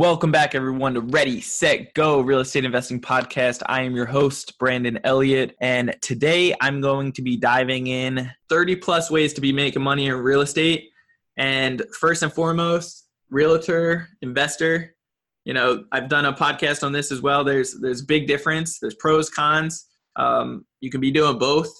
Welcome 0.00 0.32
back, 0.32 0.54
everyone, 0.54 0.94
to 0.94 1.02
Ready, 1.02 1.42
Set, 1.42 1.92
Go 1.92 2.22
Real 2.22 2.40
Estate 2.40 2.64
Investing 2.64 3.02
Podcast. 3.02 3.60
I 3.66 3.82
am 3.82 3.94
your 3.94 4.06
host, 4.06 4.58
Brandon 4.58 4.98
Elliott, 5.04 5.54
and 5.60 5.94
today 6.00 6.54
I'm 6.58 6.80
going 6.80 7.12
to 7.12 7.20
be 7.20 7.36
diving 7.36 7.86
in 7.88 8.32
30 8.48 8.76
plus 8.76 9.10
ways 9.10 9.34
to 9.34 9.42
be 9.42 9.52
making 9.52 9.82
money 9.82 10.06
in 10.06 10.14
real 10.14 10.40
estate. 10.40 10.88
And 11.36 11.82
first 12.00 12.22
and 12.22 12.32
foremost, 12.32 13.08
realtor, 13.28 14.08
investor. 14.22 14.96
You 15.44 15.52
know, 15.52 15.84
I've 15.92 16.08
done 16.08 16.24
a 16.24 16.32
podcast 16.32 16.82
on 16.82 16.92
this 16.92 17.12
as 17.12 17.20
well. 17.20 17.44
There's 17.44 17.78
there's 17.78 18.00
big 18.00 18.26
difference. 18.26 18.78
There's 18.78 18.94
pros, 18.94 19.28
cons. 19.28 19.84
Um, 20.16 20.64
you 20.80 20.90
can 20.90 21.02
be 21.02 21.10
doing 21.10 21.38
both, 21.38 21.70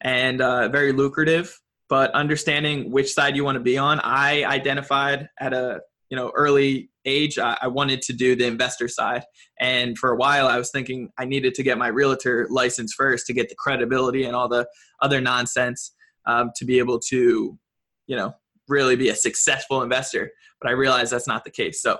and 0.00 0.40
uh, 0.40 0.70
very 0.70 0.90
lucrative. 0.90 1.56
But 1.88 2.10
understanding 2.14 2.90
which 2.90 3.14
side 3.14 3.36
you 3.36 3.44
want 3.44 3.54
to 3.54 3.62
be 3.62 3.78
on, 3.78 4.00
I 4.00 4.42
identified 4.42 5.28
at 5.38 5.52
a 5.52 5.82
you 6.14 6.20
know 6.20 6.30
early 6.36 6.88
age 7.06 7.40
I, 7.40 7.58
I, 7.62 7.66
wanted 7.66 8.00
to 8.02 8.12
do 8.12 8.36
the 8.36 8.46
investor 8.46 8.86
side. 8.86 9.24
And 9.58 9.98
for 9.98 10.12
a 10.12 10.16
while 10.16 10.46
i 10.46 10.56
was 10.56 10.70
thinking 10.70 11.10
i 11.18 11.24
needed 11.24 11.54
to 11.54 11.64
get 11.64 11.76
my 11.76 11.88
realtor 11.88 12.46
license 12.50 12.94
first 12.94 13.26
to 13.26 13.32
get 13.32 13.48
the 13.48 13.56
credibility 13.56 14.22
and 14.24 14.36
all 14.36 14.48
the 14.48 14.64
other 15.02 15.20
nonsense 15.20 15.92
um, 16.26 16.52
to 16.54 16.64
be 16.64 16.78
able 16.78 17.00
to 17.10 17.58
you 18.06 18.16
know 18.16 18.32
really 18.68 18.94
be 18.94 19.08
a 19.08 19.16
successful 19.16 19.82
investor. 19.82 20.30
But 20.60 20.70
i 20.70 20.72
realized 20.72 21.10
that's 21.10 21.26
not 21.26 21.42
the 21.42 21.50
case. 21.50 21.82
So 21.82 21.98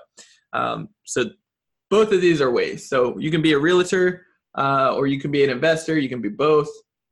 um, 0.53 0.91
so 1.05 1.25
both 1.91 2.13
of 2.13 2.21
these 2.21 2.41
are 2.41 2.53
ways. 2.53 2.89
So 2.89 3.19
you 3.19 3.33
can 3.33 3.43
be 3.43 3.55
a 3.55 3.59
realtor 3.59 4.27
uh, 4.57 4.95
or 4.95 5.09
you 5.09 5.19
can 5.19 5.33
be 5.33 5.43
an 5.43 5.51
investor. 5.51 5.99
You 5.99 6.09
can 6.09 6.23
be 6.23 6.29
both. 6.29 6.69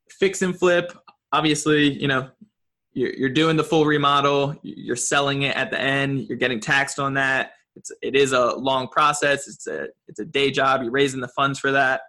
Fix 0.09 0.43
and 0.43 0.57
flip. 0.57 0.93
Obviously 1.33 2.01
you 2.01 2.07
know 2.07 2.31
you're, 2.95 3.31
doing 3.31 3.57
the 3.57 3.65
full 3.65 3.85
remodel. 3.85 4.55
You're 4.63 4.97
selling 4.97 5.43
it 5.43 5.57
at 5.57 5.71
the 5.71 5.81
end. 5.81 6.27
You're 6.29 6.39
getting 6.39 6.61
taxed 6.61 6.99
on 6.99 7.15
that. 7.15 7.53
It's 7.75 7.91
it 8.03 8.15
is 8.15 8.33
a 8.33 8.55
long 8.55 8.89
process. 8.89 9.49
It's 9.49 9.67
a 9.67 9.89
it's 10.09 10.21
a 10.21 10.25
day 10.25 10.51
job. 10.51 10.83
You're 10.83 10.93
raising 10.93 11.21
the 11.21 11.29
funds 11.29 11.59
for 11.59 11.73
that. 11.73 12.03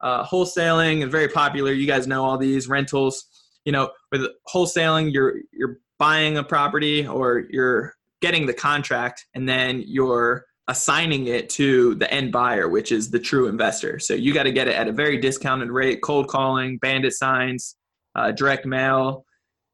Uh, 0.00 0.24
wholesaling 0.24 1.04
is 1.04 1.10
very 1.10 1.28
popular. 1.28 1.72
You 1.72 1.86
guys 1.86 2.06
know 2.06 2.24
all 2.24 2.38
these 2.38 2.66
rentals. 2.68 3.26
You 3.64 3.72
know 3.72 3.90
with 4.10 4.26
wholesaling 4.52 5.12
you're 5.12 5.34
you're 5.52 5.78
buying 5.98 6.38
a 6.38 6.44
property 6.44 7.06
or 7.06 7.44
you're 7.50 7.94
getting 8.22 8.46
the 8.46 8.54
contract 8.54 9.26
and 9.34 9.48
then 9.48 9.84
you're 9.86 10.46
assigning 10.68 11.26
it 11.26 11.50
to 11.50 11.94
the 11.96 12.12
end 12.12 12.32
buyer 12.32 12.68
which 12.68 12.90
is 12.90 13.10
the 13.10 13.20
true 13.20 13.48
investor. 13.48 13.98
So 13.98 14.14
you 14.14 14.32
got 14.32 14.44
to 14.44 14.52
get 14.52 14.66
it 14.66 14.76
at 14.76 14.88
a 14.88 14.92
very 14.92 15.18
discounted 15.18 15.70
rate 15.70 16.00
cold 16.00 16.28
calling 16.28 16.78
bandit 16.78 17.12
signs 17.12 17.76
uh, 18.14 18.32
direct 18.32 18.64
mail 18.64 19.26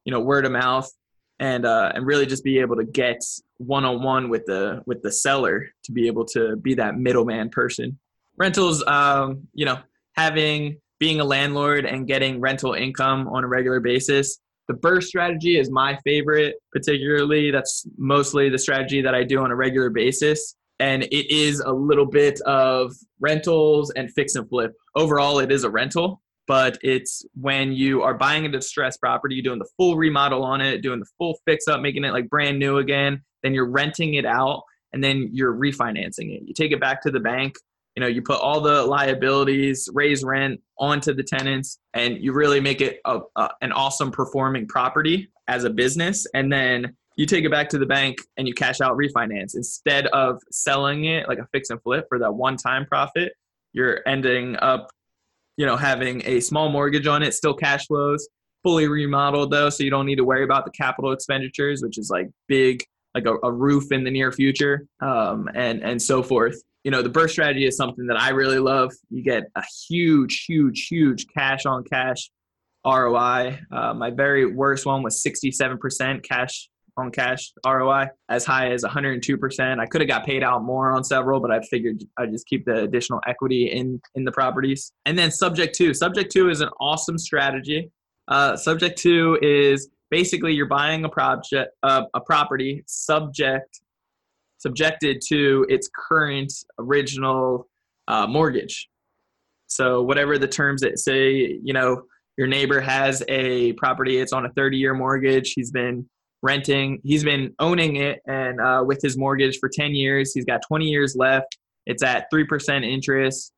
you 0.09 0.13
know 0.13 0.21
word 0.21 0.47
of 0.47 0.53
mouth 0.53 0.91
and 1.39 1.67
uh, 1.67 1.93
and 1.95 2.07
really 2.07 2.25
just 2.25 2.43
be 2.43 2.61
able 2.61 2.77
to 2.77 2.85
get 2.85 3.19
one 3.59 3.85
on 3.85 4.03
one 4.03 4.31
with 4.31 4.47
the 4.47 4.83
with 4.87 5.03
the 5.03 5.13
seller 5.13 5.69
to 5.85 5.93
be 5.93 6.07
able 6.07 6.25
to 6.25 6.57
be 6.57 6.73
that 6.73 6.97
middleman 6.97 7.51
person. 7.51 7.99
Rentals, 8.39 8.83
um, 8.87 9.47
you 9.53 9.67
know, 9.67 9.79
having 10.17 10.81
being 10.99 11.21
a 11.21 11.25
landlord 11.25 11.85
and 11.85 12.07
getting 12.07 12.41
rental 12.41 12.73
income 12.73 13.29
on 13.29 13.45
a 13.45 13.47
regular 13.47 13.81
basis. 13.81 14.39
The 14.67 14.75
BRRRR 14.75 15.03
strategy 15.03 15.59
is 15.59 15.71
my 15.71 15.99
favorite, 16.05 16.55
particularly. 16.73 17.51
That's 17.51 17.87
mostly 17.99 18.49
the 18.49 18.59
strategy 18.59 19.03
that 19.03 19.15
I 19.15 19.25
do 19.25 19.41
on 19.41 19.51
a 19.51 19.57
regular 19.57 19.91
basis. 19.91 20.57
And 20.81 21.03
it 21.05 21.31
is 21.31 21.61
a 21.61 21.71
little 21.71 22.07
bit 22.07 22.41
of 22.43 22.95
rentals 23.21 23.91
and 23.91 24.11
fix 24.15 24.37
and 24.37 24.49
flip. 24.49 24.73
Overall, 24.95 25.41
it 25.41 25.53
is 25.53 25.65
a 25.65 25.71
rental, 25.71 26.23
but 26.49 26.79
it's 26.83 27.25
when 27.35 27.73
you 27.73 28.03
are 28.03 28.15
buying 28.15 28.47
a 28.47 28.49
distressed 28.49 29.01
property, 29.01 29.37
you're 29.37 29.45
doing 29.45 29.59
the 29.59 29.69
full 29.77 29.97
remodel 29.97 30.43
on 30.43 30.63
it, 30.63 30.83
doing 30.83 30.99
the 30.99 31.07
full 31.19 31.39
fix 31.45 31.69
up, 31.69 31.81
making 31.81 32.05
it 32.05 32.13
like 32.13 32.29
brand 32.29 32.59
new 32.59 32.79
again, 32.79 33.23
then 33.43 33.55
you're 33.55 33.71
renting 33.71 34.15
it 34.15 34.25
out 34.25 34.63
and 34.93 35.05
then 35.05 35.29
you're 35.31 35.55
refinancing 35.55 36.35
it. 36.35 36.43
You 36.47 36.55
take 36.55 36.73
it 36.73 36.81
back 36.81 37.03
to 37.03 37.11
the 37.11 37.21
bank, 37.21 37.57
you 37.95 38.01
know, 38.01 38.07
you 38.07 38.23
put 38.23 38.41
all 38.41 38.61
the 38.61 38.83
liabilities, 38.85 39.89
raise 39.93 40.25
rent 40.25 40.61
onto 40.79 41.13
the 41.13 41.23
tenants, 41.23 41.79
and 41.93 42.17
you 42.19 42.33
really 42.33 42.61
make 42.61 42.81
it 42.81 43.01
a, 43.05 43.21
a, 43.37 43.51
an 43.61 43.73
awesome 43.73 44.11
performing 44.11 44.67
property 44.67 45.29
as 45.49 45.65
a 45.65 45.71
business. 45.71 46.27
And 46.33 46.51
then 46.51 46.97
you 47.17 47.27
take 47.27 47.45
it 47.45 47.51
back 47.51 47.69
to 47.71 47.79
the 47.79 47.87
bank 47.87 48.19
and 48.37 48.49
you 48.49 48.55
cash 48.55 48.81
out 48.81 48.97
refinance 48.97 49.55
instead 49.55 50.07
of 50.09 50.41
selling 50.51 51.05
it 51.05 51.29
like 51.29 51.39
a 51.39 51.47
fix 51.53 51.69
and 51.69 51.83
flip 51.83 52.07
for 52.09 52.19
that 52.21 52.33
one 52.33 52.57
time 52.57 52.87
profit. 52.87 53.33
You're 53.73 54.01
ending 54.07 54.57
up 54.57 54.89
you 55.59 55.67
know, 55.67 55.77
having 55.77 56.23
a 56.25 56.41
small 56.41 56.71
mortgage 56.71 57.07
on 57.07 57.23
it, 57.23 57.35
still 57.35 57.53
cash 57.53 57.87
flows, 57.89 58.27
fully 58.63 58.87
remodeled 58.87 59.51
though, 59.51 59.69
so 59.69 59.83
you 59.83 59.91
don't 59.91 60.07
need 60.07 60.17
to 60.17 60.25
worry 60.25 60.45
about 60.45 60.65
the 60.65 60.71
capital 60.71 61.13
expenditures, 61.13 61.83
which 61.83 61.99
is 61.99 62.09
like 62.11 62.31
big, 62.47 62.83
like 63.15 63.27
a, 63.27 63.35
a 63.43 63.53
roof 63.53 63.91
in 63.91 64.05
the 64.05 64.11
near 64.11 64.31
future, 64.31 64.87
um, 65.01 65.49
and 65.55 65.83
and 65.83 66.01
so 66.01 66.23
forth. 66.23 66.57
You 66.85 66.93
know, 66.93 67.03
the 67.03 67.11
BRRRR 67.11 67.31
strategy 67.31 67.67
is 67.67 67.77
something 67.77 68.07
that 68.07 68.19
I 68.19 68.31
really 68.31 68.61
love. 68.61 68.93
You 69.11 69.23
get 69.23 69.45
a 69.57 69.63
huge, 69.89 70.45
huge, 70.49 70.87
huge 70.87 71.27
cash 71.37 71.67
on 71.67 71.83
cash 71.85 72.31
ROI. 72.87 73.59
Uh, 73.71 73.95
my 73.95 74.11
very 74.11 74.47
worst 74.47 74.87
one 74.87 75.03
was 75.03 75.23
67% 75.23 76.23
cash 76.23 76.71
on 76.99 77.11
cash 77.11 77.53
ROI 77.67 78.07
as 78.29 78.45
high 78.45 78.71
as 78.71 78.85
102%. 78.85 79.79
I 79.79 79.87
could 79.87 80.01
have 80.01 80.09
got 80.09 80.27
paid 80.27 80.43
out 80.43 80.63
more 80.65 80.93
on 80.93 81.05
several, 81.05 81.41
but 81.41 81.51
I 81.51 81.61
figured 81.61 82.03
I'd 82.19 82.33
just 82.33 82.47
keep 82.47 82.65
the 82.65 82.83
additional 82.83 83.21
equity 83.27 83.71
in 83.71 84.01
in 84.15 84.25
the 84.25 84.33
properties. 84.33 84.93
And 85.07 85.19
then 85.19 85.31
subject 85.31 85.75
to 85.77 85.95
subject 85.95 86.33
to 86.33 86.51
is 86.51 86.61
an 86.61 86.71
awesome 86.81 87.19
strategy. 87.19 87.91
Uh, 88.29 88.57
subject 88.57 88.99
to 88.99 89.39
is 89.41 89.89
basically 90.11 90.53
you're 90.53 90.67
buying 90.67 91.05
a 91.05 91.09
project 91.09 91.71
uh, 91.83 92.05
a 92.15 92.21
property 92.21 92.83
subject 92.87 93.81
subjected 94.59 95.23
to 95.29 95.65
its 95.69 95.89
current 95.95 96.53
original 96.79 97.69
uh, 98.09 98.27
mortgage. 98.27 98.89
So 99.69 100.03
whatever 100.03 100.39
the 100.39 100.49
terms 100.49 100.81
that 100.81 100.99
say, 100.99 101.61
you 101.63 101.73
know, 101.73 102.03
your 102.37 102.47
neighbor 102.47 102.81
has 102.81 103.23
a 103.29 103.73
property, 103.75 104.19
it's 104.19 104.33
on 104.33 104.47
a 104.47 104.51
30 104.51 104.77
year 104.77 104.95
mortgage. 104.95 105.53
He's 105.55 105.71
been 105.71 106.09
renting. 106.43 107.01
He's 107.03 107.25
been 107.25 107.55
owning 107.59 107.97
it 107.97 108.21
and 108.27 108.61
uh, 108.61 108.83
with 108.87 109.01
his 109.03 109.17
mortgage 109.17 109.59
for 109.59 109.69
10 109.69 109.95
years. 109.95 110.33
He's 110.33 110.45
got 110.45 110.61
20 110.67 110.87
years 110.87 111.17
left. 111.17 111.59
It's 111.87 112.03
at 112.03 112.27
3% 112.33 112.85
interest. 112.85 113.53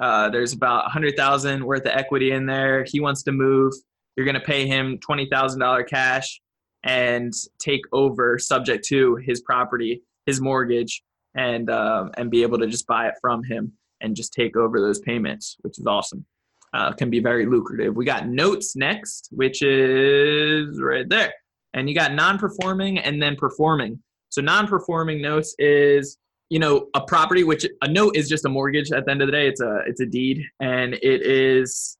Uh, 0.00 0.30
there's 0.30 0.52
about 0.52 0.84
100,000 0.84 1.64
worth 1.64 1.82
of 1.82 1.92
equity 1.92 2.32
in 2.32 2.46
there. 2.46 2.84
He 2.88 3.00
wants 3.00 3.22
to 3.24 3.32
move. 3.32 3.74
You're 4.16 4.26
going 4.26 4.34
to 4.34 4.40
pay 4.40 4.66
him 4.66 4.98
$20,000 4.98 5.88
cash 5.88 6.40
and 6.84 7.32
take 7.58 7.82
over 7.92 8.38
subject 8.38 8.84
to 8.86 9.16
his 9.16 9.40
property, 9.42 10.02
his 10.26 10.40
mortgage, 10.40 11.02
and 11.34 11.70
um, 11.70 12.10
and 12.16 12.30
be 12.30 12.42
able 12.42 12.58
to 12.58 12.66
just 12.66 12.86
buy 12.86 13.08
it 13.08 13.14
from 13.20 13.42
him 13.44 13.72
and 14.00 14.16
just 14.16 14.32
take 14.32 14.56
over 14.56 14.80
those 14.80 14.98
payments, 15.00 15.56
which 15.60 15.78
is 15.78 15.86
awesome. 15.86 16.26
Uh, 16.74 16.92
can 16.92 17.10
be 17.10 17.20
very 17.20 17.46
lucrative. 17.46 17.94
We 17.94 18.04
got 18.04 18.26
notes 18.26 18.74
next, 18.74 19.28
which 19.30 19.62
is 19.62 20.80
right 20.80 21.08
there 21.08 21.32
and 21.74 21.88
you 21.88 21.94
got 21.94 22.12
non-performing 22.14 22.98
and 22.98 23.22
then 23.22 23.36
performing. 23.36 23.98
So 24.30 24.40
non-performing 24.40 25.20
notes 25.20 25.54
is 25.58 26.18
you 26.50 26.58
know 26.58 26.88
a 26.94 27.00
property 27.00 27.44
which 27.44 27.66
a 27.82 27.88
note 27.88 28.16
is 28.16 28.28
just 28.28 28.44
a 28.44 28.48
mortgage 28.48 28.92
at 28.92 29.06
the 29.06 29.10
end 29.10 29.22
of 29.22 29.28
the 29.28 29.32
day. 29.32 29.48
It's 29.48 29.60
a 29.60 29.80
it's 29.86 30.00
a 30.00 30.06
deed 30.06 30.42
and 30.60 30.94
it 30.94 31.22
is 31.22 31.96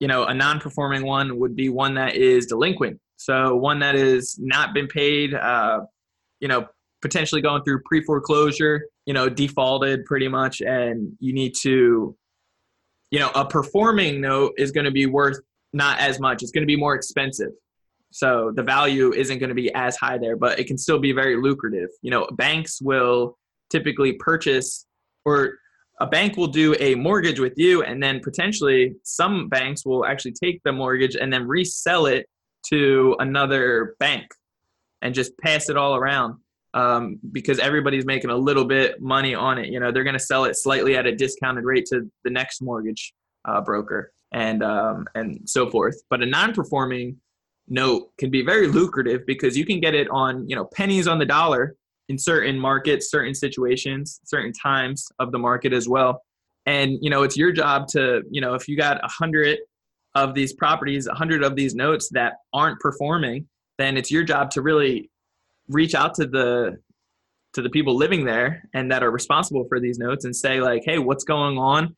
you 0.00 0.08
know 0.08 0.24
a 0.24 0.34
non-performing 0.34 1.04
one 1.04 1.38
would 1.38 1.56
be 1.56 1.68
one 1.68 1.94
that 1.94 2.14
is 2.14 2.46
delinquent. 2.46 3.00
So 3.16 3.56
one 3.56 3.78
that 3.78 3.94
is 3.94 4.38
not 4.40 4.74
been 4.74 4.88
paid. 4.88 5.34
Uh, 5.34 5.80
you 6.40 6.48
know 6.48 6.66
potentially 7.04 7.42
going 7.42 7.62
through 7.62 7.80
pre-foreclosure. 7.84 8.86
You 9.06 9.14
know 9.14 9.28
defaulted 9.28 10.04
pretty 10.06 10.28
much, 10.28 10.60
and 10.60 11.12
you 11.20 11.32
need 11.32 11.54
to. 11.62 12.16
You 13.10 13.20
know, 13.20 13.30
a 13.36 13.46
performing 13.46 14.20
note 14.20 14.54
is 14.56 14.72
going 14.72 14.86
to 14.86 14.90
be 14.90 15.06
worth 15.06 15.38
not 15.72 16.00
as 16.00 16.18
much. 16.18 16.42
It's 16.42 16.50
going 16.50 16.62
to 16.62 16.66
be 16.66 16.76
more 16.76 16.96
expensive. 16.96 17.50
So 18.14 18.52
the 18.54 18.62
value 18.62 19.12
isn't 19.12 19.40
going 19.40 19.48
to 19.48 19.56
be 19.56 19.74
as 19.74 19.96
high 19.96 20.18
there, 20.18 20.36
but 20.36 20.60
it 20.60 20.68
can 20.68 20.78
still 20.78 21.00
be 21.00 21.10
very 21.10 21.36
lucrative. 21.36 21.88
You 22.00 22.12
know, 22.12 22.28
banks 22.30 22.80
will 22.80 23.36
typically 23.70 24.12
purchase 24.12 24.86
or 25.24 25.54
a 25.98 26.06
bank 26.06 26.36
will 26.36 26.46
do 26.46 26.76
a 26.78 26.94
mortgage 26.94 27.40
with 27.40 27.54
you 27.56 27.82
and 27.82 28.00
then 28.00 28.20
potentially 28.20 28.94
some 29.02 29.48
banks 29.48 29.84
will 29.84 30.06
actually 30.06 30.30
take 30.30 30.62
the 30.62 30.70
mortgage 30.70 31.16
and 31.16 31.32
then 31.32 31.48
resell 31.48 32.06
it 32.06 32.28
to 32.66 33.16
another 33.18 33.96
bank 33.98 34.26
and 35.02 35.12
just 35.12 35.36
pass 35.38 35.68
it 35.68 35.76
all 35.76 35.96
around 35.96 36.36
um, 36.72 37.18
because 37.32 37.58
everybody's 37.58 38.06
making 38.06 38.30
a 38.30 38.36
little 38.36 38.64
bit 38.64 39.02
money 39.02 39.34
on 39.34 39.58
it. 39.58 39.70
You 39.70 39.80
know, 39.80 39.90
they're 39.90 40.04
going 40.04 40.14
to 40.14 40.20
sell 40.20 40.44
it 40.44 40.54
slightly 40.54 40.96
at 40.96 41.04
a 41.04 41.12
discounted 41.12 41.64
rate 41.64 41.86
to 41.86 42.08
the 42.22 42.30
next 42.30 42.62
mortgage 42.62 43.12
uh, 43.44 43.60
broker 43.60 44.12
and 44.32 44.62
um, 44.62 45.04
and 45.16 45.40
so 45.50 45.68
forth. 45.68 46.00
But 46.10 46.22
a 46.22 46.26
non-performing 46.26 47.16
note 47.68 48.10
can 48.18 48.30
be 48.30 48.42
very 48.42 48.68
lucrative 48.68 49.24
because 49.26 49.56
you 49.56 49.64
can 49.64 49.80
get 49.80 49.94
it 49.94 50.08
on 50.10 50.48
you 50.48 50.56
know 50.56 50.64
pennies 50.64 51.06
on 51.06 51.18
the 51.18 51.26
dollar 51.26 51.76
in 52.08 52.18
certain 52.18 52.58
markets, 52.58 53.10
certain 53.10 53.34
situations, 53.34 54.20
certain 54.24 54.52
times 54.52 55.08
of 55.18 55.32
the 55.32 55.38
market 55.38 55.72
as 55.72 55.88
well. 55.88 56.22
And 56.66 56.98
you 57.00 57.10
know, 57.10 57.22
it's 57.22 57.36
your 57.36 57.52
job 57.52 57.88
to 57.88 58.22
you 58.30 58.40
know 58.40 58.54
if 58.54 58.68
you 58.68 58.76
got 58.76 59.02
a 59.04 59.08
hundred 59.08 59.58
of 60.14 60.34
these 60.34 60.52
properties, 60.52 61.06
a 61.06 61.14
hundred 61.14 61.42
of 61.42 61.56
these 61.56 61.74
notes 61.74 62.08
that 62.12 62.34
aren't 62.52 62.78
performing, 62.80 63.48
then 63.78 63.96
it's 63.96 64.10
your 64.10 64.22
job 64.22 64.50
to 64.52 64.62
really 64.62 65.10
reach 65.68 65.94
out 65.94 66.14
to 66.14 66.26
the 66.26 66.78
to 67.54 67.62
the 67.62 67.70
people 67.70 67.96
living 67.96 68.24
there 68.24 68.62
and 68.74 68.90
that 68.90 69.02
are 69.02 69.10
responsible 69.10 69.64
for 69.68 69.80
these 69.80 69.98
notes 69.98 70.24
and 70.24 70.34
say 70.34 70.60
like 70.60 70.82
hey 70.84 70.98
what's 70.98 71.24
going 71.24 71.56
on 71.56 71.94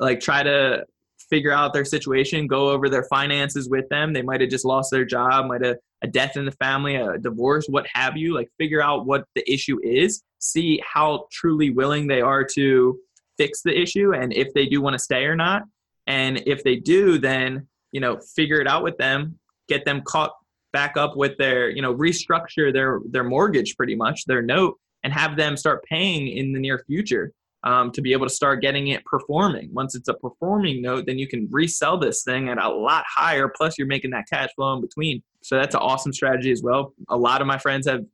like 0.00 0.20
try 0.20 0.42
to 0.42 0.84
figure 1.30 1.52
out 1.52 1.72
their 1.72 1.84
situation 1.84 2.46
go 2.46 2.70
over 2.70 2.88
their 2.88 3.04
finances 3.04 3.68
with 3.68 3.88
them. 3.88 4.12
They 4.12 4.22
might 4.22 4.40
have 4.40 4.50
just 4.50 4.64
lost 4.64 4.90
their 4.90 5.04
job 5.04 5.46
might 5.46 5.64
have 5.64 5.76
a 6.02 6.06
death 6.06 6.36
in 6.36 6.44
the 6.44 6.52
family 6.52 6.96
a 6.96 7.18
divorce 7.18 7.66
what 7.68 7.86
have 7.92 8.16
you. 8.16 8.34
Like 8.34 8.48
figure 8.58 8.82
out 8.82 9.06
what 9.06 9.24
the 9.34 9.50
issue 9.50 9.78
is. 9.82 10.22
See 10.38 10.80
how 10.84 11.26
truly 11.32 11.70
willing 11.70 12.06
they 12.06 12.20
are 12.20 12.44
to 12.54 12.98
fix 13.38 13.62
the 13.62 13.78
issue 13.78 14.14
and 14.14 14.32
if 14.32 14.52
they 14.54 14.66
do 14.66 14.80
want 14.80 14.94
to 14.94 14.98
stay 14.98 15.24
or 15.24 15.36
not. 15.36 15.62
And 16.06 16.42
if 16.46 16.62
they 16.64 16.76
do 16.76 17.18
then 17.18 17.66
you 17.92 18.00
know 18.00 18.18
figure 18.34 18.60
it 18.60 18.68
out 18.68 18.82
with 18.82 18.96
them. 18.98 19.38
Get 19.68 19.84
them 19.84 20.02
caught 20.02 20.32
back 20.72 20.96
up 20.96 21.16
with 21.16 21.36
their 21.38 21.70
you 21.70 21.82
know 21.82 21.94
restructure 21.94 22.72
their 22.72 23.00
their 23.10 23.24
mortgage 23.24 23.76
pretty 23.76 23.96
much 23.96 24.24
their 24.26 24.42
note 24.42 24.78
and 25.02 25.12
have 25.12 25.36
them 25.36 25.56
start 25.56 25.84
paying 25.84 26.28
in 26.28 26.52
the 26.52 26.60
near 26.60 26.82
future 26.86 27.32
um, 27.64 27.90
to 27.92 28.00
be 28.00 28.12
able 28.12 28.26
to 28.26 28.32
start 28.32 28.60
getting 28.60 28.88
it 28.88 29.04
performing. 29.04 29.70
Once 29.72 29.94
it's 29.94 30.08
a 30.08 30.14
performing 30.14 30.82
note 30.82 31.06
then 31.06 31.18
you 31.18 31.26
can 31.26 31.48
resell 31.50 31.98
this 31.98 32.22
thing 32.22 32.48
at 32.48 32.58
a 32.58 32.68
lot 32.68 33.04
higher 33.08 33.48
plus 33.48 33.78
you're 33.78 33.86
making 33.86 34.10
that 34.10 34.26
cash 34.30 34.50
flow 34.54 34.74
in 34.74 34.80
between. 34.80 35.22
So 35.42 35.56
that's 35.56 35.74
an 35.74 35.80
awesome 35.80 36.12
strategy 36.12 36.50
as 36.50 36.62
well. 36.62 36.94
A 37.08 37.16
lot 37.16 37.40
of 37.40 37.46
my 37.46 37.58
friends 37.58 37.86
have 37.86 38.04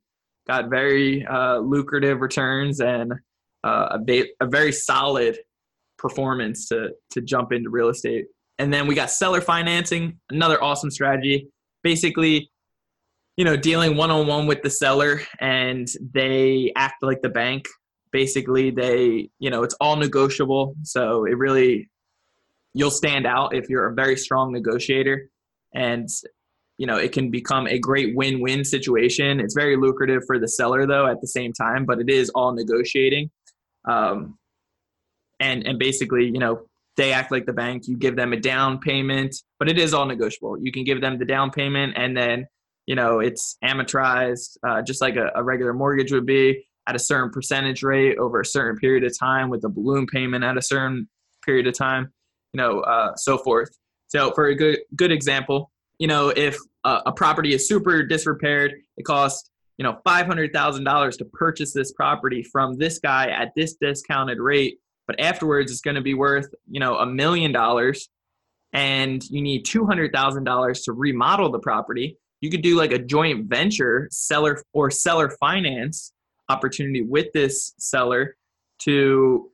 got 0.47 0.69
very 0.69 1.25
uh, 1.25 1.59
lucrative 1.59 2.21
returns 2.21 2.79
and 2.79 3.13
uh, 3.63 3.87
a, 3.91 3.99
ba- 3.99 4.27
a 4.41 4.47
very 4.47 4.71
solid 4.71 5.37
performance 5.97 6.67
to 6.67 6.89
to 7.11 7.21
jump 7.21 7.53
into 7.53 7.69
real 7.69 7.89
estate. 7.89 8.25
And 8.59 8.73
then 8.73 8.87
we 8.87 8.95
got 8.95 9.09
seller 9.09 9.41
financing 9.41 10.19
another 10.29 10.61
awesome 10.63 10.91
strategy. 10.91 11.47
Basically 11.83 12.49
you 13.37 13.45
know 13.45 13.55
dealing 13.55 13.97
one-on-one 13.97 14.45
with 14.45 14.61
the 14.61 14.69
seller 14.69 15.21
and 15.39 15.87
they 16.13 16.71
act 16.75 17.01
like 17.01 17.21
the 17.21 17.29
bank 17.29 17.67
basically 18.13 18.69
they 18.69 19.29
you 19.39 19.49
know 19.49 19.63
it's 19.63 19.75
all 19.81 19.97
negotiable. 19.97 20.75
So 20.83 21.25
it 21.25 21.37
really 21.37 21.89
you'll 22.73 22.91
stand 22.91 23.25
out 23.25 23.53
if 23.53 23.67
you're 23.67 23.87
a 23.87 23.93
very 23.93 24.15
strong 24.15 24.53
negotiator. 24.53 25.29
And 25.75 26.07
you 26.77 26.87
know 26.87 26.97
it 26.97 27.11
can 27.11 27.29
become 27.29 27.67
a 27.67 27.77
great 27.77 28.15
win-win 28.15 28.63
situation. 28.63 29.41
It's 29.41 29.55
very 29.55 29.75
lucrative 29.75 30.23
for 30.25 30.39
the 30.39 30.47
seller 30.47 30.87
though 30.87 31.07
at 31.07 31.19
the 31.19 31.27
same 31.27 31.51
time 31.51 31.85
but 31.85 31.99
it 31.99 32.09
is 32.09 32.29
all 32.29 32.53
negotiating. 32.53 33.29
Um, 33.85 34.37
and 35.41 35.67
and 35.67 35.77
basically 35.77 36.25
you 36.25 36.39
know 36.39 36.61
they 36.95 37.11
act 37.11 37.31
like 37.31 37.47
the 37.47 37.53
bank. 37.53 37.87
You 37.87 37.97
give 37.97 38.15
them 38.15 38.31
a 38.31 38.39
down 38.39 38.79
payment 38.79 39.35
but 39.59 39.67
it 39.67 39.77
is 39.77 39.93
all 39.93 40.05
negotiable. 40.05 40.57
You 40.61 40.71
can 40.71 40.83
give 40.83 41.01
them 41.01 41.17
the 41.17 41.25
down 41.25 41.49
payment 41.49 41.93
and 41.97 42.15
then 42.15 42.47
you 42.85 42.95
know 42.95 43.19
it's 43.19 43.57
amortized 43.63 44.57
uh, 44.67 44.81
just 44.81 45.01
like 45.01 45.15
a, 45.15 45.31
a, 45.35 45.43
regular 45.43 45.73
mortgage 45.73 46.11
would 46.11 46.25
be 46.25 46.65
at 46.87 46.95
a 46.95 46.99
certain 46.99 47.29
percentage 47.29 47.83
rate 47.83 48.17
over 48.17 48.41
a 48.41 48.45
certain 48.45 48.77
period 48.77 49.03
of 49.03 49.17
time 49.17 49.49
with 49.49 49.63
a 49.63 49.69
balloon 49.69 50.05
payment 50.05 50.43
at 50.43 50.57
a 50.57 50.61
certain 50.61 51.07
period 51.45 51.67
of 51.67 51.73
time 51.77 52.11
you 52.53 52.57
know 52.61 52.81
uh, 52.81 53.15
so 53.15 53.37
forth. 53.37 53.77
So 54.07 54.31
for 54.31 54.47
a 54.47 54.55
good 54.55 54.79
good 54.95 55.11
example 55.11 55.71
you 55.97 56.07
know 56.07 56.29
if 56.29 56.57
a, 56.83 57.01
a 57.07 57.11
property 57.11 57.53
is 57.53 57.67
super 57.67 58.03
disrepaired 58.03 58.73
it 58.97 59.03
costs 59.03 59.49
you 59.77 59.83
know 59.83 59.99
$500000 60.05 61.17
to 61.17 61.25
purchase 61.25 61.73
this 61.73 61.91
property 61.91 62.43
from 62.43 62.77
this 62.77 62.99
guy 62.99 63.29
at 63.29 63.51
this 63.55 63.75
discounted 63.75 64.39
rate 64.39 64.77
but 65.07 65.19
afterwards 65.19 65.71
it's 65.71 65.81
going 65.81 65.95
to 65.95 66.01
be 66.01 66.13
worth 66.13 66.53
you 66.69 66.79
know 66.79 66.97
a 66.97 67.05
million 67.05 67.51
dollars 67.51 68.09
and 68.75 69.23
you 69.29 69.41
need 69.41 69.65
$200000 69.65 70.83
to 70.85 70.93
remodel 70.93 71.51
the 71.51 71.59
property 71.59 72.17
you 72.41 72.49
could 72.49 72.61
do 72.61 72.75
like 72.75 72.91
a 72.91 72.99
joint 72.99 73.45
venture 73.45 74.07
seller 74.11 74.61
or 74.73 74.91
seller 74.91 75.29
finance 75.39 76.13
opportunity 76.53 77.01
with 77.01 77.27
this 77.33 77.73
seller 77.77 78.35
to 78.79 79.49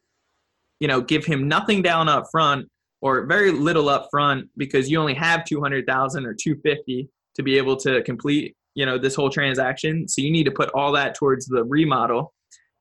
you 0.79 0.87
know 0.87 1.01
give 1.01 1.25
him 1.25 1.47
nothing 1.47 1.81
down 1.81 2.07
up 2.07 2.25
front 2.31 2.67
or 3.01 3.25
very 3.25 3.51
little 3.51 3.89
up 3.89 4.07
front 4.11 4.47
because 4.57 4.89
you 4.89 4.99
only 4.99 5.13
have 5.13 5.45
200,000 5.45 6.25
or 6.25 6.33
250 6.33 7.09
to 7.35 7.43
be 7.43 7.57
able 7.57 7.75
to 7.77 8.01
complete 8.03 8.55
you 8.75 8.85
know 8.85 8.97
this 8.97 9.15
whole 9.15 9.29
transaction 9.29 10.07
so 10.07 10.21
you 10.21 10.31
need 10.31 10.45
to 10.45 10.51
put 10.51 10.69
all 10.73 10.91
that 10.91 11.15
towards 11.15 11.45
the 11.47 11.63
remodel 11.63 12.33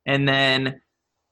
and 0.06 0.26
then 0.26 0.80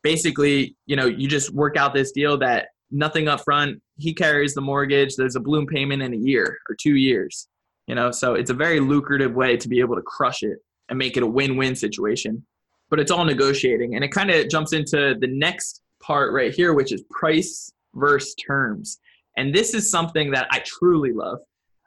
basically, 0.06 0.77
you 0.87 0.94
know, 0.94 1.06
you 1.06 1.27
just 1.27 1.53
work 1.53 1.77
out 1.77 1.93
this 1.93 2.12
deal 2.12 2.38
that 2.38 2.69
nothing 2.93 3.27
up 3.27 3.41
front. 3.41 3.83
He 3.99 4.15
carries 4.15 4.55
the 4.55 4.61
mortgage. 4.61 5.17
There's 5.17 5.35
a 5.35 5.41
balloon 5.41 5.67
payment 5.67 6.00
in 6.00 6.15
a 6.15 6.17
year 6.17 6.59
or 6.71 6.77
two 6.81 6.94
years. 6.94 7.49
You 7.88 7.97
know, 7.97 8.12
so 8.12 8.35
it's 8.35 8.50
a 8.50 8.55
very 8.55 8.79
lucrative 8.79 9.35
way 9.35 9.56
to 9.56 9.69
be 9.69 9.81
able 9.81 9.97
to 9.97 10.03
crush 10.03 10.44
it 10.44 10.59
and 10.88 10.97
make 10.97 11.17
it 11.17 11.25
a 11.25 11.27
win-win 11.27 11.75
situation. 11.75 12.47
But 12.88 13.00
it's 13.00 13.11
all 13.11 13.25
negotiating, 13.25 13.94
and 13.94 14.05
it 14.05 14.12
kind 14.12 14.31
of 14.31 14.49
jumps 14.49 14.73
into 14.73 15.17
the 15.19 15.27
next 15.27 15.83
part 16.03 16.33
right 16.33 16.55
here, 16.55 16.73
which 16.75 16.93
is 16.93 17.03
price 17.11 17.73
versus 17.94 18.35
terms. 18.35 19.00
And 19.37 19.55
this 19.55 19.75
is 19.75 19.91
something 19.91 20.31
that 20.31 20.47
I 20.50 20.61
truly 20.65 21.12
love. 21.12 21.38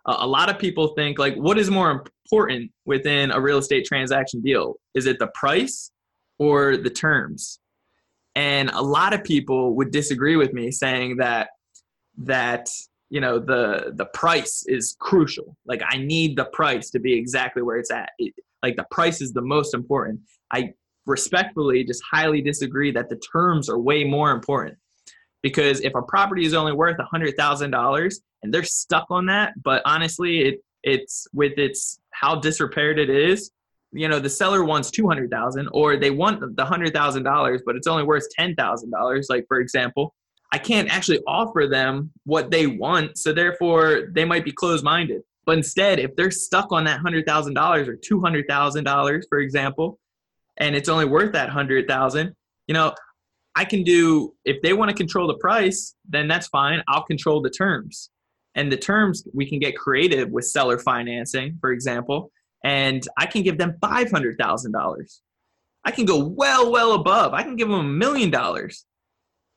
Uh, 0.05 0.17
a 0.19 0.27
lot 0.27 0.49
of 0.49 0.59
people 0.59 0.89
think 0.89 1.17
like, 1.17 1.35
what 1.35 1.57
is 1.57 1.71
more 1.71 1.89
important 1.91 2.71
within 2.85 3.31
a 3.31 3.39
real 3.39 3.57
estate 3.57 3.85
transaction 3.85 4.41
deal? 4.41 4.75
Is 4.93 5.05
it 5.05 5.19
the 5.19 5.29
price 5.33 5.91
or 6.37 6.77
the 6.77 6.89
terms? 6.89 7.59
and 8.35 8.69
a 8.69 8.81
lot 8.81 9.13
of 9.13 9.23
people 9.23 9.75
would 9.75 9.91
disagree 9.91 10.35
with 10.35 10.53
me 10.53 10.71
saying 10.71 11.17
that 11.17 11.49
that 12.17 12.69
you 13.09 13.19
know 13.19 13.39
the 13.39 13.91
the 13.95 14.05
price 14.05 14.63
is 14.67 14.95
crucial 14.99 15.57
like 15.65 15.81
i 15.89 15.97
need 15.97 16.37
the 16.37 16.45
price 16.45 16.89
to 16.89 16.99
be 16.99 17.13
exactly 17.13 17.61
where 17.61 17.77
it's 17.77 17.91
at 17.91 18.11
it, 18.19 18.33
like 18.63 18.75
the 18.75 18.85
price 18.91 19.21
is 19.21 19.33
the 19.33 19.41
most 19.41 19.73
important 19.73 20.19
i 20.51 20.71
respectfully 21.05 21.83
just 21.83 22.03
highly 22.09 22.41
disagree 22.41 22.91
that 22.91 23.09
the 23.09 23.17
terms 23.17 23.69
are 23.69 23.79
way 23.79 24.03
more 24.03 24.31
important. 24.31 24.77
Because 25.41 25.79
if 25.81 25.95
a 25.95 26.01
property 26.01 26.45
is 26.45 26.53
only 26.53 26.73
worth 26.73 26.97
$100000 26.97 28.13
and 28.43 28.53
they're 28.53 28.63
stuck 28.63 29.05
on 29.09 29.25
that 29.25 29.53
but 29.63 29.81
honestly 29.85 30.39
it 30.39 30.63
it's 30.83 31.27
with 31.33 31.57
its 31.57 31.99
how 32.11 32.35
disrepaired 32.35 32.99
it 32.99 33.09
is 33.09 33.51
you 33.91 34.07
know 34.07 34.19
the 34.19 34.29
seller 34.29 34.63
wants 34.63 34.91
200000 34.91 35.67
or 35.71 35.97
they 35.97 36.11
want 36.11 36.39
the 36.39 36.65
$100000 36.65 37.59
but 37.65 37.75
it's 37.75 37.87
only 37.87 38.03
worth 38.03 38.25
$10000 38.39 39.23
like 39.29 39.45
for 39.47 39.59
example 39.59 40.13
i 40.51 40.57
can't 40.57 40.89
actually 40.89 41.19
offer 41.27 41.67
them 41.67 42.11
what 42.25 42.51
they 42.51 42.67
want 42.67 43.17
so 43.17 43.33
therefore 43.33 44.09
they 44.11 44.25
might 44.25 44.45
be 44.45 44.51
closed 44.51 44.83
minded 44.83 45.21
but 45.45 45.57
instead 45.57 45.99
if 45.99 46.15
they're 46.15 46.31
stuck 46.31 46.71
on 46.71 46.83
that 46.83 47.01
$100000 47.01 47.87
or 47.87 47.97
$200000 47.97 49.23
for 49.27 49.39
example 49.39 49.99
and 50.59 50.75
it's 50.75 50.89
only 50.89 51.05
worth 51.05 51.31
that 51.33 51.47
100000 51.47 52.35
you 52.67 52.73
know 52.73 52.93
i 53.55 53.65
can 53.65 53.83
do 53.83 54.33
if 54.45 54.61
they 54.61 54.73
want 54.73 54.89
to 54.89 54.95
control 54.95 55.27
the 55.27 55.37
price 55.37 55.95
then 56.07 56.27
that's 56.27 56.47
fine 56.47 56.81
i'll 56.87 57.03
control 57.03 57.41
the 57.41 57.49
terms 57.49 58.09
and 58.55 58.71
the 58.71 58.77
terms 58.77 59.25
we 59.33 59.47
can 59.47 59.59
get 59.59 59.75
creative 59.75 60.29
with 60.29 60.45
seller 60.45 60.77
financing 60.77 61.57
for 61.61 61.71
example 61.71 62.31
and 62.63 63.07
I 63.17 63.25
can 63.25 63.43
give 63.43 63.57
them 63.57 63.75
$500,000. 63.81 65.19
I 65.85 65.91
can 65.91 66.05
go 66.05 66.23
well, 66.25 66.71
well 66.71 66.93
above. 66.93 67.33
I 67.33 67.43
can 67.43 67.55
give 67.55 67.69
them 67.69 67.79
a 67.79 67.83
million 67.83 68.29
dollars 68.29 68.85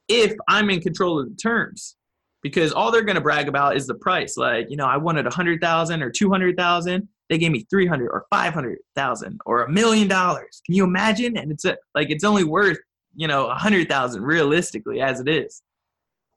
if 0.09 0.35
I'm 0.49 0.71
in 0.71 0.81
control 0.81 1.21
of 1.21 1.29
the 1.29 1.37
terms 1.37 1.97
because 2.43 2.73
all 2.73 2.91
they're 2.91 3.03
going 3.03 3.17
to 3.17 3.21
brag 3.21 3.49
about 3.49 3.77
is 3.77 3.87
the 3.87 3.95
price. 3.95 4.37
Like, 4.37 4.67
you 4.71 4.77
know, 4.77 4.87
I 4.87 4.97
wanted 4.97 5.27
a 5.27 5.35
hundred 5.35 5.61
thousand 5.61 6.03
or 6.03 6.11
200,000. 6.11 7.09
They 7.33 7.39
gave 7.39 7.51
me 7.51 7.65
300 7.71 8.11
or 8.11 8.27
500,000 8.29 9.41
or 9.47 9.63
a 9.63 9.71
million 9.71 10.07
dollars. 10.07 10.61
Can 10.67 10.75
you 10.75 10.85
imagine? 10.85 11.39
And 11.39 11.51
it's 11.51 11.65
a, 11.65 11.79
like, 11.95 12.11
it's 12.11 12.25
only 12.25 12.45
worth, 12.45 12.77
you 13.17 13.27
know, 13.27 13.47
a 13.47 13.55
hundred 13.55 13.89
thousand 13.89 14.23
realistically 14.23 15.01
as 15.01 15.19
it 15.19 15.27
is. 15.27 15.63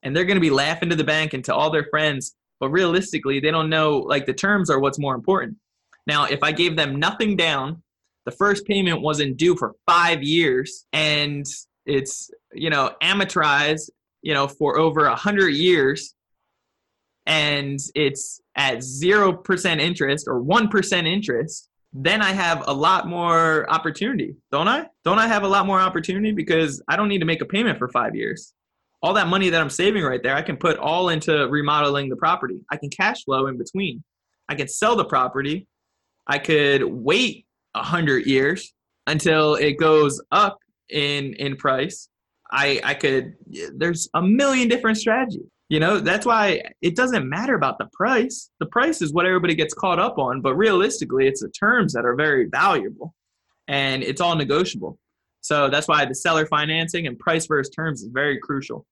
And 0.04 0.16
they're 0.16 0.24
going 0.24 0.38
to 0.38 0.42
be 0.42 0.52
laughing 0.52 0.90
to 0.92 0.96
the 0.96 1.04
bank 1.04 1.34
and 1.34 1.44
to 1.44 1.54
all 1.54 1.70
their 1.70 1.88
friends. 1.90 2.34
But 2.62 2.70
realistically, 2.70 3.42
they 3.42 3.52
don't 3.52 3.70
know, 3.70 3.98
like 3.98 4.26
the 4.26 4.34
terms 4.34 4.70
are 4.70 4.80
what's 4.80 4.98
more 4.98 5.16
important. 5.16 5.58
Now, 6.08 6.28
if 6.28 6.42
I 6.44 6.54
gave 6.54 6.78
them 6.78 6.98
nothing 6.98 7.36
down, 7.36 7.84
the 8.24 8.32
first 8.32 8.66
payment 8.66 9.02
wasn't 9.02 9.36
due 9.36 9.58
for 9.58 9.74
five 9.86 10.24
years, 10.24 10.86
and 10.94 11.46
it's 11.86 12.32
you 12.54 12.70
know 12.70 12.92
amortized, 13.04 13.90
you 14.22 14.34
know, 14.34 14.48
for 14.48 14.80
over 14.80 15.08
a 15.08 15.16
hundred 15.18 15.50
years, 15.50 16.16
and 17.26 17.80
it's 17.96 18.40
at 18.56 18.84
zero 18.84 19.34
percent 19.34 19.82
interest 19.82 20.26
or 20.28 20.40
one 20.40 20.70
percent 20.70 21.08
interest, 21.08 21.70
then 21.94 22.22
I 22.22 22.32
have 22.32 22.64
a 22.68 22.74
lot 22.74 23.08
more 23.08 23.70
opportunity, 23.70 24.36
don't 24.52 24.68
I? 24.68 24.88
Don't 25.04 25.20
I 25.20 25.28
have 25.28 25.44
a 25.44 25.48
lot 25.48 25.66
more 25.66 25.80
opportunity 25.80 26.32
because 26.32 26.82
I 26.88 26.96
don't 26.96 27.08
need 27.08 27.20
to 27.20 27.26
make 27.26 27.42
a 27.42 27.46
payment 27.46 27.80
for 27.80 27.88
five 27.90 28.16
years? 28.16 28.54
All 29.02 29.14
that 29.14 29.28
money 29.28 29.50
that 29.50 29.62
I'm 29.62 29.70
saving 29.70 30.04
right 30.04 30.22
there, 30.22 30.36
I 30.36 30.42
can 30.42 30.58
put 30.58 30.78
all 30.78 31.10
into 31.10 31.48
remodeling 31.48 32.10
the 32.10 32.16
property. 32.16 32.62
I 32.72 32.78
can 32.78 32.90
cash 32.90 33.24
flow 33.24 33.48
in 33.48 33.58
between. 33.58 34.04
I 34.50 34.56
can 34.56 34.68
sell 34.68 34.96
the 34.96 35.06
property. 35.06 35.68
I 36.28 36.40
could 36.40 36.84
wait 36.84 37.46
a 37.76 37.84
hundred 37.84 38.26
years 38.26 38.74
until 39.08 39.56
it 39.56 39.74
goes 39.74 40.22
up 40.32 40.60
in 40.90 41.34
in 41.34 41.56
price. 41.56 42.10
I 42.52 42.82
I 42.84 42.94
could. 42.94 43.36
There's 43.76 44.10
a 44.14 44.22
million 44.22 44.68
different 44.68 44.98
strategies. 44.98 45.48
You 45.70 45.80
know, 45.80 46.00
that's 46.00 46.26
why 46.26 46.62
it 46.82 46.96
doesn't 46.96 47.28
matter 47.28 47.56
about 47.56 47.80
the 47.80 47.90
price. 47.92 48.52
The 48.60 48.68
price 48.68 49.02
is 49.02 49.14
what 49.14 49.26
everybody 49.26 49.56
gets 49.56 49.74
caught 49.74 50.00
up 50.00 50.20
on, 50.20 50.42
but 50.42 50.56
realistically, 50.56 51.28
it's 51.28 51.42
the 51.42 51.50
terms 51.50 51.94
that 51.94 52.06
are 52.06 52.16
very 52.16 52.46
valuable 52.46 53.16
and 53.68 54.04
it's 54.04 54.22
all 54.22 54.36
negotiable. 54.36 55.00
So 55.42 55.70
that's 55.70 55.88
why 55.88 56.06
the 56.06 56.16
seller 56.16 56.46
financing 56.46 57.08
and 57.08 57.18
price 57.18 57.48
versus 57.48 57.74
terms 57.74 58.02
is 58.02 58.10
very 58.12 58.40
crucial. 58.40 58.86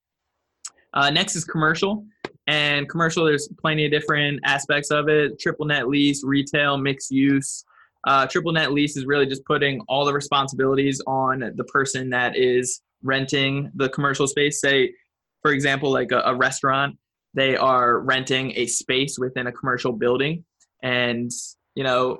Uh, 0.93 1.09
next 1.09 1.35
is 1.35 1.45
commercial. 1.45 2.05
And 2.47 2.89
commercial, 2.89 3.25
there's 3.25 3.47
plenty 3.59 3.85
of 3.85 3.91
different 3.91 4.39
aspects 4.45 4.91
of 4.91 5.07
it 5.09 5.39
triple 5.39 5.65
net 5.65 5.87
lease, 5.87 6.23
retail, 6.23 6.77
mixed 6.77 7.11
use. 7.11 7.63
Uh, 8.05 8.27
triple 8.27 8.51
net 8.51 8.73
lease 8.73 8.97
is 8.97 9.05
really 9.05 9.25
just 9.25 9.45
putting 9.45 9.79
all 9.87 10.05
the 10.05 10.13
responsibilities 10.13 11.01
on 11.07 11.53
the 11.55 11.63
person 11.65 12.09
that 12.09 12.35
is 12.35 12.81
renting 13.01 13.71
the 13.75 13.89
commercial 13.89 14.27
space. 14.27 14.59
Say, 14.59 14.93
for 15.43 15.51
example, 15.51 15.91
like 15.91 16.11
a, 16.11 16.21
a 16.25 16.35
restaurant, 16.35 16.97
they 17.35 17.55
are 17.55 17.99
renting 17.99 18.53
a 18.55 18.65
space 18.65 19.19
within 19.19 19.45
a 19.47 19.51
commercial 19.51 19.91
building, 19.91 20.43
and 20.81 21.29
you 21.75 21.83
know 21.83 22.19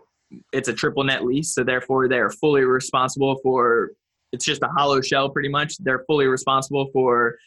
it's 0.52 0.68
a 0.68 0.74
triple 0.74 1.04
net 1.04 1.24
lease, 1.24 1.56
so 1.56 1.64
therefore 1.64 2.08
they're 2.08 2.30
fully 2.30 2.64
responsible 2.64 3.40
for. 3.42 3.92
It's 4.32 4.46
just 4.46 4.64
a 4.64 4.68
hollow 4.68 5.00
shell, 5.00 5.30
pretty 5.30 5.50
much. 5.50 5.78
They're 5.78 6.04
fully 6.08 6.26
responsible 6.26 6.90
for 6.92 7.38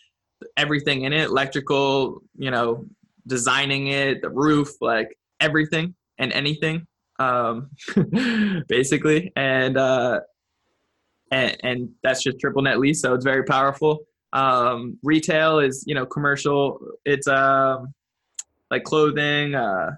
everything 0.56 1.02
in 1.02 1.12
it, 1.12 1.24
electrical, 1.24 2.22
you 2.36 2.50
know, 2.50 2.84
designing 3.26 3.88
it, 3.88 4.22
the 4.22 4.30
roof, 4.30 4.70
like 4.80 5.08
everything 5.40 5.96
and 6.18 6.32
anything, 6.32 6.86
um, 7.18 7.70
basically. 8.68 9.32
And 9.34 9.76
uh, 9.76 10.20
and 11.30 11.56
and 11.62 11.88
that's 12.02 12.22
just 12.22 12.38
triple 12.38 12.62
net 12.62 12.78
lease, 12.78 13.02
so 13.02 13.14
it's 13.14 13.24
very 13.24 13.44
powerful. 13.44 14.00
Um, 14.36 14.98
retail 15.02 15.58
is 15.58 15.82
you 15.86 15.94
know 15.94 16.06
commercial. 16.06 16.78
It's 17.04 17.26
um, 17.26 17.94
like 18.70 18.84
clothing, 18.84 19.54
uh, 19.54 19.92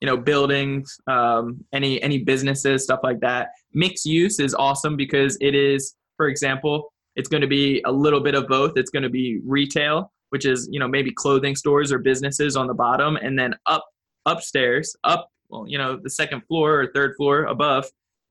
you 0.00 0.06
know, 0.06 0.16
buildings, 0.16 0.96
um, 1.06 1.64
any 1.72 2.02
any 2.02 2.18
businesses, 2.18 2.84
stuff 2.84 3.00
like 3.02 3.20
that. 3.20 3.48
Mixed 3.72 4.06
use 4.06 4.38
is 4.40 4.54
awesome 4.54 4.96
because 4.96 5.36
it 5.40 5.54
is, 5.54 5.94
for 6.16 6.28
example, 6.28 6.92
it's 7.16 7.28
going 7.28 7.42
to 7.42 7.46
be 7.48 7.82
a 7.84 7.92
little 7.92 8.20
bit 8.20 8.34
of 8.34 8.46
both. 8.46 8.72
It's 8.76 8.90
going 8.90 9.02
to 9.02 9.10
be 9.10 9.40
retail, 9.44 10.12
which 10.30 10.46
is 10.46 10.68
you 10.70 10.78
know 10.78 10.88
maybe 10.88 11.10
clothing 11.12 11.56
stores 11.56 11.92
or 11.92 11.98
businesses 11.98 12.56
on 12.56 12.66
the 12.66 12.74
bottom, 12.74 13.16
and 13.16 13.38
then 13.38 13.54
up 13.66 13.84
upstairs, 14.24 14.96
up 15.04 15.28
well, 15.48 15.66
you 15.66 15.78
know 15.78 15.98
the 16.02 16.10
second 16.10 16.42
floor 16.46 16.80
or 16.80 16.92
third 16.94 17.14
floor 17.16 17.44
above 17.44 17.86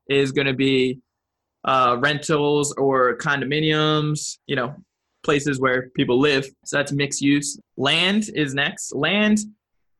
is 0.08 0.32
going 0.32 0.48
to 0.48 0.54
be 0.54 1.00
uh, 1.66 1.98
rentals 2.00 2.74
or 2.78 3.18
condominiums. 3.18 4.38
You 4.48 4.56
know, 4.56 4.75
places 5.24 5.60
where 5.60 5.90
people 5.96 6.20
live. 6.20 6.48
So 6.66 6.78
that's 6.78 6.92
mixed 6.92 7.22
use. 7.22 7.60
Land 7.78 8.30
is 8.36 8.54
next. 8.54 8.94
Land 8.96 9.40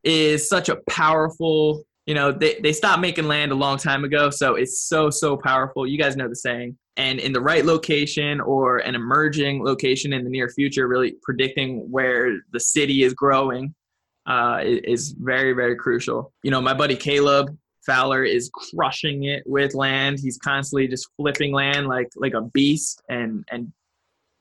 is 0.04 0.48
such 0.48 0.70
a 0.70 0.78
powerful, 0.90 1.84
you 2.06 2.14
know, 2.14 2.32
they, 2.32 2.60
they 2.62 2.74
stopped 2.74 3.02
making 3.02 3.28
land 3.28 3.52
a 3.52 3.56
long 3.56 3.78
time 3.78 4.04
ago. 4.04 4.30
So 4.30 4.56
it's 4.56 4.82
so, 4.82 5.10
so 5.10 5.38
powerful. 5.38 5.86
You 5.86 5.98
guys 5.98 6.16
know 6.16 6.30
the 6.30 6.36
saying. 6.36 6.78
And 6.98 7.20
in 7.20 7.32
the 7.32 7.42
right 7.42 7.66
location 7.66 8.42
or 8.42 8.80
an 8.80 8.96
emerging 8.96 9.64
location 9.64 10.12
in 10.12 10.24
the 10.24 10.30
near 10.30 10.50
future, 10.50 10.88
really 10.88 11.16
predicting 11.22 11.90
where 11.92 12.40
the 12.52 12.60
city 12.60 13.04
is 13.04 13.14
growing 13.14 13.74
uh, 14.26 14.60
is 14.64 15.16
very, 15.18 15.54
very 15.54 15.76
crucial. 15.76 16.34
You 16.44 16.52
know, 16.52 16.62
my 16.62 16.74
buddy 16.74 16.96
Caleb, 16.96 17.58
Fowler 17.86 18.24
is 18.24 18.52
crushing 18.54 19.24
it 19.24 19.44
with 19.46 19.74
land. 19.74 20.20
He's 20.22 20.38
constantly 20.38 20.88
just 20.88 21.08
flipping 21.18 21.54
land 21.54 21.88
like 21.88 22.10
like 22.16 22.34
a 22.34 22.42
beast 22.42 23.02
and 23.10 23.44
and 23.50 23.72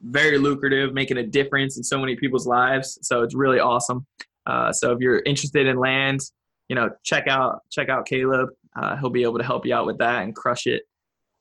very 0.02 0.38
lucrative, 0.38 0.94
making 0.94 1.18
a 1.18 1.26
difference 1.26 1.76
in 1.76 1.82
so 1.82 1.98
many 1.98 2.16
people's 2.16 2.46
lives. 2.46 2.98
So 3.02 3.22
it's 3.22 3.34
really 3.34 3.58
awesome. 3.58 4.06
Uh, 4.46 4.72
so 4.72 4.92
if 4.92 5.00
you're 5.00 5.20
interested 5.26 5.66
in 5.66 5.78
land, 5.78 6.20
you 6.68 6.76
know, 6.76 6.90
check 7.02 7.26
out 7.26 7.62
check 7.70 7.88
out 7.88 8.06
Caleb. 8.06 8.50
Uh, 8.76 8.96
he'll 8.96 9.10
be 9.10 9.22
able 9.22 9.38
to 9.38 9.44
help 9.44 9.66
you 9.66 9.74
out 9.74 9.86
with 9.86 9.98
that 9.98 10.22
and 10.22 10.34
crush 10.34 10.66
it. 10.66 10.82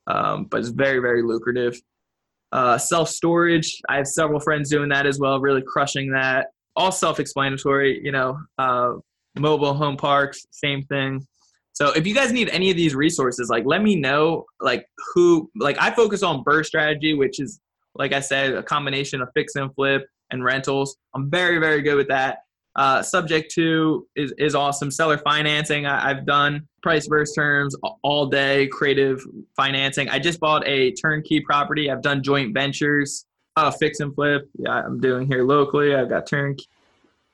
Um, 0.07 0.45
but 0.45 0.59
it's 0.59 0.69
very 0.69 0.99
very 0.99 1.21
lucrative. 1.21 1.79
Uh, 2.51 2.77
self 2.77 3.09
storage, 3.09 3.81
I 3.89 3.97
have 3.97 4.07
several 4.07 4.39
friends 4.39 4.69
doing 4.69 4.89
that 4.89 5.05
as 5.05 5.19
well, 5.19 5.39
really 5.39 5.61
crushing 5.65 6.11
that. 6.11 6.47
All 6.75 6.91
self 6.91 7.19
explanatory, 7.19 8.01
you 8.03 8.11
know. 8.11 8.39
Uh, 8.57 8.93
mobile 9.37 9.73
home 9.73 9.97
parks, 9.97 10.45
same 10.51 10.83
thing. 10.83 11.25
So 11.73 11.91
if 11.91 12.07
you 12.07 12.15
guys 12.15 12.31
need 12.31 12.49
any 12.49 12.71
of 12.71 12.77
these 12.77 12.95
resources, 12.95 13.49
like 13.49 13.65
let 13.65 13.83
me 13.83 13.95
know. 13.95 14.45
Like 14.59 14.87
who, 15.13 15.51
like 15.55 15.77
I 15.79 15.91
focus 15.91 16.23
on 16.23 16.43
BRRRR 16.43 16.65
strategy, 16.65 17.13
which 17.13 17.39
is 17.39 17.59
like 17.98 18.13
I 18.13 18.20
said, 18.20 18.54
a 18.54 18.63
combination 18.63 19.22
of 19.22 19.30
fix 19.34 19.56
and 19.56 19.74
flip 19.75 20.08
and 20.32 20.44
rentals. 20.44 20.98
I'm 21.13 21.30
very, 21.30 21.60
very 21.60 21.82
good 21.82 21.96
with 21.96 22.08
that. 22.10 22.39
Uh, 22.75 23.01
subject 23.01 23.51
to 23.56 24.08
is, 24.16 24.32
is 24.38 24.54
awesome. 24.54 24.92
Seller 24.92 25.18
financing, 25.18 25.88
I, 25.88 26.10
have 26.10 26.27
done 26.27 26.68
price 26.84 27.08
versus 27.08 27.34
terms 27.34 27.75
all 28.04 28.27
day, 28.27 28.68
creative 28.68 29.24
financing. 29.56 30.10
I 30.10 30.20
just 30.20 30.39
bought 30.39 30.66
a 30.68 30.92
turnkey 30.92 31.42
property. 31.42 31.89
I've 31.89 32.04
done 32.04 32.22
joint 32.22 32.54
ventures, 32.54 33.25
uh, 33.56 33.72
fix 33.72 34.00
and 34.00 34.13
flip. 34.13 34.48
Yeah, 34.60 34.84
I'm 34.86 35.00
doing 35.00 35.25
here 35.25 35.44
locally. 35.44 35.96
I've 35.96 36.10
got 36.10 36.27
turnkey 36.27 36.68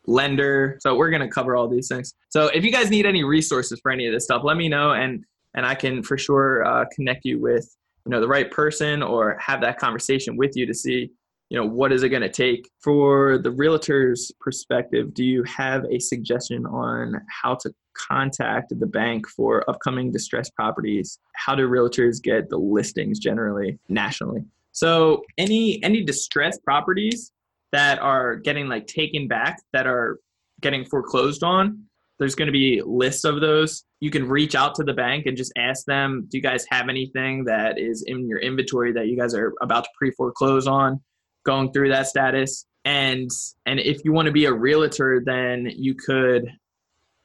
lender. 0.08 0.78
So 0.82 0.96
we're 0.96 1.10
going 1.10 1.22
to 1.22 1.28
cover 1.28 1.56
all 1.58 1.68
these 1.68 1.90
things. 1.90 2.14
So 2.30 2.48
if 2.48 2.64
you 2.64 2.72
guys 2.72 2.90
need 2.90 3.06
any 3.06 3.24
resources 3.24 3.80
for 3.82 3.92
any 3.92 4.08
of 4.08 4.14
this 4.14 4.24
stuff, 4.26 4.44
let 4.44 4.58
me 4.58 4.70
know 4.70 4.92
and 4.94 5.26
and 5.56 5.66
I 5.66 5.76
can 5.76 6.02
for 6.02 6.18
sure 6.18 6.66
uh, 6.66 6.86
connect 6.96 7.26
you 7.26 7.40
with 7.40 7.76
you 8.06 8.10
know 8.10 8.20
the 8.20 8.28
right 8.28 8.52
person 8.52 9.02
or 9.02 9.38
have 9.40 9.62
that 9.62 9.80
conversation 9.80 10.36
with 10.36 10.56
you 10.56 10.66
to 10.66 10.74
see 10.74 11.10
you 11.50 11.58
know 11.58 11.66
what 11.66 11.92
is 11.92 12.04
it 12.04 12.10
going 12.10 12.22
to 12.24 12.30
take. 12.30 12.70
For 12.80 13.38
the 13.38 13.52
realtor's 13.52 14.32
perspective 14.40 15.14
do 15.14 15.24
you 15.24 15.44
have 15.44 15.86
a 15.86 16.00
suggestion 16.00 16.66
on 16.66 17.22
how 17.30 17.56
to 17.56 17.74
contact 17.96 18.74
the 18.80 18.88
bank 18.88 19.28
for 19.28 19.70
upcoming 19.70 20.12
distressed 20.12 20.56
properties? 20.56 21.20
How 21.36 21.56
do 21.56 21.70
realtors 21.70 22.22
get 22.22 22.50
the 22.50 22.58
listings 22.58 23.20
generally 23.20 23.78
nationally? 23.88 24.44
So 24.72 25.24
any 25.38 25.84
any 25.84 26.04
distressed 26.04 26.64
properties 26.64 27.32
that 27.72 28.00
are 28.00 28.36
getting 28.36 28.68
like 28.68 28.88
taken 28.88 29.28
back 29.28 29.62
that 29.74 29.86
are 29.88 30.20
getting 30.62 30.86
foreclosed 30.86 31.44
on 31.44 31.84
there's 32.20 32.36
going 32.36 32.48
to 32.48 32.54
be 32.54 32.82
lists 32.86 33.24
of 33.24 33.42
those. 33.42 33.84
You 34.00 34.12
can 34.12 34.28
reach 34.28 34.56
out 34.56 34.76
to 34.76 34.84
the 34.84 34.94
bank 34.94 35.26
and 35.26 35.36
just 35.36 35.52
ask 35.58 35.86
them, 35.86 36.28
do 36.30 36.38
you 36.38 36.44
guys 36.44 36.66
have 36.70 36.90
anything 36.90 37.46
that 37.46 37.80
is 37.80 38.04
in 38.08 38.28
your 38.28 38.40
inventory 38.40 38.94
that 38.94 39.08
you 39.08 39.18
guys 39.18 39.34
are 39.34 39.54
about 39.62 39.86
to 39.86 39.90
pre 39.98 40.12
foreclose 40.12 40.68
on? 40.68 41.02
Going 41.46 41.72
through 41.72 41.90
that 41.90 42.08
status. 42.08 42.66
And 42.86 43.30
and 43.66 43.80
if 43.80 44.04
you 44.04 44.14
want 44.14 44.28
to 44.28 44.32
be 44.32 44.46
a 44.46 44.54
realtor, 44.54 45.22
then 45.26 45.70
you 45.74 45.96
could 45.96 46.50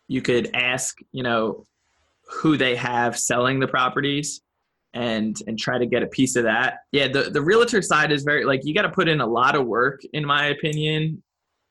you 0.08 0.22
could 0.22 0.50
ask, 0.54 0.96
you 1.12 1.22
know, 1.22 1.64
who 2.28 2.56
they 2.56 2.76
have 2.76 3.18
selling 3.18 3.60
the 3.60 3.68
properties 3.68 4.40
and 4.94 5.36
and 5.46 5.58
try 5.58 5.78
to 5.78 5.86
get 5.86 6.02
a 6.02 6.06
piece 6.06 6.36
of 6.36 6.44
that. 6.44 6.78
Yeah, 6.92 7.08
the 7.08 7.24
the 7.24 7.42
realtor 7.42 7.82
side 7.82 8.12
is 8.12 8.22
very 8.22 8.44
like 8.44 8.60
you 8.64 8.74
got 8.74 8.82
to 8.82 8.90
put 8.90 9.08
in 9.08 9.20
a 9.20 9.26
lot 9.26 9.54
of 9.54 9.66
work 9.66 10.00
in 10.12 10.24
my 10.24 10.46
opinion 10.46 11.22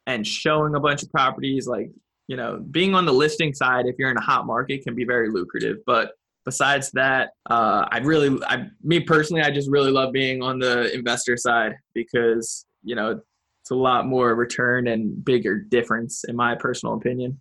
and 0.05 0.25
showing 0.25 0.75
a 0.75 0.79
bunch 0.79 1.03
of 1.03 1.11
properties 1.11 1.67
like 1.67 1.89
you 2.27 2.35
know, 2.35 2.63
being 2.71 2.93
on 2.93 3.05
the 3.05 3.13
listing 3.13 3.53
side, 3.53 3.85
if 3.85 3.95
you're 3.97 4.11
in 4.11 4.17
a 4.17 4.21
hot 4.21 4.45
market, 4.45 4.83
can 4.83 4.95
be 4.95 5.05
very 5.05 5.29
lucrative. 5.29 5.77
But 5.85 6.11
besides 6.45 6.91
that, 6.91 7.31
uh, 7.49 7.85
I 7.91 7.99
really, 7.99 8.37
I, 8.45 8.67
me 8.83 8.99
personally, 8.99 9.41
I 9.41 9.51
just 9.51 9.69
really 9.69 9.91
love 9.91 10.11
being 10.11 10.43
on 10.43 10.59
the 10.59 10.93
investor 10.93 11.37
side 11.37 11.75
because 11.93 12.65
you 12.83 12.95
know 12.95 13.19
it's 13.61 13.71
a 13.71 13.75
lot 13.75 14.07
more 14.07 14.35
return 14.35 14.87
and 14.87 15.23
bigger 15.23 15.59
difference 15.59 16.23
in 16.25 16.35
my 16.35 16.55
personal 16.55 16.95
opinion. 16.95 17.39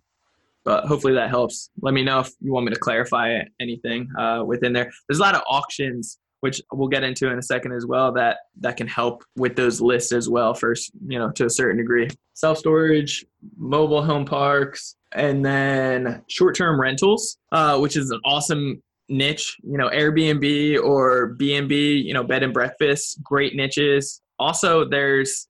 But 0.63 0.85
hopefully 0.85 1.13
that 1.13 1.29
helps. 1.29 1.69
Let 1.81 1.93
me 1.93 2.03
know 2.03 2.19
if 2.19 2.31
you 2.41 2.51
want 2.51 2.65
me 2.65 2.73
to 2.73 2.79
clarify 2.79 3.39
anything 3.61 4.09
uh, 4.17 4.43
within 4.45 4.73
there. 4.73 4.91
There's 5.07 5.19
a 5.19 5.21
lot 5.21 5.35
of 5.35 5.41
auctions 5.47 6.19
which 6.41 6.61
we'll 6.71 6.87
get 6.87 7.03
into 7.03 7.29
in 7.31 7.37
a 7.37 7.41
second 7.41 7.71
as 7.71 7.85
well 7.85 8.11
that 8.11 8.37
that 8.59 8.77
can 8.77 8.87
help 8.87 9.23
with 9.35 9.55
those 9.55 9.81
lists 9.81 10.11
as 10.11 10.29
well 10.29 10.53
first 10.53 10.91
you 11.07 11.17
know 11.17 11.31
to 11.31 11.45
a 11.45 11.49
certain 11.49 11.77
degree. 11.77 12.07
Self 12.33 12.57
storage 12.57 13.25
mobile 13.57 14.03
home 14.03 14.25
parks 14.25 14.95
and 15.13 15.43
then 15.43 16.23
short 16.27 16.55
term 16.55 16.79
rentals 16.79 17.37
uh, 17.51 17.77
which 17.79 17.95
is 17.95 18.11
an 18.11 18.19
awesome 18.25 18.81
niche 19.09 19.55
you 19.63 19.77
know 19.77 19.89
airbnb 19.89 20.83
or 20.83 21.33
bnb 21.35 22.03
you 22.03 22.13
know 22.13 22.23
bed 22.23 22.43
and 22.43 22.53
breakfast 22.53 23.21
great 23.23 23.55
niches. 23.55 24.21
Also 24.39 24.87
there's 24.87 25.47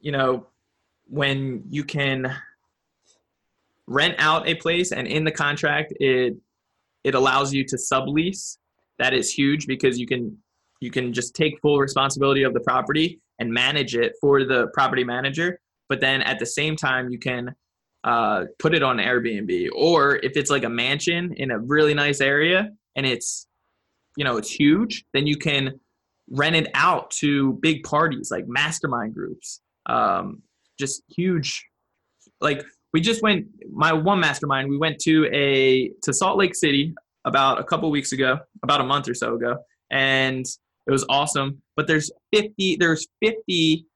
you 0.00 0.12
know 0.12 0.46
when 1.08 1.62
you 1.68 1.84
can 1.84 2.34
rent 3.86 4.14
out 4.18 4.48
a 4.48 4.54
place 4.54 4.92
and 4.92 5.06
in 5.06 5.24
the 5.24 5.30
contract 5.30 5.92
it 6.00 6.34
it 7.04 7.14
allows 7.14 7.52
you 7.52 7.64
to 7.64 7.76
sublease 7.76 8.58
that 9.02 9.12
is 9.12 9.32
huge 9.32 9.66
because 9.66 9.98
you 9.98 10.06
can 10.06 10.38
you 10.80 10.90
can 10.90 11.12
just 11.12 11.34
take 11.34 11.60
full 11.60 11.78
responsibility 11.78 12.44
of 12.44 12.54
the 12.54 12.60
property 12.60 13.20
and 13.40 13.52
manage 13.52 13.96
it 13.96 14.12
for 14.20 14.44
the 14.44 14.68
property 14.74 15.04
manager. 15.04 15.58
But 15.88 16.00
then 16.00 16.22
at 16.22 16.38
the 16.38 16.46
same 16.46 16.76
time, 16.76 17.10
you 17.10 17.18
can 17.18 17.54
uh, 18.04 18.44
put 18.58 18.74
it 18.74 18.82
on 18.82 18.96
Airbnb, 18.98 19.68
or 19.74 20.16
if 20.22 20.36
it's 20.36 20.50
like 20.50 20.64
a 20.64 20.68
mansion 20.68 21.34
in 21.36 21.50
a 21.50 21.58
really 21.58 21.94
nice 21.94 22.20
area 22.20 22.70
and 22.96 23.04
it's 23.04 23.46
you 24.16 24.24
know 24.24 24.36
it's 24.36 24.50
huge, 24.50 25.04
then 25.14 25.26
you 25.26 25.36
can 25.36 25.80
rent 26.30 26.54
it 26.54 26.68
out 26.74 27.10
to 27.22 27.54
big 27.60 27.82
parties 27.82 28.30
like 28.30 28.44
mastermind 28.46 29.14
groups, 29.14 29.60
um, 29.86 30.42
just 30.78 31.02
huge. 31.08 31.64
Like 32.40 32.64
we 32.92 33.00
just 33.00 33.20
went 33.22 33.46
my 33.72 33.92
one 33.92 34.20
mastermind. 34.20 34.68
We 34.68 34.78
went 34.78 35.00
to 35.00 35.28
a 35.32 35.90
to 36.04 36.12
Salt 36.12 36.38
Lake 36.38 36.54
City 36.54 36.94
about 37.24 37.60
a 37.60 37.64
couple 37.64 37.90
weeks 37.90 38.12
ago, 38.12 38.38
about 38.62 38.80
a 38.80 38.84
month 38.84 39.08
or 39.08 39.14
so 39.14 39.34
ago, 39.34 39.58
and 39.90 40.44
it 40.86 40.90
was 40.90 41.04
awesome. 41.08 41.62
But 41.76 41.86
there's 41.86 42.10
50. 42.32 42.76
There's 42.76 43.06
50 43.22 43.86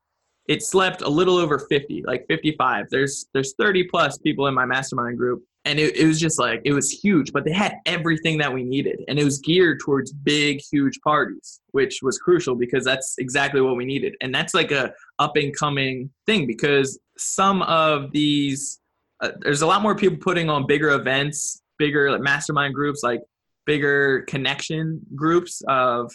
it 0.49 0.63
slept 0.63 1.03
a 1.03 1.09
little 1.09 1.37
over 1.37 1.59
50 1.59 2.05
like 2.07 2.27
55 2.29 2.87
there's 2.91 3.27
there's 3.33 3.55
30 3.59 3.85
plus 3.85 4.19
people 4.19 4.47
in 4.47 4.55
my 4.55 4.65
mastermind 4.65 5.17
group 5.17 5.43
and 5.65 5.79
it, 5.79 5.97
it 5.97 6.07
was 6.07 6.21
just 6.21 6.39
like 6.39 6.63
it 6.65 6.73
was 6.73 6.91
huge 6.91 7.33
but 7.33 7.45
they 7.45 7.53
had 7.53 7.77
everything 7.87 8.39
that 8.39 8.53
we 8.53 8.63
needed 8.63 9.01
and 9.09 9.19
it 9.19 9.25
was 9.25 9.39
geared 9.39 9.81
towards 9.81 10.13
big 10.13 10.61
huge 10.71 11.01
parties 11.03 11.61
which 11.73 12.01
was 12.03 12.19
crucial 12.19 12.55
because 12.55 12.85
that's 12.85 13.17
exactly 13.19 13.61
what 13.61 13.77
we 13.77 13.85
needed 13.85 14.15
and 14.21 14.35
that's 14.35 14.55
like 14.55 14.71
a 14.71 14.93
up 15.19 15.37
and 15.37 15.57
coming 15.57 16.11
thing 16.27 16.47
because 16.47 16.99
some 17.17 17.63
of 17.63 18.13
these 18.13 18.81
uh, 19.21 19.31
there's 19.41 19.63
a 19.63 19.67
lot 19.67 19.83
more 19.83 19.95
people 19.95 20.19
putting 20.19 20.51
on 20.51 20.67
bigger 20.67 20.91
events 20.91 21.63
bigger 21.79 22.11
like 22.11 22.21
mastermind 22.21 22.75
groups 22.75 23.03
like 23.03 23.21
bigger 23.67 24.23
connection 24.23 25.01
groups 25.15 25.63
of 25.69 26.13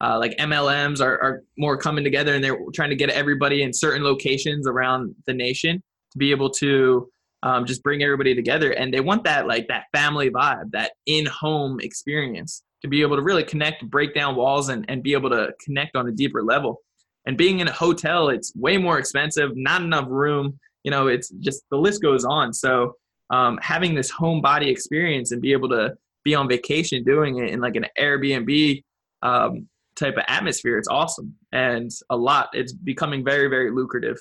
uh, 0.00 0.18
like 0.18 0.36
MLMs 0.38 1.00
are, 1.00 1.20
are 1.20 1.42
more 1.56 1.76
coming 1.76 2.04
together 2.04 2.34
and 2.34 2.44
they're 2.44 2.58
trying 2.74 2.90
to 2.90 2.96
get 2.96 3.10
everybody 3.10 3.62
in 3.62 3.72
certain 3.72 4.04
locations 4.04 4.66
around 4.66 5.14
the 5.26 5.34
nation 5.34 5.82
to 6.12 6.18
be 6.18 6.30
able 6.30 6.50
to 6.50 7.08
um, 7.42 7.66
just 7.66 7.82
bring 7.82 8.02
everybody 8.02 8.34
together. 8.34 8.72
And 8.72 8.92
they 8.92 9.00
want 9.00 9.24
that 9.24 9.46
like 9.46 9.68
that 9.68 9.84
family 9.92 10.30
vibe, 10.30 10.70
that 10.72 10.92
in-home 11.06 11.80
experience 11.80 12.62
to 12.82 12.88
be 12.88 13.02
able 13.02 13.16
to 13.16 13.22
really 13.22 13.44
connect, 13.44 13.88
break 13.90 14.14
down 14.14 14.36
walls 14.36 14.68
and, 14.68 14.84
and 14.88 15.02
be 15.02 15.12
able 15.12 15.30
to 15.30 15.52
connect 15.60 15.96
on 15.96 16.08
a 16.08 16.12
deeper 16.12 16.42
level. 16.42 16.80
And 17.26 17.36
being 17.36 17.60
in 17.60 17.68
a 17.68 17.72
hotel, 17.72 18.28
it's 18.28 18.52
way 18.54 18.78
more 18.78 18.98
expensive, 18.98 19.56
not 19.56 19.82
enough 19.82 20.06
room. 20.08 20.58
You 20.84 20.90
know, 20.90 21.08
it's 21.08 21.28
just 21.40 21.64
the 21.70 21.76
list 21.76 22.02
goes 22.02 22.24
on. 22.24 22.52
So 22.52 22.94
um, 23.30 23.58
having 23.62 23.94
this 23.94 24.10
home 24.10 24.40
body 24.40 24.70
experience 24.70 25.32
and 25.32 25.42
be 25.42 25.52
able 25.52 25.68
to 25.70 25.94
be 26.24 26.34
on 26.34 26.48
vacation 26.48 27.04
doing 27.04 27.38
it 27.38 27.50
in 27.50 27.60
like 27.60 27.76
an 27.76 27.86
Airbnb 27.98 28.82
um, 29.22 29.68
type 29.96 30.16
of 30.16 30.24
atmosphere. 30.28 30.78
It's 30.78 30.88
awesome 30.88 31.34
and 31.52 31.90
a 32.10 32.16
lot. 32.16 32.50
It's 32.52 32.72
becoming 32.72 33.24
very, 33.24 33.48
very 33.48 33.70
lucrative. 33.70 34.18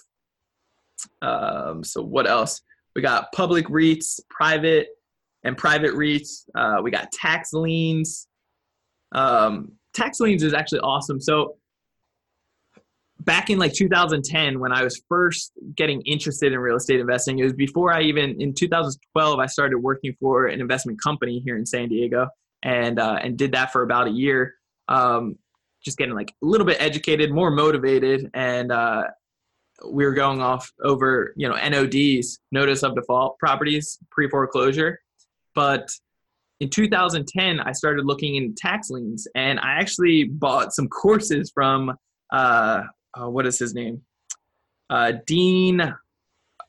Um, 1.22 1.84
so 1.84 2.02
what 2.02 2.28
else? 2.28 2.62
We 2.96 3.02
got 3.02 3.32
public 3.32 3.68
REITs, 3.68 4.20
private 4.30 4.88
and 5.44 5.58
private 5.58 5.94
REITs. 5.94 6.46
Uh, 6.56 6.82
we 6.82 6.92
got 6.92 7.12
tax 7.12 7.54
liens. 7.54 8.28
Um, 9.14 9.74
tax 9.94 10.20
liens 10.20 10.44
is 10.44 10.54
actually 10.54 10.80
awesome. 10.80 11.22
So 11.22 11.58
back 13.28 13.52
in 13.52 13.60
like 13.60 13.74
2010 13.74 14.60
when 14.60 14.72
i 14.72 14.84
was 14.84 15.02
first 15.08 15.52
getting 15.76 16.02
interested 16.02 16.52
in 16.52 16.60
real 16.60 16.78
estate 16.78 17.00
investing 17.00 17.38
it 17.38 17.44
was 17.44 17.54
before 17.54 17.94
i 17.94 18.02
even 18.02 18.42
in 18.42 18.54
2012 18.54 19.40
i 19.40 19.46
started 19.46 19.78
working 19.78 20.16
for 20.20 20.48
an 20.48 20.60
investment 20.60 21.00
company 21.02 21.40
here 21.46 21.56
in 21.56 21.66
san 21.66 21.88
diego 21.88 22.28
and 22.64 23.00
uh, 23.00 23.20
and 23.22 23.38
did 23.38 23.52
that 23.52 23.72
for 23.72 23.84
about 23.84 24.08
a 24.08 24.12
year 24.12 24.56
um, 24.88 25.38
just 25.84 25.98
getting 25.98 26.16
like 26.16 26.34
a 26.44 26.46
little 26.46 26.66
bit 26.66 26.78
educated, 26.82 27.32
more 27.32 27.52
motivated, 27.52 28.30
and 28.34 28.72
uh, 28.72 29.04
we 29.90 30.06
were 30.06 30.14
going 30.14 30.42
off 30.42 30.72
over 30.84 31.34
you 31.36 31.48
know 31.48 31.56
NODs, 31.56 32.40
notice 32.52 32.84
of 32.84 32.96
default 32.96 33.38
properties, 33.40 33.98
pre 34.12 34.30
foreclosure. 34.30 35.00
But 35.56 35.90
in 36.60 36.70
2010, 36.70 37.60
I 37.60 37.72
started 37.72 38.06
looking 38.06 38.36
in 38.36 38.56
tax 38.56 38.90
liens, 38.90 39.28
and 39.36 39.60
I 39.60 39.74
actually 39.74 40.26
bought 40.26 40.74
some 40.74 40.88
courses 40.88 41.52
from 41.54 41.94
uh, 42.32 42.82
uh, 43.14 43.30
what 43.30 43.46
is 43.46 43.60
his 43.60 43.74
name, 43.74 44.02
uh, 44.90 45.14
Dean 45.26 45.82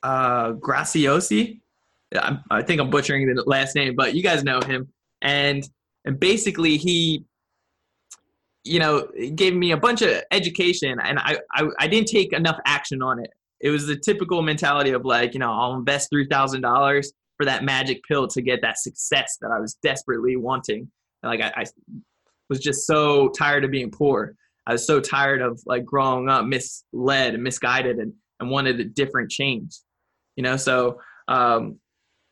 uh, 0.02 0.52
Graziosi. 0.52 1.60
I, 2.14 2.38
I 2.50 2.62
think 2.62 2.80
I'm 2.80 2.90
butchering 2.90 3.26
the 3.26 3.42
last 3.46 3.74
name, 3.74 3.94
but 3.96 4.14
you 4.14 4.22
guys 4.22 4.42
know 4.44 4.60
him. 4.60 4.88
And 5.22 5.68
and 6.04 6.18
basically 6.18 6.76
he 6.76 7.24
you 8.68 8.78
know, 8.78 9.08
gave 9.34 9.54
me 9.54 9.72
a 9.72 9.76
bunch 9.76 10.02
of 10.02 10.22
education 10.30 10.98
and 11.02 11.18
I, 11.18 11.38
I, 11.52 11.68
I 11.80 11.88
didn't 11.88 12.08
take 12.08 12.32
enough 12.32 12.58
action 12.66 13.02
on 13.02 13.18
it. 13.22 13.30
It 13.60 13.70
was 13.70 13.86
the 13.86 13.96
typical 13.96 14.42
mentality 14.42 14.90
of 14.90 15.04
like, 15.04 15.34
you 15.34 15.40
know, 15.40 15.50
I'll 15.50 15.74
invest 15.74 16.10
$3,000 16.12 17.06
for 17.36 17.46
that 17.46 17.64
magic 17.64 18.02
pill 18.06 18.28
to 18.28 18.42
get 18.42 18.60
that 18.62 18.78
success 18.78 19.38
that 19.40 19.50
I 19.50 19.58
was 19.58 19.74
desperately 19.82 20.36
wanting. 20.36 20.90
like 21.22 21.40
I, 21.40 21.52
I 21.56 21.64
was 22.48 22.60
just 22.60 22.86
so 22.86 23.28
tired 23.30 23.64
of 23.64 23.70
being 23.70 23.90
poor. 23.90 24.36
I 24.68 24.72
was 24.72 24.86
so 24.86 25.00
tired 25.00 25.40
of 25.40 25.60
like 25.66 25.84
growing 25.84 26.28
up 26.28 26.44
misled 26.44 27.34
and 27.34 27.42
misguided 27.42 27.96
and, 27.96 28.12
and 28.38 28.50
wanted 28.50 28.78
a 28.78 28.84
different 28.84 29.30
change, 29.30 29.78
you 30.36 30.42
know? 30.42 30.56
So, 30.56 31.00
um, 31.26 31.78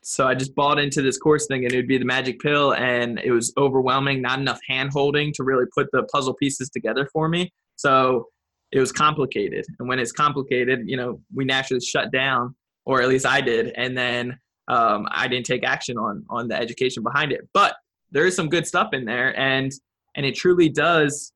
so 0.03 0.29
I 0.29 0.35
just 0.35 0.55
bought 0.55 0.79
into 0.79 1.03
this 1.03 1.19
course 1.19 1.47
thing 1.47 1.65
and 1.65 1.73
it 1.73 1.77
would 1.77 1.89
be 1.89 1.99
the 1.99 2.05
magic 2.05 2.39
pill 2.39 2.75
and 2.75 3.19
it 3.19 3.33
was 3.33 3.53
overwhelming, 3.57 4.23
not 4.23 4.39
enough 4.39 4.61
hand 4.69 4.91
holding 4.93 5.33
to 5.33 5.43
really 5.43 5.65
put 5.75 5.89
the 5.93 6.05
puzzle 6.05 6.35
pieces 6.35 6.69
together 6.69 7.09
for 7.13 7.29
me. 7.29 7.51
So 7.77 8.27
it 8.71 8.81
was 8.81 8.93
complicated. 8.93 9.65
And 9.79 9.89
when 9.89 9.99
it's 9.99 10.13
complicated, 10.13 10.83
you 10.85 10.97
know, 10.97 11.21
we 11.35 11.45
naturally 11.45 11.81
shut 11.81 12.13
down, 12.13 12.55
or 12.85 13.03
at 13.03 13.09
least 13.09 13.27
I 13.27 13.41
did. 13.41 13.73
And 13.77 13.97
then 13.97 14.39
um, 14.69 15.09
I 15.11 15.29
didn't 15.29 15.47
take 15.47 15.65
action 15.65 15.97
on 15.97 16.25
on 16.29 16.49
the 16.49 16.57
education 16.57 17.03
behind 17.03 17.33
it. 17.33 17.49
But 17.53 17.77
there 18.11 18.27
is 18.27 18.37
some 18.37 18.49
good 18.49 18.67
stuff 18.67 18.93
in 18.93 19.05
there, 19.05 19.39
and 19.39 19.73
and 20.15 20.27
it 20.27 20.35
truly 20.35 20.69
does. 20.69 21.33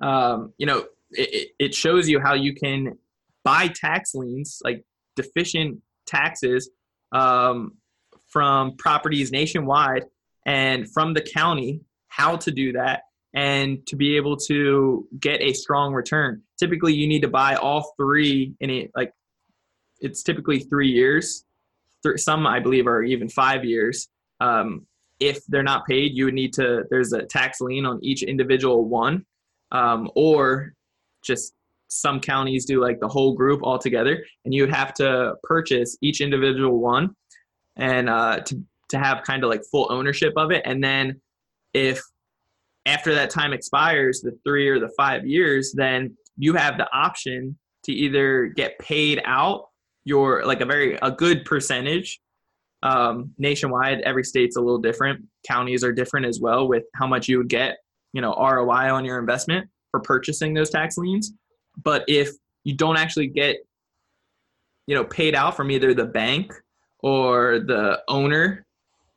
Um, 0.00 0.52
you 0.58 0.66
know, 0.66 0.86
it, 1.10 1.50
it 1.58 1.74
shows 1.74 2.08
you 2.08 2.20
how 2.20 2.34
you 2.34 2.54
can 2.54 2.98
buy 3.44 3.68
tax 3.68 4.14
liens, 4.14 4.60
like 4.64 4.84
deficient 5.14 5.80
taxes, 6.06 6.70
um, 7.12 7.72
from 8.28 8.76
properties 8.76 9.30
nationwide 9.30 10.04
and 10.44 10.92
from 10.92 11.14
the 11.14 11.22
county 11.22 11.80
how 12.08 12.36
to 12.36 12.50
do 12.50 12.72
that 12.72 13.02
and 13.34 13.86
to 13.86 13.96
be 13.96 14.16
able 14.16 14.36
to 14.36 15.06
get 15.18 15.40
a 15.42 15.52
strong 15.52 15.92
return. 15.92 16.42
Typically, 16.58 16.94
you 16.94 17.06
need 17.06 17.20
to 17.20 17.28
buy 17.28 17.54
all 17.54 17.94
three 17.96 18.54
in 18.60 18.70
it. 18.70 18.90
Like 18.96 19.12
it's 20.00 20.22
typically 20.22 20.60
three 20.60 20.88
years. 20.88 21.44
Some 22.16 22.46
I 22.46 22.60
believe 22.60 22.86
are 22.86 23.02
even 23.02 23.28
five 23.28 23.64
years. 23.64 24.08
Um, 24.40 24.86
if 25.18 25.44
they're 25.46 25.62
not 25.62 25.86
paid, 25.86 26.12
you 26.14 26.26
would 26.26 26.34
need 26.34 26.52
to. 26.54 26.84
There's 26.88 27.12
a 27.12 27.22
tax 27.22 27.60
lien 27.60 27.84
on 27.84 28.02
each 28.02 28.22
individual 28.22 28.84
one, 28.84 29.24
um, 29.72 30.10
or 30.14 30.72
just 31.22 31.54
some 31.88 32.20
counties 32.20 32.64
do 32.64 32.80
like 32.80 32.98
the 33.00 33.08
whole 33.08 33.34
group 33.34 33.60
all 33.62 33.78
together, 33.78 34.24
and 34.44 34.54
you 34.54 34.62
would 34.62 34.72
have 34.72 34.92
to 34.94 35.34
purchase 35.42 35.96
each 36.00 36.20
individual 36.20 36.78
one, 36.78 37.14
and 37.76 38.08
uh, 38.08 38.40
to 38.40 38.62
to 38.88 38.98
have 38.98 39.22
kind 39.24 39.42
of 39.42 39.50
like 39.50 39.62
full 39.70 39.86
ownership 39.90 40.32
of 40.36 40.50
it. 40.50 40.62
And 40.64 40.82
then 40.82 41.20
if 41.74 42.00
after 42.86 43.14
that 43.14 43.30
time 43.30 43.52
expires, 43.52 44.20
the 44.20 44.32
three 44.44 44.68
or 44.68 44.78
the 44.78 44.90
five 44.96 45.26
years, 45.26 45.72
then 45.72 46.16
you 46.36 46.54
have 46.54 46.78
the 46.78 46.88
option 46.92 47.58
to 47.84 47.92
either 47.92 48.46
get 48.46 48.78
paid 48.78 49.20
out 49.24 49.68
your 50.04 50.44
like 50.44 50.60
a 50.60 50.66
very 50.66 50.98
a 51.02 51.10
good 51.10 51.44
percentage 51.44 52.20
um, 52.82 53.32
nationwide. 53.38 54.00
Every 54.02 54.24
state's 54.24 54.56
a 54.56 54.60
little 54.60 54.78
different. 54.78 55.24
Counties 55.46 55.82
are 55.82 55.92
different 55.92 56.26
as 56.26 56.40
well 56.40 56.68
with 56.68 56.84
how 56.94 57.06
much 57.06 57.28
you 57.28 57.38
would 57.38 57.48
get, 57.48 57.78
you 58.16 58.22
know, 58.22 58.34
ROI 58.34 58.90
on 58.90 59.04
your 59.04 59.18
investment 59.18 59.68
for 59.90 60.00
purchasing 60.00 60.54
those 60.54 60.70
tax 60.70 60.96
liens. 60.96 61.34
But 61.84 62.02
if 62.08 62.30
you 62.64 62.74
don't 62.74 62.96
actually 62.96 63.26
get, 63.26 63.58
you 64.86 64.94
know, 64.94 65.04
paid 65.04 65.34
out 65.34 65.54
from 65.54 65.70
either 65.70 65.92
the 65.92 66.06
bank 66.06 66.50
or 67.00 67.60
the 67.60 68.00
owner 68.08 68.64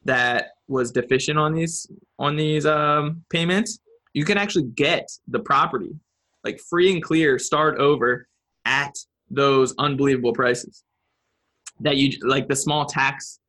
that 0.03 0.49
was 0.67 0.91
deficient 0.91 1.39
on 1.39 1.53
these 1.53 1.89
on 2.19 2.35
these 2.35 2.65
um, 2.65 3.23
payments, 3.29 3.79
you 4.13 4.25
can 4.25 4.37
actually 4.37 4.65
get 4.65 5.09
the 5.29 5.39
property 5.39 5.95
like 6.43 6.59
free 6.69 6.91
and 6.91 7.01
clear, 7.01 7.39
start 7.39 7.79
over 7.79 8.27
at 8.65 8.93
those 9.31 9.73
unbelievable 9.77 10.33
prices 10.33 10.83
that 11.79 11.95
you 11.95 12.17
like 12.21 12.49
the 12.49 12.55
small 12.55 12.85
tax 12.85 13.39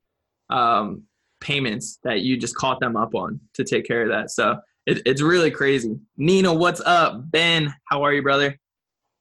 um, 0.51 1.03
payments 1.41 1.99
that 2.05 2.21
you 2.21 2.37
just 2.37 2.55
caught 2.55 2.79
them 2.79 2.97
up 2.97 3.17
on 3.17 3.41
to 3.55 3.65
take 3.65 3.85
care 3.85 4.03
of 4.03 4.11
that. 4.11 4.31
So 4.31 4.61
it, 4.91 5.03
it's 5.07 5.23
really 5.23 5.51
crazy. 5.51 5.99
Nina, 6.17 6.53
what's 6.53 6.81
up? 6.81 7.31
Ben, 7.31 7.73
how 7.87 8.03
are 8.03 8.13
you, 8.13 8.23
brother? 8.23 8.57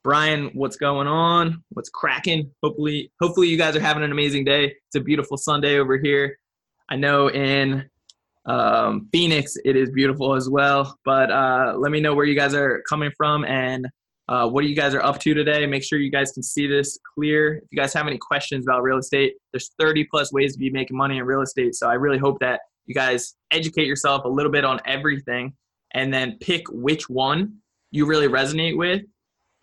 Brian, 0.04 0.50
what's 0.54 0.78
going 0.78 1.08
on? 1.08 1.64
What's 1.70 1.90
cracking? 1.90 2.52
Hopefully, 2.64 3.12
hopefully 3.22 3.48
you 3.50 3.58
guys 3.58 3.76
are 3.76 3.82
having 3.82 4.04
an 4.04 4.12
amazing 4.12 4.46
day. 4.46 4.66
It's 4.88 4.96
a 4.96 5.02
beautiful 5.02 5.38
Sunday 5.38 5.78
over 5.78 5.98
here. 5.98 6.38
I 6.90 6.96
know 6.96 7.30
in 7.30 7.90
Um, 8.46 9.10
Phoenix, 9.12 9.58
it 9.64 9.76
is 9.76 9.92
beautiful 9.92 10.34
as 10.34 10.50
well. 10.50 10.98
But 11.06 11.30
uh, 11.30 11.76
let 11.78 11.92
me 11.92 12.00
know 12.00 12.16
where 12.16 12.26
you 12.26 12.36
guys 12.36 12.54
are 12.56 12.82
coming 12.90 13.12
from 13.16 13.46
and 13.46 13.86
uh, 14.28 14.48
what 14.48 14.66
you 14.66 14.76
guys 14.76 14.96
are 14.96 15.04
up 15.04 15.20
to 15.20 15.34
today. 15.34 15.68
Make 15.68 15.84
sure 15.84 16.00
you 16.00 16.10
guys 16.10 16.32
can 16.32 16.42
see 16.44 16.66
this 16.66 16.98
clear. 17.14 17.58
If 17.58 17.64
you 17.72 17.78
guys 17.78 17.94
have 17.94 18.08
any 18.08 18.18
questions 18.18 18.66
about 18.66 18.82
real 18.82 18.98
estate, 18.98 19.34
there's 19.52 19.70
30 19.78 20.06
plus 20.06 20.32
ways 20.32 20.54
to 20.54 20.60
be 20.60 20.72
making 20.72 20.98
money 20.98 21.18
in 21.18 21.26
real 21.26 21.42
estate. 21.42 21.76
So 21.76 21.88
I 21.88 21.94
really 21.94 22.18
hope 22.18 22.40
that 22.40 22.62
you 22.90 22.96
guys 22.96 23.36
educate 23.52 23.86
yourself 23.86 24.26
a 24.26 24.28
little 24.28 24.52
bit 24.52 24.66
on 24.66 24.80
everything 24.86 25.54
and 25.94 26.12
then 26.12 26.38
pick 26.42 26.64
which 26.70 27.08
one 27.08 27.54
you 27.92 28.06
really 28.06 28.28
resonate 28.28 28.76
with 28.76 29.04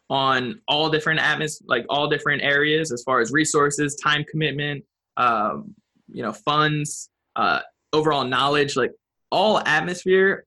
on 0.09 0.61
all 0.69 0.89
different 0.89 1.19
atmos 1.19 1.61
like 1.67 1.85
all 1.91 2.09
different 2.09 2.41
areas 2.41 2.93
as 2.93 3.03
far 3.03 3.21
as 3.21 3.33
resources 3.33 3.97
time 3.97 4.25
commitment 4.31 4.83
um, 5.17 5.75
you 6.09 6.23
know 6.23 6.33
funds 6.33 7.11
uh, 7.35 7.61
overall 7.93 8.25
knowledge 8.25 8.77
like 8.77 8.93
all 9.33 9.59
atmosphere 9.67 10.47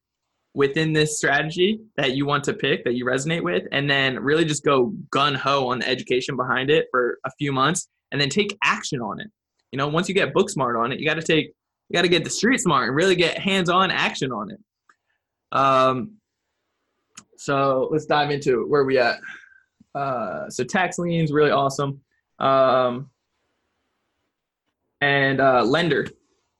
within 0.54 0.94
this 0.94 1.18
strategy 1.18 1.82
that 1.98 2.16
you 2.16 2.26
want 2.26 2.46
to 2.46 2.54
pick 2.54 2.86
that 2.86 2.94
you 2.96 3.06
resonate 3.06 3.44
with 3.44 3.64
and 3.74 3.90
then 3.90 4.18
really 4.18 4.46
just 4.46 4.64
go 4.64 4.94
gun 5.12 5.36
ho 5.36 5.68
on 5.68 5.80
the 5.80 5.88
education 5.88 6.38
behind 6.38 6.70
it 6.70 6.88
for 6.92 7.20
a 7.26 7.32
few 7.38 7.52
months 7.52 7.90
and 8.12 8.20
then 8.20 8.30
take 8.30 8.58
action 8.64 9.02
on 9.02 9.20
it. 9.20 9.28
You 9.74 9.78
know 9.78 9.90
once 9.90 10.08
you 10.08 10.16
get 10.16 10.34
book 10.34 10.50
smart 10.50 10.78
on 10.78 10.94
it 10.94 11.00
you 11.00 11.06
got 11.06 11.16
to 11.16 11.22
take 11.22 11.52
you 11.90 11.94
got 11.94 12.04
to 12.04 12.08
get 12.08 12.24
the 12.24 12.30
street 12.30 12.60
smart 12.60 12.88
and 12.88 12.96
really 12.96 13.16
get 13.16 13.38
hands 13.38 13.70
on 13.70 13.92
action 13.92 14.32
on 14.32 14.52
it 14.52 14.60
um 15.52 16.12
so 17.38 17.88
let's 17.92 18.06
dive 18.06 18.32
into 18.32 18.62
it. 18.62 18.70
where 18.70 18.84
we 18.84 18.98
at 18.98 19.20
uh 19.96 20.50
so 20.50 20.64
tax 20.64 21.00
liens 21.00 21.32
really 21.32 21.52
awesome 21.52 22.00
um 22.40 23.10
and 25.02 25.42
uh 25.42 25.64
lender 25.64 26.06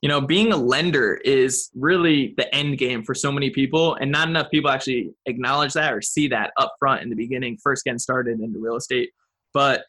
you 0.02 0.08
know, 0.08 0.22
being 0.22 0.54
a 0.54 0.58
lender 0.58 1.16
is 1.26 1.70
really 1.76 2.34
the 2.38 2.54
end 2.56 2.78
game 2.78 3.04
for 3.04 3.14
so 3.14 3.32
many 3.32 3.50
people, 3.50 3.96
and 3.96 4.10
not 4.10 4.30
enough 4.30 4.50
people 4.50 4.70
actually 4.70 5.12
acknowledge 5.26 5.74
that 5.74 5.94
or 5.94 6.02
see 6.02 6.28
that 6.30 6.52
up 6.58 6.74
front 6.80 7.02
in 7.02 7.10
the 7.10 7.16
beginning, 7.16 7.58
first 7.62 7.84
getting 7.84 8.00
started 8.00 8.40
into 8.40 8.60
real 8.60 8.78
estate. 8.78 9.10
But 9.54 9.84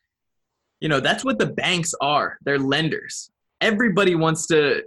you 0.81 0.88
know, 0.88 0.98
that's 0.98 1.24
what 1.24 1.38
the 1.38 1.46
banks 1.46 1.94
are. 2.00 2.38
They're 2.42 2.59
lenders. 2.59 3.31
Everybody 3.61 4.14
wants 4.14 4.46
to 4.48 4.83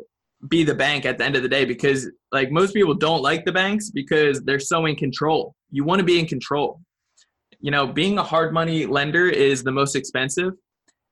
be 0.49 0.63
the 0.63 0.75
bank 0.75 1.05
at 1.05 1.17
the 1.17 1.25
end 1.25 1.35
of 1.35 1.43
the 1.43 1.49
day 1.49 1.65
because 1.65 2.09
like 2.31 2.51
most 2.51 2.73
people 2.73 2.93
don't 2.93 3.21
like 3.21 3.45
the 3.45 3.51
banks 3.51 3.89
because 3.89 4.41
they're 4.41 4.59
so 4.59 4.85
in 4.85 4.95
control. 4.95 5.55
You 5.71 5.83
want 5.83 5.99
to 5.99 6.05
be 6.05 6.19
in 6.19 6.25
control. 6.25 6.81
You 7.59 7.71
know, 7.71 7.87
being 7.87 8.17
a 8.17 8.23
hard 8.23 8.53
money 8.53 8.85
lender 8.85 9.29
is 9.29 9.63
the 9.63 9.71
most 9.71 9.95
expensive. 9.95 10.53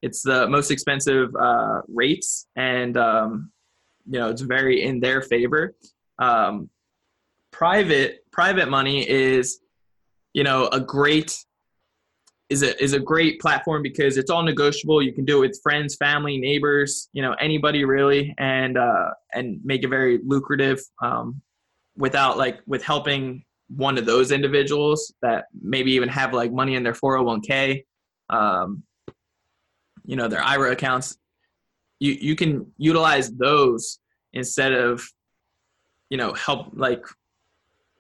It's 0.02 0.22
the 0.22 0.48
most 0.48 0.72
expensive 0.72 1.30
uh, 1.36 1.82
rates 1.88 2.48
and 2.56 2.98
um, 2.98 3.52
you 4.10 4.20
know 4.20 4.30
it's 4.30 4.41
very 4.41 4.84
in 4.84 5.00
their 5.00 5.22
favor. 5.22 5.76
Um, 6.20 6.70
private 7.52 8.26
private 8.32 8.70
money 8.70 9.08
is 9.08 9.60
you 10.34 10.44
know 10.44 10.67
a 10.67 10.80
great 10.80 11.38
is 12.52 12.64
a 12.64 12.84
is 12.84 12.92
a 12.92 13.00
great 13.00 13.40
platform 13.40 13.82
because 13.82 14.18
it's 14.18 14.30
all 14.30 14.44
negotiable. 14.44 15.02
You 15.02 15.14
can 15.14 15.24
do 15.24 15.38
it 15.38 15.48
with 15.48 15.60
friends, 15.64 15.96
family, 15.96 16.38
neighbors, 16.38 17.10
you 17.14 17.22
know 17.22 17.34
anybody 17.40 17.86
really, 17.86 18.36
and 18.38 18.78
uh, 18.78 19.12
and 19.34 19.60
make 19.64 19.84
it 19.84 19.88
very 19.88 20.20
lucrative 20.24 20.82
um, 21.02 21.42
without 21.96 22.38
like 22.38 22.60
with 22.68 22.84
helping 22.84 23.46
one 23.76 23.98
of 23.98 24.06
those 24.06 24.34
individuals 24.34 25.14
that 25.22 25.46
maybe 25.62 25.94
even 25.94 26.10
have 26.10 26.34
like 26.34 26.52
money 26.52 26.76
in 26.76 26.84
their 26.84 26.94
401k 26.94 27.86
um, 28.30 28.84
you 30.06 30.18
know 30.18 30.28
their 30.28 30.42
ira 30.42 30.72
accounts 30.72 31.18
you 32.00 32.12
you 32.20 32.36
can 32.36 32.70
utilize 32.78 33.32
those 33.32 34.00
instead 34.34 34.74
of 34.74 35.02
you 36.10 36.18
know 36.18 36.34
help 36.34 36.72
like 36.74 37.06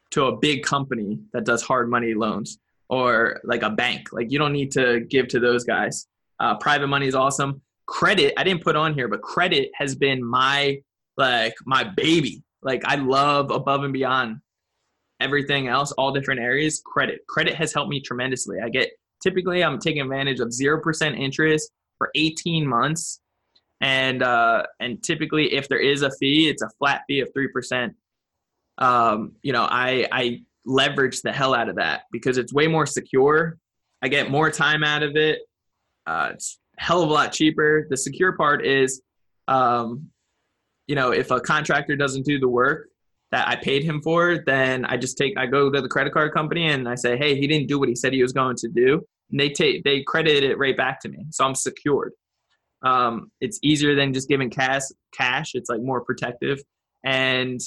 to 0.09 0.25
a 0.25 0.35
big 0.35 0.63
company 0.63 1.19
that 1.31 1.45
does 1.45 1.61
hard 1.61 1.89
money 1.89 2.13
loans 2.13 2.59
or 2.91 3.39
like 3.43 3.63
a 3.63 3.69
bank. 3.69 4.09
Like 4.11 4.31
you 4.31 4.37
don't 4.37 4.53
need 4.53 4.71
to 4.73 4.99
give 4.99 5.29
to 5.29 5.39
those 5.39 5.63
guys. 5.63 6.07
Uh, 6.39 6.57
private 6.57 6.87
money 6.87 7.07
is 7.07 7.15
awesome. 7.15 7.61
Credit 7.87 8.33
i 8.37 8.43
didn't 8.43 8.63
put 8.63 8.75
on 8.75 8.93
here 8.93 9.07
but 9.07 9.21
credit 9.21 9.69
has 9.73 9.95
been 9.95 10.23
my 10.23 10.79
like 11.17 11.55
my 11.65 11.83
baby. 11.83 12.43
Like 12.61 12.83
i 12.85 12.95
love 12.95 13.49
above 13.49 13.83
and 13.83 13.93
beyond 13.93 14.41
everything 15.19 15.67
else 15.67 15.91
all 15.93 16.11
different 16.11 16.41
areas 16.41 16.81
credit. 16.85 17.21
Credit 17.27 17.55
has 17.55 17.73
helped 17.73 17.89
me 17.89 18.01
tremendously. 18.01 18.57
I 18.63 18.69
get 18.69 18.91
typically 19.23 19.63
i'm 19.63 19.79
taking 19.79 20.01
advantage 20.01 20.39
of 20.39 20.49
0% 20.49 21.19
interest 21.19 21.71
for 21.97 22.09
18 22.15 22.67
months. 22.67 23.21
And 23.79 24.21
uh, 24.21 24.63
and 24.79 25.01
typically 25.01 25.53
if 25.53 25.67
there 25.67 25.79
is 25.79 26.03
a 26.03 26.11
fee, 26.19 26.49
it's 26.49 26.61
a 26.61 26.69
flat 26.77 27.01
fee 27.07 27.21
of 27.21 27.29
three 27.33 27.47
percent. 27.47 27.95
Um, 28.77 29.33
you 29.41 29.53
know, 29.53 29.63
I 29.63 30.07
I 30.11 30.41
leverage 30.65 31.21
the 31.21 31.31
hell 31.31 31.53
out 31.53 31.69
of 31.69 31.75
that 31.75 32.03
because 32.11 32.37
it's 32.37 32.53
way 32.53 32.67
more 32.67 32.85
secure. 32.85 33.57
I 34.01 34.07
get 34.07 34.31
more 34.31 34.49
time 34.51 34.83
out 34.83 35.03
of 35.03 35.15
it. 35.15 35.39
Uh, 36.05 36.31
it's 36.33 36.59
hell 36.77 37.03
of 37.03 37.09
a 37.09 37.13
lot 37.13 37.31
cheaper. 37.31 37.87
The 37.89 37.97
secure 37.97 38.35
part 38.35 38.65
is, 38.65 39.01
um, 39.47 40.09
you 40.87 40.95
know, 40.95 41.11
if 41.11 41.31
a 41.31 41.39
contractor 41.39 41.95
doesn't 41.95 42.25
do 42.25 42.39
the 42.39 42.47
work 42.47 42.89
that 43.31 43.47
I 43.47 43.55
paid 43.55 43.83
him 43.83 44.01
for, 44.01 44.39
then 44.45 44.85
I 44.85 44.97
just 44.97 45.17
take 45.17 45.37
I 45.37 45.45
go 45.45 45.69
to 45.69 45.81
the 45.81 45.87
credit 45.87 46.13
card 46.13 46.33
company 46.33 46.67
and 46.67 46.87
I 46.87 46.95
say, 46.95 47.17
hey, 47.17 47.35
he 47.35 47.47
didn't 47.47 47.67
do 47.67 47.79
what 47.79 47.89
he 47.89 47.95
said 47.95 48.13
he 48.13 48.21
was 48.21 48.33
going 48.33 48.57
to 48.57 48.67
do, 48.67 49.01
and 49.29 49.39
they 49.39 49.49
take 49.49 49.83
they 49.83 50.03
credit 50.03 50.43
it 50.43 50.57
right 50.57 50.75
back 50.75 50.99
to 51.01 51.09
me, 51.09 51.25
so 51.29 51.45
I'm 51.45 51.55
secured. 51.55 52.13
Um, 52.83 53.31
it's 53.39 53.59
easier 53.61 53.95
than 53.95 54.13
just 54.13 54.27
giving 54.27 54.49
cash. 54.49 54.83
Cash. 55.13 55.51
It's 55.53 55.69
like 55.69 55.81
more 55.81 56.01
protective. 56.01 56.59
And 57.03 57.59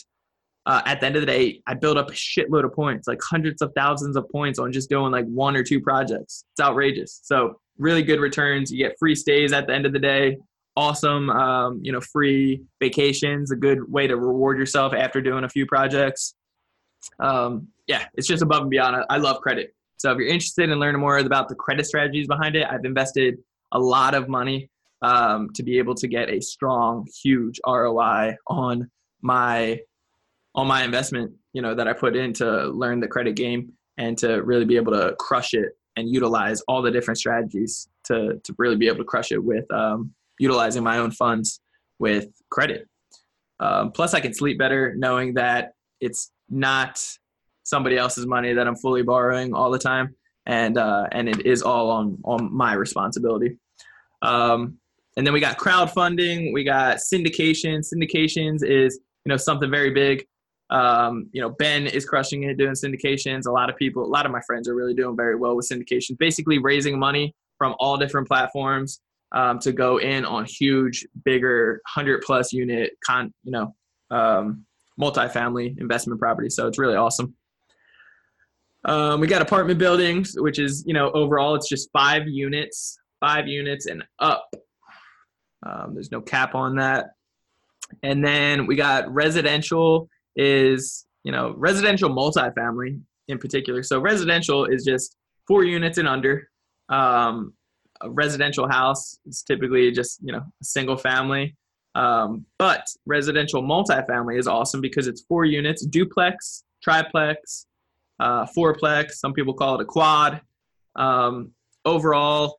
uh, 0.67 0.83
at 0.87 1.01
the 1.01 1.07
end 1.07 1.17
of 1.17 1.23
the 1.23 1.27
day, 1.27 1.61
I 1.67 1.75
build 1.75 1.99
up 1.99 2.11
a 2.11 2.15
shitload 2.15 2.65
of 2.65 2.73
points, 2.73 3.07
like 3.07 3.21
hundreds 3.23 3.61
of 3.61 3.73
thousands 3.77 4.17
of 4.17 4.29
points 4.31 4.59
on 4.59 4.73
just 4.73 4.89
doing 4.89 5.13
like 5.13 5.27
one 5.27 5.57
or 5.57 5.63
two 5.63 5.81
projects. 5.81 6.45
It's 6.53 6.61
outrageous. 6.61 7.21
So 7.23 7.61
really 7.79 8.03
good 8.03 8.21
returns. 8.21 8.73
You 8.73 8.79
get 8.79 8.99
free 8.99 9.15
stays 9.15 9.53
at 9.53 9.67
the 9.67 9.75
end 9.75 9.85
of 9.85 9.93
the 9.93 9.99
day. 9.99 10.39
Awesome, 10.77 11.31
um, 11.31 11.81
you 11.83 11.93
know, 11.93 12.01
free 12.01 12.63
vacations. 12.81 13.51
A 13.51 13.57
good 13.57 13.91
way 13.93 14.07
to 14.07 14.17
reward 14.17 14.59
yourself 14.59 14.93
after 14.95 15.21
doing 15.21 15.45
a 15.45 15.49
few 15.49 15.67
projects. 15.67 16.35
Um, 17.21 17.69
yeah, 17.87 18.07
it's 18.15 18.27
just 18.27 18.43
above 18.43 18.63
and 18.63 18.71
beyond. 18.71 18.97
I, 18.97 19.05
I 19.11 19.17
love 19.19 19.41
credit. 19.41 19.75
So 19.99 20.11
if 20.13 20.19
you're 20.19 20.29
interested 20.29 20.71
in 20.71 20.79
learning 20.81 21.01
more 21.01 21.19
about 21.19 21.49
the 21.49 21.55
credit 21.55 21.87
strategies 21.87 22.27
behind 22.27 22.57
it, 22.57 22.67
I've 22.69 22.85
invested 22.85 23.37
a 23.73 23.79
lot 23.79 24.15
of 24.15 24.29
money 24.29 24.71
um, 25.03 25.51
to 25.55 25.63
be 25.63 25.79
able 25.79 25.95
to 25.97 26.09
get 26.09 26.31
a 26.31 26.41
strong, 26.41 27.07
huge 27.23 27.61
ROI 27.67 28.37
on 28.47 28.91
my 29.23 29.81
on 30.55 30.67
my 30.67 30.85
investment. 30.85 31.33
You 31.53 31.63
know 31.63 31.75
that 31.75 31.89
I 31.89 31.93
put 31.93 32.17
in 32.17 32.33
to 32.35 32.67
learn 32.69 33.01
the 33.01 33.09
credit 33.09 33.37
game 33.37 33.73
and 33.97 34.19
to 34.19 34.43
really 34.43 34.65
be 34.65 34.77
able 34.77 34.93
to 34.93 35.15
crush 35.19 35.55
it 35.55 35.77
and 35.97 36.09
utilize 36.09 36.61
all 36.63 36.83
the 36.83 36.91
different 36.91 37.19
strategies 37.19 37.89
to 38.05 38.41
to 38.43 38.55
really 38.59 38.77
be 38.77 38.89
able 38.89 38.99
to 38.99 39.05
crush 39.05 39.33
it 39.33 39.43
with 39.43 39.71
um, 39.73 40.13
utilizing 40.39 40.83
my 40.83 40.99
own 40.99 41.11
funds 41.11 41.61
with 41.99 42.29
credit. 42.51 42.89
Um, 43.61 43.93
plus, 43.93 44.15
I 44.15 44.21
can 44.21 44.35
sleep 44.35 44.59
better 44.59 44.95
knowing 44.97 45.35
that 45.35 45.75
it's 46.01 46.33
not 46.49 47.01
somebody 47.63 47.97
else's 47.97 48.27
money 48.27 48.53
that 48.53 48.67
I'm 48.67 48.77
fully 48.77 49.03
borrowing 49.03 49.55
all 49.55 49.71
the 49.71 49.79
time, 49.79 50.15
and 50.47 50.77
uh, 50.77 51.07
and 51.13 51.29
it 51.29 51.47
is 51.47 51.63
all 51.63 51.91
on 51.91 52.19
on 52.25 52.53
my 52.53 52.75
responsibility. 52.75 53.59
Um, 54.23 54.79
and 55.17 55.25
then 55.25 55.33
we 55.33 55.41
got 55.41 55.59
crowdfunding, 55.59 56.53
we 56.53 56.65
got 56.65 56.97
syndication. 56.97 57.81
Syndications 57.81 58.65
is 58.65 58.99
you 59.25 59.31
know 59.31 59.37
something 59.37 59.71
very 59.71 59.91
big. 59.91 60.27
Um, 60.71 61.29
you 61.33 61.41
know, 61.41 61.51
Ben 61.51 61.87
is 61.87 62.05
crushing 62.05 62.45
it 62.45 62.57
doing 62.57 62.73
syndications. 62.73 63.47
A 63.47 63.51
lot 63.51 63.71
of 63.71 63.77
people, 63.77 64.05
a 64.05 64.07
lot 64.07 64.27
of 64.27 64.33
my 64.33 64.41
friends 64.47 64.69
are 64.69 64.75
really 64.75 64.95
doing 64.95 65.17
very 65.17 65.37
well 65.37 65.57
with 65.57 65.69
syndications. 65.69 66.19
Basically, 66.19 66.59
raising 66.59 66.99
money 66.99 67.35
from 67.59 67.75
all 67.79 67.97
different 67.97 68.27
platforms 68.27 69.01
um, 69.33 69.59
to 69.61 69.73
go 69.73 69.99
in 69.99 70.25
on 70.25 70.45
huge, 70.45 71.07
bigger, 71.25 71.81
hundred 71.87 72.23
plus 72.23 72.53
unit 72.53 72.93
con, 73.05 73.33
you 73.43 73.53
know, 73.53 73.75
um, 74.11 74.65
multifamily 75.01 75.79
investment 75.79 76.21
property. 76.21 76.49
So 76.51 76.67
it's 76.67 76.79
really 76.79 76.97
awesome. 76.97 77.35
Um, 78.87 79.21
we 79.21 79.27
got 79.27 79.43
apartment 79.43 79.79
buildings, 79.79 80.35
which 80.37 80.59
is 80.59 80.85
you 80.87 80.95
know 80.95 81.11
overall 81.13 81.55
it's 81.55 81.69
just 81.69 81.91
five 81.93 82.29
units, 82.29 82.99
five 83.21 83.49
units 83.49 83.87
and 83.87 84.05
up. 84.19 84.49
Um, 85.65 85.95
there's 85.95 86.13
no 86.13 86.21
cap 86.21 86.55
on 86.55 86.77
that. 86.77 87.11
And 88.03 88.25
then 88.25 88.67
we 88.67 88.77
got 88.77 89.13
residential 89.13 90.09
is, 90.37 91.07
you 91.23 91.33
know, 91.33 91.55
residential 91.57 92.11
multifamily 92.11 93.01
in 93.29 93.39
particular. 93.39 93.83
So 93.83 94.01
residential 94.01 94.67
is 94.67 94.85
just 94.85 95.17
four 95.47 95.65
units 95.65 95.99
and 95.99 96.09
under. 96.09 96.49
Um, 96.89 97.55
a 98.01 98.11
residential 98.11 98.69
house 98.69 99.19
is 99.27 99.43
typically 99.43 99.91
just, 99.93 100.21
you 100.23 100.33
know, 100.33 100.39
a 100.41 100.65
single 100.65 100.97
family. 100.97 101.57
Um, 101.95 102.45
but 102.59 102.87
residential 103.07 103.63
multifamily 103.63 104.39
is 104.39 104.49
awesome 104.49 104.81
because 104.81 105.07
it's 105.07 105.23
four 105.23 105.45
units, 105.45 105.87
duplex, 105.87 106.65
triplex, 106.83 107.67
uh, 108.21 108.47
fourplex. 108.47 109.13
Some 109.13 109.33
people 109.33 109.55
call 109.55 109.77
it 109.77 109.83
a 109.83 109.85
quad. 109.85 110.41
Um, 110.97 111.53
overall, 111.85 112.59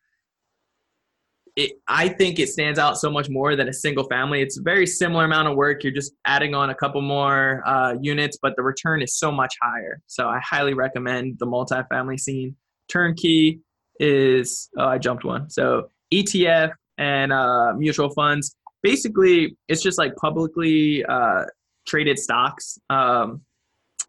it, 1.56 1.80
I 1.88 2.10
think 2.10 2.40
it 2.40 2.50
stands 2.50 2.78
out 2.78 2.98
so 2.98 3.10
much 3.10 3.30
more 3.30 3.56
than 3.56 3.70
a 3.70 3.74
single 3.74 4.04
family. 4.06 4.42
It's 4.42 4.60
a 4.60 4.62
very 4.62 4.86
similar 4.86 5.24
amount 5.24 5.48
of 5.48 5.56
work. 5.56 5.84
You're 5.84 5.94
just 5.94 6.14
adding 6.26 6.54
on 6.54 6.70
a 6.70 6.76
couple 6.76 7.02
more 7.02 7.64
uh, 7.66 7.96
units, 8.02 8.38
but 8.42 8.56
the 8.58 8.64
return 8.64 9.02
is 9.02 9.18
so 9.18 9.32
much 9.32 9.56
higher. 9.62 10.02
So 10.08 10.28
I 10.28 10.40
highly 10.40 10.74
recommend 10.74 11.40
the 11.40 11.46
multifamily 11.46 12.20
scene. 12.20 12.56
Turnkey 12.90 13.62
is 14.00 14.70
oh, 14.78 14.86
I 14.86 14.98
jumped 14.98 15.24
one. 15.24 15.50
So 15.50 15.90
ETF 16.14 16.74
and 16.98 17.32
uh, 17.32 17.74
mutual 17.74 18.10
funds. 18.10 18.56
Basically, 18.84 19.58
it's 19.70 19.82
just 19.82 19.98
like 19.98 20.16
publicly 20.18 21.06
uh, 21.06 21.46
traded 21.88 22.20
stocks, 22.20 22.78
um, 22.90 23.42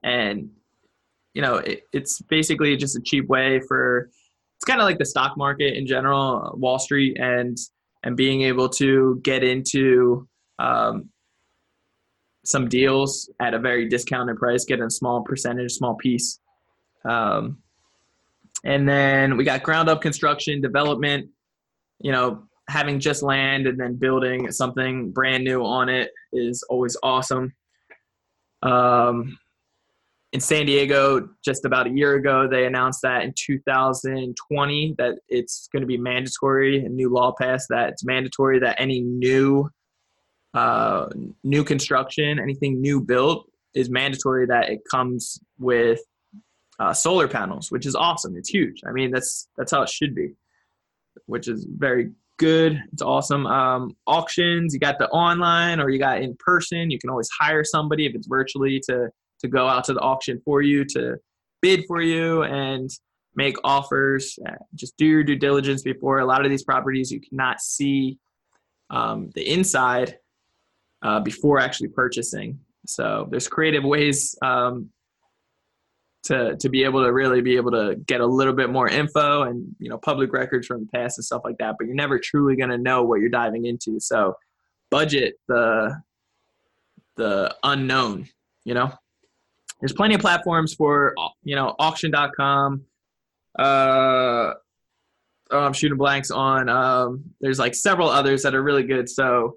and 0.03 0.51
you 1.33 1.43
know 1.43 1.57
it, 1.57 1.85
it's 1.93 2.21
basically 2.23 2.77
just 2.77 2.97
a 2.97 3.01
cheap 3.01 3.27
way 3.29 3.61
for 3.67 4.11
kind 4.67 4.81
of 4.81 4.85
like 4.85 4.99
the 4.99 5.07
stock 5.07 5.37
market 5.37 5.77
in 5.77 5.87
general, 5.87 6.55
Wall 6.57 6.79
Street, 6.79 7.17
and 7.19 7.57
and 8.03 8.17
being 8.17 8.43
able 8.43 8.69
to 8.69 9.21
get 9.23 9.43
into 9.43 10.29
um, 10.59 11.09
some 12.45 12.69
deals 12.69 13.31
at 13.41 13.55
a 13.55 13.59
very 13.59 13.89
discounted 13.89 14.37
price, 14.37 14.65
get 14.65 14.81
a 14.81 14.91
small 14.91 15.23
percentage, 15.23 15.73
small 15.73 15.95
piece. 15.95 16.39
Um, 17.09 17.59
and 18.65 18.89
then 18.89 19.37
we 19.37 19.45
got 19.45 19.63
ground 19.63 19.89
up 19.89 20.01
construction, 20.01 20.61
development, 20.61 21.29
you 22.01 22.13
know, 22.13 22.45
having 22.69 22.99
just 22.99 23.23
land 23.23 23.67
and 23.67 23.79
then 23.79 23.95
building 23.95 24.51
something 24.51 25.11
brand 25.13 25.45
new 25.45 25.65
on 25.65 25.89
it 25.89 26.11
is 26.33 26.63
always 26.65 26.97
awesome. 27.03 27.53
Um, 28.63 29.39
in 30.33 30.41
San 30.41 30.67
Diego 30.67 31.29
just 31.45 31.65
about 31.65 31.87
a 31.87 31.91
year 31.91 32.15
ago. 32.15 32.49
They 32.51 32.67
announced 32.67 33.03
that 33.03 33.23
in 33.23 33.33
2020 33.37 34.95
that 34.99 35.19
it's 35.29 35.69
going 35.73 35.83
to 35.83 35.87
be 35.87 35.97
mandatory, 35.97 36.85
a 36.85 36.89
new 36.89 37.09
law 37.09 37.33
passed 37.39 37.69
that 37.71 37.91
it's 37.91 38.05
mandatory 38.05 38.59
that 38.61 38.81
any 38.81 39.01
new 39.01 39.71
uh, 40.55 41.09
new 41.45 41.63
construction, 41.63 42.39
anything 42.39 42.81
new 42.81 43.01
built, 43.01 43.51
is 43.75 43.91
mandatory 43.91 44.47
that 44.47 44.71
it 44.71 44.81
comes 44.91 45.39
with 45.59 46.01
uh, 46.79 46.95
solar 46.95 47.29
panels, 47.29 47.71
which 47.71 47.85
is 47.85 47.95
awesome. 47.95 48.37
It's 48.37 48.49
huge. 48.49 48.81
I 48.87 48.93
mean, 48.93 49.11
that's 49.11 49.49
that's 49.57 49.71
how 49.71 49.83
it 49.83 49.89
should 49.89 50.15
be, 50.15 50.33
which 51.27 51.47
is 51.47 51.67
very 51.69 52.11
good. 52.39 52.83
It's 52.93 53.03
awesome. 53.03 53.47
Um, 53.47 53.97
auctions, 54.07 54.75
you 54.75 54.81
got 54.81 54.99
the 54.99 55.09
online 55.09 55.81
or 55.81 55.91
you 55.91 55.99
got 55.99 56.23
in 56.23 56.37
person. 56.39 56.91
You 56.91 56.99
can 56.99 57.11
always 57.11 57.29
hire 57.39 57.65
somebody 57.65 58.07
if 58.07 58.15
it's 58.15 58.27
virtually 58.27 58.81
to 58.89 59.11
to 59.41 59.49
go 59.49 59.69
out 59.69 59.85
to 59.85 59.93
the 59.93 60.01
auction 60.01 60.41
for 60.45 60.63
you 60.63 60.85
to 60.85 61.17
bid 61.63 61.85
for 61.87 62.01
you 62.01 62.43
and 62.43 62.91
make 63.35 63.57
offers. 63.65 64.39
Uh, 64.47 64.55
just 64.75 64.97
do 64.97 65.07
your 65.07 65.23
due 65.23 65.37
diligence 65.37 65.83
before. 65.83 66.19
A 66.19 66.27
lot 66.27 66.45
of 66.45 66.51
these 66.51 66.65
properties 66.65 67.11
you 67.11 67.21
cannot 67.21 67.61
see 67.61 68.19
um, 68.91 69.31
the 69.35 69.49
inside 69.53 70.19
uh, 71.03 71.21
before 71.21 71.61
actually 71.61 71.89
purchasing. 71.89 72.59
So 72.87 73.29
there's 73.31 73.49
creative 73.49 73.85
ways 73.85 74.35
um, 74.43 74.91
to 76.25 76.57
to 76.57 76.69
be 76.69 76.85
able 76.85 77.05
to 77.05 77.13
really 77.13 77.41
be 77.41 77.57
able 77.57 77.73
to 77.73 77.97
get 78.07 78.21
a 78.21 78.27
little 78.27 78.55
bit 78.55 78.71
more 78.71 78.89
info 78.89 79.43
and 79.43 79.75
you 79.79 79.89
know 79.89 79.99
public 79.99 80.33
records 80.33 80.67
from 80.67 80.81
the 80.81 80.87
past 80.87 81.19
and 81.19 81.25
stuff 81.25 81.43
like 81.45 81.59
that. 81.59 81.77
But 81.79 81.87
you're 81.87 81.97
never 81.97 82.19
truly 82.19 82.57
going 82.57 82.71
to 82.71 82.79
know 82.79 83.03
what 83.03 83.21
you're 83.21 83.29
diving 83.29 83.67
into. 83.67 84.01
So 84.01 84.37
budget 84.91 85.35
the 85.49 86.01
the 87.17 87.55
unknown. 87.63 88.29
You 88.65 88.75
know 88.75 88.93
there's 89.81 89.93
plenty 89.93 90.15
of 90.15 90.21
platforms 90.21 90.75
for 90.75 91.15
you 91.43 91.55
know 91.55 91.75
auction.com 91.79 92.83
uh 93.59 94.53
oh, 95.51 95.59
i'm 95.59 95.73
shooting 95.73 95.99
blanks 95.99 96.31
on 96.31 96.69
um 96.69 97.25
there's 97.41 97.59
like 97.59 97.75
several 97.75 98.09
others 98.09 98.43
that 98.43 98.55
are 98.55 98.63
really 98.63 98.85
good 98.85 99.09
so 99.09 99.57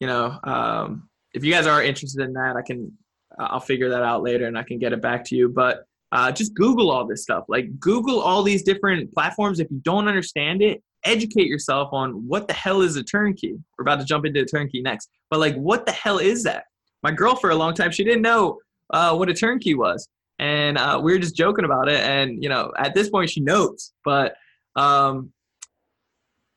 you 0.00 0.06
know 0.06 0.38
um 0.44 1.08
if 1.32 1.44
you 1.44 1.52
guys 1.52 1.66
are 1.66 1.82
interested 1.82 2.22
in 2.22 2.32
that 2.34 2.56
i 2.56 2.62
can 2.62 2.92
i'll 3.38 3.60
figure 3.60 3.90
that 3.90 4.02
out 4.02 4.22
later 4.22 4.46
and 4.46 4.58
i 4.58 4.62
can 4.62 4.78
get 4.78 4.92
it 4.92 5.00
back 5.00 5.24
to 5.24 5.36
you 5.36 5.48
but 5.48 5.84
uh, 6.12 6.30
just 6.30 6.54
google 6.54 6.90
all 6.90 7.04
this 7.04 7.22
stuff. 7.24 7.44
Like 7.48 7.78
google 7.80 8.20
all 8.20 8.44
these 8.44 8.62
different 8.62 9.12
platforms. 9.12 9.58
If 9.58 9.70
you 9.70 9.80
don't 9.82 10.06
understand 10.08 10.62
it 10.62 10.82
educate 11.04 11.46
yourself 11.46 11.88
on 11.92 12.26
what 12.26 12.48
the 12.48 12.54
hell 12.54 12.82
is 12.82 12.96
a 12.96 13.02
turnkey. 13.02 13.56
We're 13.78 13.82
about 13.82 14.00
to 14.00 14.04
jump 14.04 14.26
into 14.26 14.40
a 14.40 14.44
turnkey 14.44 14.82
next. 14.82 15.08
But 15.30 15.40
like 15.40 15.54
what 15.56 15.86
the 15.86 15.92
hell 15.92 16.18
is 16.18 16.42
that? 16.44 16.64
My 17.02 17.12
girl 17.12 17.36
for 17.36 17.50
a 17.50 17.54
long 17.54 17.74
time 17.74 17.90
she 17.90 18.04
didn't 18.04 18.22
know 18.22 18.58
uh, 18.90 19.14
what 19.14 19.28
a 19.28 19.34
turnkey 19.34 19.74
was, 19.74 20.08
and 20.38 20.78
uh, 20.78 21.00
we 21.02 21.12
were 21.12 21.18
just 21.18 21.36
joking 21.36 21.64
about 21.64 21.88
it. 21.88 22.00
And 22.00 22.42
you 22.42 22.48
know, 22.48 22.72
at 22.78 22.94
this 22.94 23.08
point, 23.08 23.30
she 23.30 23.40
knows, 23.40 23.92
but 24.04 24.34
um, 24.76 25.32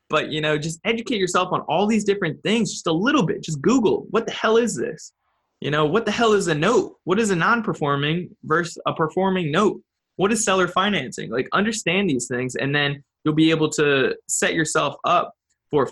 but 0.08 0.30
you 0.30 0.40
know, 0.40 0.58
just 0.58 0.80
educate 0.84 1.18
yourself 1.18 1.52
on 1.52 1.60
all 1.62 1.86
these 1.86 2.04
different 2.04 2.42
things, 2.42 2.72
just 2.72 2.86
a 2.86 2.92
little 2.92 3.24
bit. 3.24 3.42
Just 3.42 3.62
Google 3.62 4.06
what 4.10 4.26
the 4.26 4.32
hell 4.32 4.56
is 4.56 4.76
this? 4.76 5.12
You 5.60 5.70
know, 5.70 5.84
what 5.84 6.06
the 6.06 6.12
hell 6.12 6.32
is 6.32 6.48
a 6.48 6.54
note? 6.54 6.96
What 7.04 7.20
is 7.20 7.30
a 7.30 7.36
non-performing 7.36 8.34
versus 8.44 8.78
a 8.86 8.94
performing 8.94 9.50
note? 9.50 9.82
What 10.16 10.32
is 10.32 10.44
seller 10.44 10.68
financing? 10.68 11.30
Like, 11.30 11.48
understand 11.52 12.08
these 12.08 12.28
things, 12.28 12.56
and 12.56 12.74
then 12.74 13.02
you'll 13.24 13.34
be 13.34 13.50
able 13.50 13.68
to 13.70 14.16
set 14.26 14.54
yourself 14.54 14.96
up 15.04 15.34
for 15.70 15.90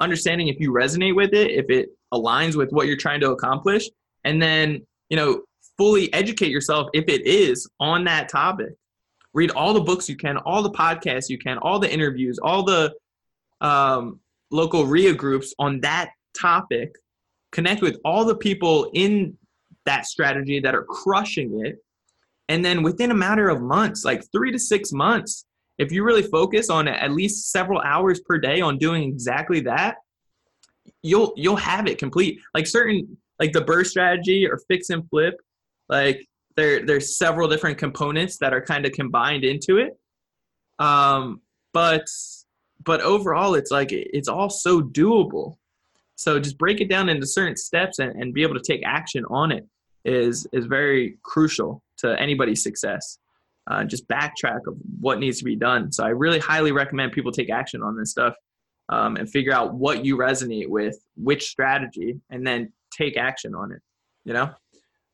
understanding 0.00 0.48
if 0.48 0.60
you 0.60 0.72
resonate 0.72 1.14
with 1.14 1.32
it, 1.32 1.50
if 1.50 1.70
it 1.70 1.90
aligns 2.12 2.56
with 2.56 2.70
what 2.70 2.86
you're 2.86 2.96
trying 2.96 3.20
to 3.20 3.30
accomplish, 3.30 3.88
and 4.24 4.40
then 4.40 4.86
you 5.08 5.16
know 5.16 5.42
fully 5.78 6.12
educate 6.12 6.50
yourself 6.50 6.88
if 6.92 7.08
it 7.08 7.26
is 7.26 7.68
on 7.80 8.04
that 8.04 8.28
topic. 8.28 8.74
Read 9.32 9.50
all 9.52 9.72
the 9.72 9.80
books 9.80 10.08
you 10.08 10.16
can, 10.16 10.36
all 10.38 10.62
the 10.62 10.70
podcasts 10.70 11.28
you 11.28 11.38
can, 11.38 11.58
all 11.58 11.78
the 11.78 11.90
interviews, 11.90 12.38
all 12.42 12.64
the 12.64 12.92
um, 13.60 14.20
local 14.50 14.84
REIA 14.84 15.14
groups 15.14 15.54
on 15.58 15.80
that 15.80 16.10
topic. 16.38 16.94
Connect 17.52 17.80
with 17.80 17.98
all 18.04 18.24
the 18.24 18.36
people 18.36 18.90
in 18.94 19.36
that 19.86 20.06
strategy 20.06 20.60
that 20.60 20.74
are 20.74 20.84
crushing 20.84 21.64
it. 21.64 21.76
And 22.48 22.64
then 22.64 22.82
within 22.82 23.10
a 23.10 23.14
matter 23.14 23.48
of 23.48 23.60
months, 23.60 24.04
like 24.04 24.22
three 24.32 24.50
to 24.50 24.58
six 24.58 24.92
months, 24.92 25.44
if 25.78 25.92
you 25.92 26.02
really 26.02 26.22
focus 26.22 26.70
on 26.70 26.88
at 26.88 27.12
least 27.12 27.52
several 27.52 27.80
hours 27.80 28.20
per 28.20 28.38
day 28.38 28.60
on 28.60 28.78
doing 28.78 29.04
exactly 29.04 29.60
that, 29.60 29.96
you'll 31.02 31.32
you'll 31.36 31.56
have 31.56 31.86
it 31.86 31.98
complete. 31.98 32.40
Like 32.54 32.66
certain 32.66 33.16
like 33.38 33.52
the 33.52 33.60
BRRRR 33.60 33.86
strategy 33.86 34.46
or 34.46 34.58
fix 34.68 34.90
and 34.90 35.08
flip 35.08 35.34
like 35.88 36.26
there 36.56 36.84
there's 36.84 37.16
several 37.16 37.48
different 37.48 37.78
components 37.78 38.38
that 38.38 38.52
are 38.52 38.60
kind 38.60 38.84
of 38.84 38.92
combined 38.92 39.44
into 39.44 39.78
it. 39.78 39.98
Um, 40.78 41.40
but 41.72 42.06
but 42.84 43.00
overall, 43.00 43.54
it's 43.54 43.70
like 43.70 43.88
it's 43.92 44.28
all 44.28 44.50
so 44.50 44.80
doable. 44.80 45.56
So 46.16 46.40
just 46.40 46.58
break 46.58 46.80
it 46.80 46.88
down 46.88 47.08
into 47.08 47.26
certain 47.26 47.56
steps 47.56 48.00
and, 48.00 48.10
and 48.20 48.34
be 48.34 48.42
able 48.42 48.54
to 48.54 48.60
take 48.60 48.82
action 48.84 49.24
on 49.30 49.52
it 49.52 49.66
is 50.04 50.46
is 50.52 50.66
very 50.66 51.18
crucial 51.22 51.82
to 51.98 52.20
anybody's 52.20 52.62
success. 52.62 53.18
Uh, 53.70 53.84
just 53.84 54.08
backtrack 54.08 54.60
of 54.66 54.76
what 54.98 55.18
needs 55.18 55.38
to 55.38 55.44
be 55.44 55.54
done. 55.54 55.92
So 55.92 56.02
I 56.02 56.08
really 56.08 56.38
highly 56.38 56.72
recommend 56.72 57.12
people 57.12 57.30
take 57.30 57.50
action 57.50 57.82
on 57.82 57.98
this 57.98 58.10
stuff 58.10 58.34
um, 58.88 59.16
and 59.16 59.28
figure 59.28 59.52
out 59.52 59.74
what 59.74 60.06
you 60.06 60.16
resonate 60.16 60.68
with, 60.68 60.98
which 61.16 61.48
strategy, 61.50 62.18
and 62.30 62.46
then 62.46 62.72
take 62.90 63.16
action 63.16 63.54
on 63.54 63.70
it. 63.72 63.82
You 64.24 64.32
know. 64.32 64.50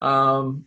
Um, 0.02 0.66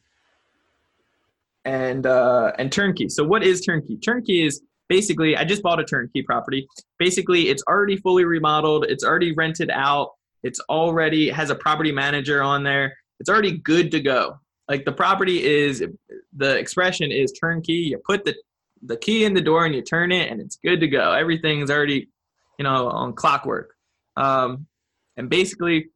and 1.66 2.06
uh, 2.06 2.54
and 2.58 2.72
turnkey. 2.72 3.10
So 3.10 3.24
what 3.24 3.44
is 3.44 3.62
turnkey? 3.62 3.98
Turnkey 3.98 4.46
is 4.46 4.62
basically 4.88 5.36
I 5.36 5.44
just 5.44 5.62
bought 5.62 5.80
a 5.80 5.84
turnkey 5.84 6.24
property. 6.24 6.68
Basically, 6.98 7.50
it's 7.50 7.64
already 7.68 7.98
fully 7.98 8.24
remodeled. 8.24 8.86
It's 8.86 9.04
already 9.04 9.34
rented 9.34 9.70
out. 9.70 10.12
It's 10.44 10.60
already 10.70 11.30
has 11.30 11.50
a 11.50 11.56
property 11.56 11.92
manager 11.92 12.42
on 12.42 12.64
there. 12.64 12.96
It's 13.20 13.30
already 13.30 13.58
good 13.58 13.92
to 13.92 14.00
go. 14.00 14.40
Like 14.70 14.86
the 14.86 14.92
property 14.92 15.44
is 15.44 15.84
the 16.36 16.58
expression 16.58 17.12
is 17.12 17.32
turnkey. 17.34 17.74
You 17.74 18.02
put 18.06 18.24
the 18.26 18.36
the 18.84 18.98
key 18.98 19.26
in 19.26 19.34
the 19.34 19.42
door 19.42 19.66
and 19.66 19.76
you 19.76 19.82
turn 19.82 20.12
it 20.12 20.32
and 20.32 20.40
it's 20.40 20.58
good 20.58 20.80
to 20.80 20.88
go. 20.88 21.12
Everything's 21.12 21.70
already, 21.70 22.10
you 22.58 22.64
know, 22.64 22.90
on 22.90 23.14
clockwork. 23.14 23.74
Um, 24.16 24.68
and 25.18 25.30
basically, 25.30 25.88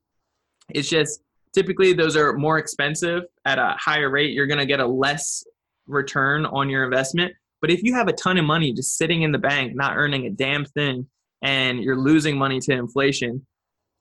it's 0.69 0.89
just 0.89 1.21
typically 1.53 1.93
those 1.93 2.15
are 2.15 2.33
more 2.33 2.57
expensive 2.57 3.23
at 3.45 3.59
a 3.59 3.75
higher 3.77 4.09
rate. 4.09 4.33
You're 4.33 4.47
going 4.47 4.59
to 4.59 4.65
get 4.65 4.79
a 4.79 4.85
less 4.87 5.43
return 5.87 6.45
on 6.45 6.69
your 6.69 6.83
investment. 6.83 7.33
But 7.59 7.69
if 7.69 7.83
you 7.83 7.93
have 7.93 8.07
a 8.07 8.13
ton 8.13 8.37
of 8.37 8.45
money 8.45 8.73
just 8.73 8.97
sitting 8.97 9.21
in 9.21 9.31
the 9.31 9.37
bank 9.37 9.75
not 9.75 9.97
earning 9.97 10.25
a 10.25 10.29
damn 10.29 10.65
thing 10.65 11.07
and 11.41 11.83
you're 11.83 11.97
losing 11.97 12.37
money 12.37 12.59
to 12.59 12.71
inflation 12.71 13.45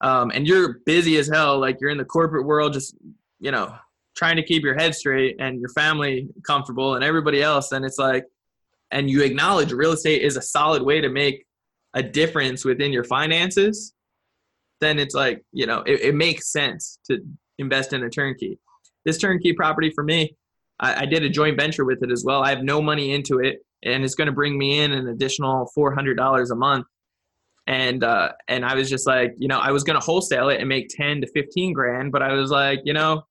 um, 0.00 0.30
and 0.32 0.46
you're 0.46 0.78
busy 0.86 1.16
as 1.18 1.28
hell 1.28 1.58
like 1.58 1.78
you're 1.80 1.90
in 1.90 1.98
the 1.98 2.04
corporate 2.04 2.46
world 2.46 2.72
just 2.72 2.94
you 3.38 3.50
know 3.50 3.74
trying 4.16 4.36
to 4.36 4.42
keep 4.42 4.62
your 4.62 4.74
head 4.74 4.94
straight 4.94 5.36
and 5.40 5.60
your 5.60 5.68
family 5.70 6.28
comfortable 6.46 6.94
and 6.94 7.04
everybody 7.04 7.42
else 7.42 7.68
then 7.68 7.84
it's 7.84 7.98
like 7.98 8.24
and 8.90 9.10
you 9.10 9.22
acknowledge 9.22 9.72
real 9.72 9.92
estate 9.92 10.22
is 10.22 10.36
a 10.36 10.42
solid 10.42 10.82
way 10.82 11.00
to 11.00 11.08
make 11.08 11.44
a 11.94 12.02
difference 12.02 12.64
within 12.64 12.92
your 12.92 13.04
finances 13.04 13.94
then 14.80 14.98
it's 14.98 15.14
like 15.14 15.42
you 15.52 15.66
know 15.66 15.82
it, 15.82 16.00
it 16.00 16.14
makes 16.14 16.52
sense 16.52 16.98
to 17.04 17.18
invest 17.58 17.92
in 17.92 18.02
a 18.02 18.10
turnkey. 18.10 18.58
This 19.04 19.18
turnkey 19.18 19.52
property 19.52 19.90
for 19.90 20.04
me 20.04 20.36
I, 20.80 21.02
I 21.02 21.06
did 21.06 21.22
a 21.22 21.28
joint 21.28 21.56
venture 21.58 21.84
with 21.84 22.02
it 22.02 22.10
as 22.10 22.24
well. 22.24 22.42
I 22.42 22.50
have 22.50 22.64
no 22.64 22.82
money 22.82 23.12
into 23.12 23.38
it 23.38 23.64
and 23.84 24.02
it's 24.04 24.14
going 24.14 24.26
to 24.26 24.32
bring 24.32 24.58
me 24.58 24.80
in 24.80 24.92
an 24.92 25.08
additional 25.08 25.70
$400 25.76 26.50
a 26.50 26.54
month. 26.54 26.86
And 27.66 28.02
uh, 28.02 28.32
and 28.48 28.64
I 28.64 28.74
was 28.74 28.90
just 28.90 29.06
like, 29.06 29.34
you 29.36 29.46
know, 29.46 29.58
I 29.58 29.70
was 29.70 29.84
gonna 29.84 30.00
wholesale 30.00 30.48
it 30.48 30.58
and 30.58 30.68
make 30.68 30.88
ten 30.88 31.20
to 31.20 31.26
fifteen 31.28 31.72
grand, 31.72 32.10
but 32.10 32.20
I 32.20 32.32
was 32.32 32.50
like, 32.50 32.80
you 32.84 32.92
know, 32.92 33.22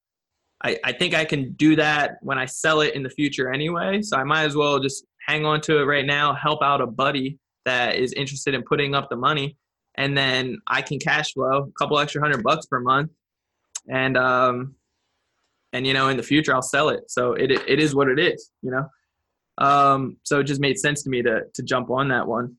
I, 0.63 0.77
I 0.81 0.91
think 0.93 1.13
I 1.13 1.25
can 1.25 1.53
do 1.53 1.75
that 1.75 2.19
when 2.21 2.37
I 2.37 2.45
sell 2.45 2.79
it 2.79 2.95
in 2.95 3.03
the 3.03 3.09
future 3.09 3.51
anyway. 3.51 4.01
So 4.01 4.15
I 4.15 4.23
might 4.23 4.43
as 4.43 4.55
well 4.55 4.79
just 4.79 5.05
hang 5.27 5.45
on 5.45 5.59
to 5.61 5.79
it 5.79 5.85
right 5.85 6.05
now, 6.05 6.33
help 6.35 6.63
out 6.63 6.79
a 6.79 6.87
buddy 6.87 7.37
that 7.65 7.95
is 7.95 8.13
interested 8.13 8.53
in 8.53 8.63
putting 8.63 8.95
up 8.95 9.09
the 9.09 9.17
money, 9.17 9.57
and 9.99 10.17
then 10.17 10.57
I 10.65 10.81
can 10.81 10.97
cash 10.97 11.33
flow 11.33 11.67
a 11.67 11.71
couple 11.73 11.99
extra 11.99 12.21
hundred 12.21 12.41
bucks 12.41 12.65
per 12.65 12.79
month, 12.79 13.11
and 13.87 14.17
um, 14.17 14.75
and 15.73 15.85
you 15.85 15.93
know 15.93 16.07
in 16.07 16.17
the 16.17 16.23
future 16.23 16.55
I'll 16.55 16.61
sell 16.61 16.89
it. 16.89 17.11
So 17.11 17.33
it 17.33 17.51
it 17.51 17.79
is 17.79 17.93
what 17.93 18.07
it 18.07 18.17
is, 18.17 18.49
you 18.63 18.71
know. 18.71 18.87
Um, 19.57 20.15
so 20.23 20.39
it 20.39 20.45
just 20.45 20.61
made 20.61 20.79
sense 20.79 21.03
to 21.03 21.09
me 21.09 21.21
to 21.21 21.41
to 21.53 21.63
jump 21.63 21.91
on 21.91 22.07
that 22.07 22.25
one. 22.25 22.55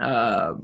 Uh, 0.00 0.54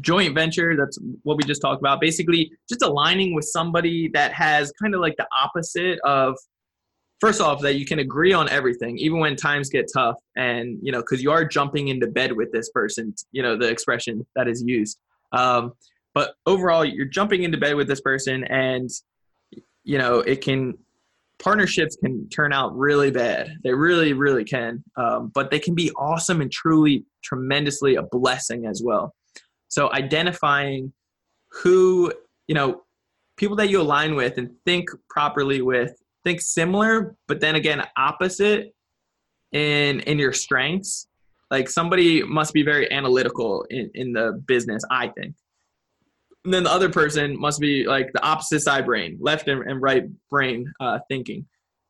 joint 0.00 0.34
venture 0.34 0.76
that's 0.76 0.98
what 1.22 1.36
we 1.36 1.44
just 1.44 1.62
talked 1.62 1.80
about 1.80 2.00
basically 2.00 2.50
just 2.68 2.82
aligning 2.82 3.36
with 3.36 3.44
somebody 3.44 4.10
that 4.12 4.32
has 4.32 4.72
kind 4.82 4.96
of 4.96 5.00
like 5.00 5.16
the 5.16 5.26
opposite 5.40 5.96
of 6.00 6.36
first 7.20 7.40
off 7.40 7.60
that 7.60 7.76
you 7.76 7.86
can 7.86 8.00
agree 8.00 8.32
on 8.32 8.48
everything 8.48 8.98
even 8.98 9.20
when 9.20 9.36
times 9.36 9.68
get 9.68 9.86
tough 9.94 10.16
and 10.36 10.76
you 10.82 10.90
know 10.90 10.98
because 10.98 11.22
you 11.22 11.30
are 11.30 11.44
jumping 11.44 11.86
into 11.86 12.08
bed 12.08 12.32
with 12.32 12.50
this 12.50 12.68
person 12.70 13.14
you 13.30 13.40
know 13.40 13.56
the 13.56 13.68
expression 13.68 14.26
that 14.34 14.48
is 14.48 14.60
used 14.66 14.98
um, 15.32 15.72
but 16.14 16.34
overall 16.46 16.84
you're 16.84 17.06
jumping 17.06 17.42
into 17.42 17.58
bed 17.58 17.74
with 17.74 17.88
this 17.88 18.00
person 18.00 18.44
and 18.44 18.90
you 19.84 19.98
know 19.98 20.20
it 20.20 20.40
can 20.42 20.74
partnerships 21.38 21.96
can 22.02 22.28
turn 22.30 22.52
out 22.52 22.74
really 22.76 23.10
bad 23.10 23.50
they 23.62 23.72
really 23.72 24.12
really 24.12 24.44
can 24.44 24.82
um, 24.96 25.30
but 25.34 25.50
they 25.50 25.58
can 25.58 25.74
be 25.74 25.90
awesome 25.92 26.40
and 26.40 26.50
truly 26.50 27.04
tremendously 27.22 27.96
a 27.96 28.02
blessing 28.02 28.66
as 28.66 28.82
well 28.82 29.14
so 29.68 29.92
identifying 29.92 30.92
who, 31.62 32.12
you 32.48 32.54
know, 32.54 32.82
people 33.36 33.56
that 33.56 33.68
you 33.68 33.80
align 33.80 34.14
with 34.14 34.38
and 34.38 34.50
think 34.64 34.88
properly 35.08 35.62
with, 35.62 35.92
think 36.24 36.40
similar, 36.40 37.14
but 37.28 37.40
then 37.40 37.54
again 37.54 37.82
opposite 37.96 38.74
in 39.52 40.00
in 40.00 40.18
your 40.18 40.32
strengths. 40.32 41.08
Like 41.50 41.68
somebody 41.68 42.22
must 42.22 42.52
be 42.52 42.62
very 42.62 42.90
analytical 42.90 43.64
in, 43.70 43.90
in 43.94 44.12
the 44.12 44.42
business, 44.46 44.82
I 44.90 45.08
think. 45.08 45.34
And 46.44 46.54
then 46.54 46.64
the 46.64 46.72
other 46.72 46.88
person 46.88 47.38
must 47.38 47.60
be 47.60 47.86
like 47.86 48.12
the 48.12 48.24
opposite 48.24 48.60
side 48.60 48.86
brain, 48.86 49.18
left 49.20 49.48
and, 49.48 49.68
and 49.68 49.82
right 49.82 50.04
brain 50.30 50.72
uh, 50.80 51.00
thinking. 51.08 51.46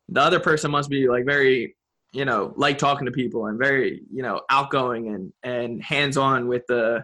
The 0.08 0.20
other 0.20 0.40
person 0.40 0.70
must 0.70 0.88
be 0.88 1.08
like 1.08 1.26
very, 1.26 1.76
you 2.12 2.24
know, 2.24 2.54
like 2.56 2.78
talking 2.78 3.04
to 3.06 3.12
people 3.12 3.46
and 3.46 3.58
very, 3.58 4.02
you 4.10 4.22
know, 4.22 4.40
outgoing 4.50 5.08
and 5.08 5.32
and 5.42 5.82
hands 5.82 6.16
on 6.16 6.48
with 6.48 6.62
the 6.68 7.02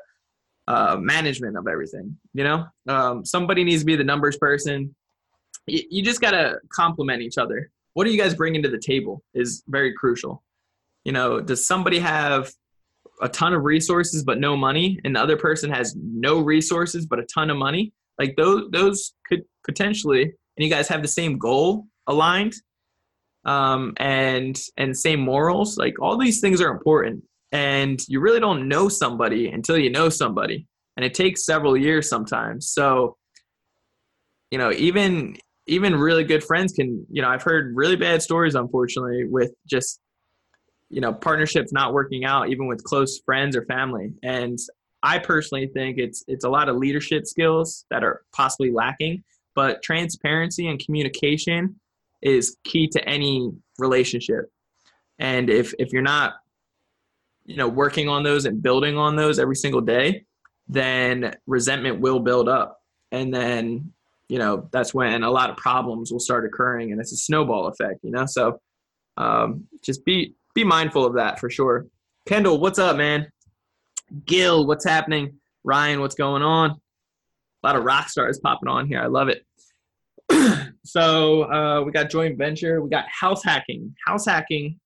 uh, 0.69 0.97
management 0.99 1.57
of 1.57 1.67
everything. 1.67 2.17
You 2.33 2.45
know, 2.45 2.67
um, 2.88 3.25
somebody 3.25 3.65
needs 3.65 3.83
to 3.83 3.87
be 3.87 3.97
the 3.97 4.05
numbers 4.05 4.38
person. 4.38 4.95
You, 5.67 5.83
you 5.91 6.03
just 6.03 6.21
gotta 6.21 6.59
complement 6.75 7.23
each 7.23 7.38
other. 7.38 7.71
What 7.95 8.07
are 8.07 8.11
you 8.11 8.19
guys 8.19 8.35
bringing 8.35 8.62
to 8.62 8.71
the 8.71 8.79
table 8.79 9.23
is 9.35 9.62
very 9.69 9.93
crucial. 9.93 10.43
You 11.05 11.12
know, 11.12 11.41
does 11.41 11.67
somebody 11.67 11.99
have 11.99 12.51
a 13.21 13.29
ton 13.29 13.55
of 13.55 13.65
resources 13.65 14.25
but 14.25 14.38
no 14.38 14.57
money, 14.57 15.01
and 15.05 15.17
the 15.17 15.21
other 15.21 15.37
person 15.37 15.71
has 15.71 15.95
no 15.97 16.41
resources 16.41 17.07
but 17.07 17.19
a 17.19 17.27
ton 17.27 17.51
of 17.51 17.57
money? 17.57 17.93
Like 18.19 18.37
those, 18.37 18.71
those 18.71 19.15
could 19.27 19.43
potentially, 19.65 20.23
and 20.23 20.65
you 20.65 20.69
guys 20.69 20.88
have 20.88 21.03
the 21.03 21.09
same 21.09 21.38
goal 21.38 21.87
aligned, 22.07 22.55
um, 23.45 23.95
and 23.97 24.61
and 24.77 24.97
same 24.97 25.21
morals. 25.21 25.77
Like 25.77 25.95
all 26.01 26.17
these 26.17 26.41
things 26.41 26.61
are 26.61 26.71
important 26.71 27.25
and 27.53 28.01
you 28.09 28.19
really 28.19 28.41
don't 28.41 28.67
know 28.67 28.88
somebody 28.88 29.49
until 29.49 29.79
you 29.79 29.91
know 29.91 30.09
somebody 30.09 30.67
and 30.97 31.05
it 31.05 31.15
takes 31.15 31.45
several 31.45 31.77
years 31.77 32.09
sometimes 32.09 32.69
so 32.71 33.17
you 34.51 34.59
know 34.59 34.73
even 34.73 35.37
even 35.67 35.95
really 35.95 36.25
good 36.25 36.43
friends 36.43 36.73
can 36.73 37.07
you 37.11 37.23
know 37.23 37.29
i've 37.29 37.43
heard 37.43 37.77
really 37.77 37.97
bad 37.97 38.23
stories 38.23 38.55
unfortunately 38.55 39.27
with 39.29 39.53
just 39.67 40.01
you 40.92 41.00
know 41.00 41.12
partnerships 41.12 41.72
not 41.72 41.92
working 41.92 42.24
out 42.24 42.50
even 42.50 42.66
with 42.66 42.85
close 42.85 43.18
friends 43.24 43.57
or 43.57 43.64
family. 43.64 44.12
And 44.22 44.59
i 45.05 45.18
personally 45.18 45.66
think 45.66 45.98
it's 45.98 46.22
it's 46.28 46.44
a 46.44 46.48
lot 46.48 46.68
of 46.68 46.76
leadership 46.76 47.26
skills 47.26 47.85
that 47.90 48.05
are 48.05 48.22
possibly 48.33 48.70
lacking 48.70 49.24
but 49.55 49.83
transparency 49.83 50.68
and 50.68 50.78
communication 50.78 51.81
is 52.22 52.57
key 52.64 52.87
to 52.88 53.07
any 53.09 53.50
relationship. 53.78 54.50
And 55.18 55.50
if 55.50 55.74
if 55.78 55.92
you're 55.92 56.02
not 56.02 56.35
you 57.44 57.57
know 57.57 57.68
working 57.68 58.09
on 58.09 58.22
those 58.22 58.44
and 58.44 58.62
building 58.62 58.96
on 58.96 59.16
those 59.16 59.38
every 59.38 59.57
single 59.57 59.81
day 59.81 60.24
then 60.68 61.35
resentment 61.46 62.00
will 62.00 62.20
build 62.20 62.48
up. 62.48 62.81
And 63.11 63.35
then 63.35 63.92
you 64.28 64.38
know 64.38 64.68
that's 64.72 64.94
when 64.94 65.22
a 65.22 65.31
lot 65.31 65.50
of 65.50 65.57
problems 65.57 66.12
will 66.12 66.20
start 66.20 66.44
occurring 66.44 66.92
and 66.92 67.00
it's 67.00 67.12
a 67.12 67.16
snowball 67.16 67.66
effect 67.66 68.00
you 68.02 68.11
know? 68.11 68.26
So 68.26 68.61
um, 69.16 69.66
just 69.83 70.05
be 70.05 70.35
be 70.55 70.65
mindful 70.65 71.05
of 71.05 71.15
that 71.15 71.38
for 71.38 71.51
sure. 71.51 71.87
Kendall 72.27 72.61
what's 72.61 72.79
up 72.79 72.97
man? 72.97 73.31
Gil 74.27 74.67
what's 74.67 74.85
happening? 74.85 75.38
Ryan 75.65 76.01
what's 76.01 76.15
going 76.15 76.43
on? 76.43 76.71
A 76.71 77.67
lot 77.67 77.77
of 77.77 77.85
rock 77.85 78.09
stars 78.09 78.41
popping 78.41 78.69
on 78.69 78.87
here. 78.87 79.01
I 79.01 79.07
love 79.07 79.29
it. 79.29 79.47
So 80.85 81.45
uh, 81.45 81.83
we 81.83 81.93
got 81.93 82.11
joint 82.11 82.37
venture. 82.37 82.83
We 82.83 82.91
got 82.91 83.05
house 83.09 83.45
hacking. 83.45 83.95
House 84.07 84.27
hacking 84.27 84.79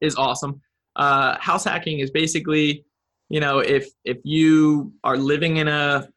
is 0.00 0.16
awesome. 0.16 0.60
Uh, 0.96 1.36
house 1.38 1.64
hacking 1.64 1.98
is 1.98 2.10
basically, 2.10 2.84
you 3.28 3.40
know, 3.40 3.58
if 3.58 3.88
if 4.04 4.18
you 4.24 4.92
are 5.04 5.16
living 5.16 5.58
in 5.58 5.68
a, 5.68 6.08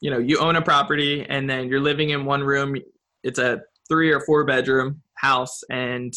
you 0.00 0.10
know, 0.10 0.18
you 0.18 0.38
own 0.38 0.56
a 0.56 0.62
property 0.62 1.26
and 1.28 1.48
then 1.48 1.68
you're 1.68 1.80
living 1.80 2.10
in 2.10 2.24
one 2.24 2.42
room, 2.42 2.74
it's 3.22 3.38
a 3.38 3.60
three 3.88 4.10
or 4.10 4.20
four 4.20 4.44
bedroom 4.44 5.02
house 5.14 5.60
and 5.70 6.12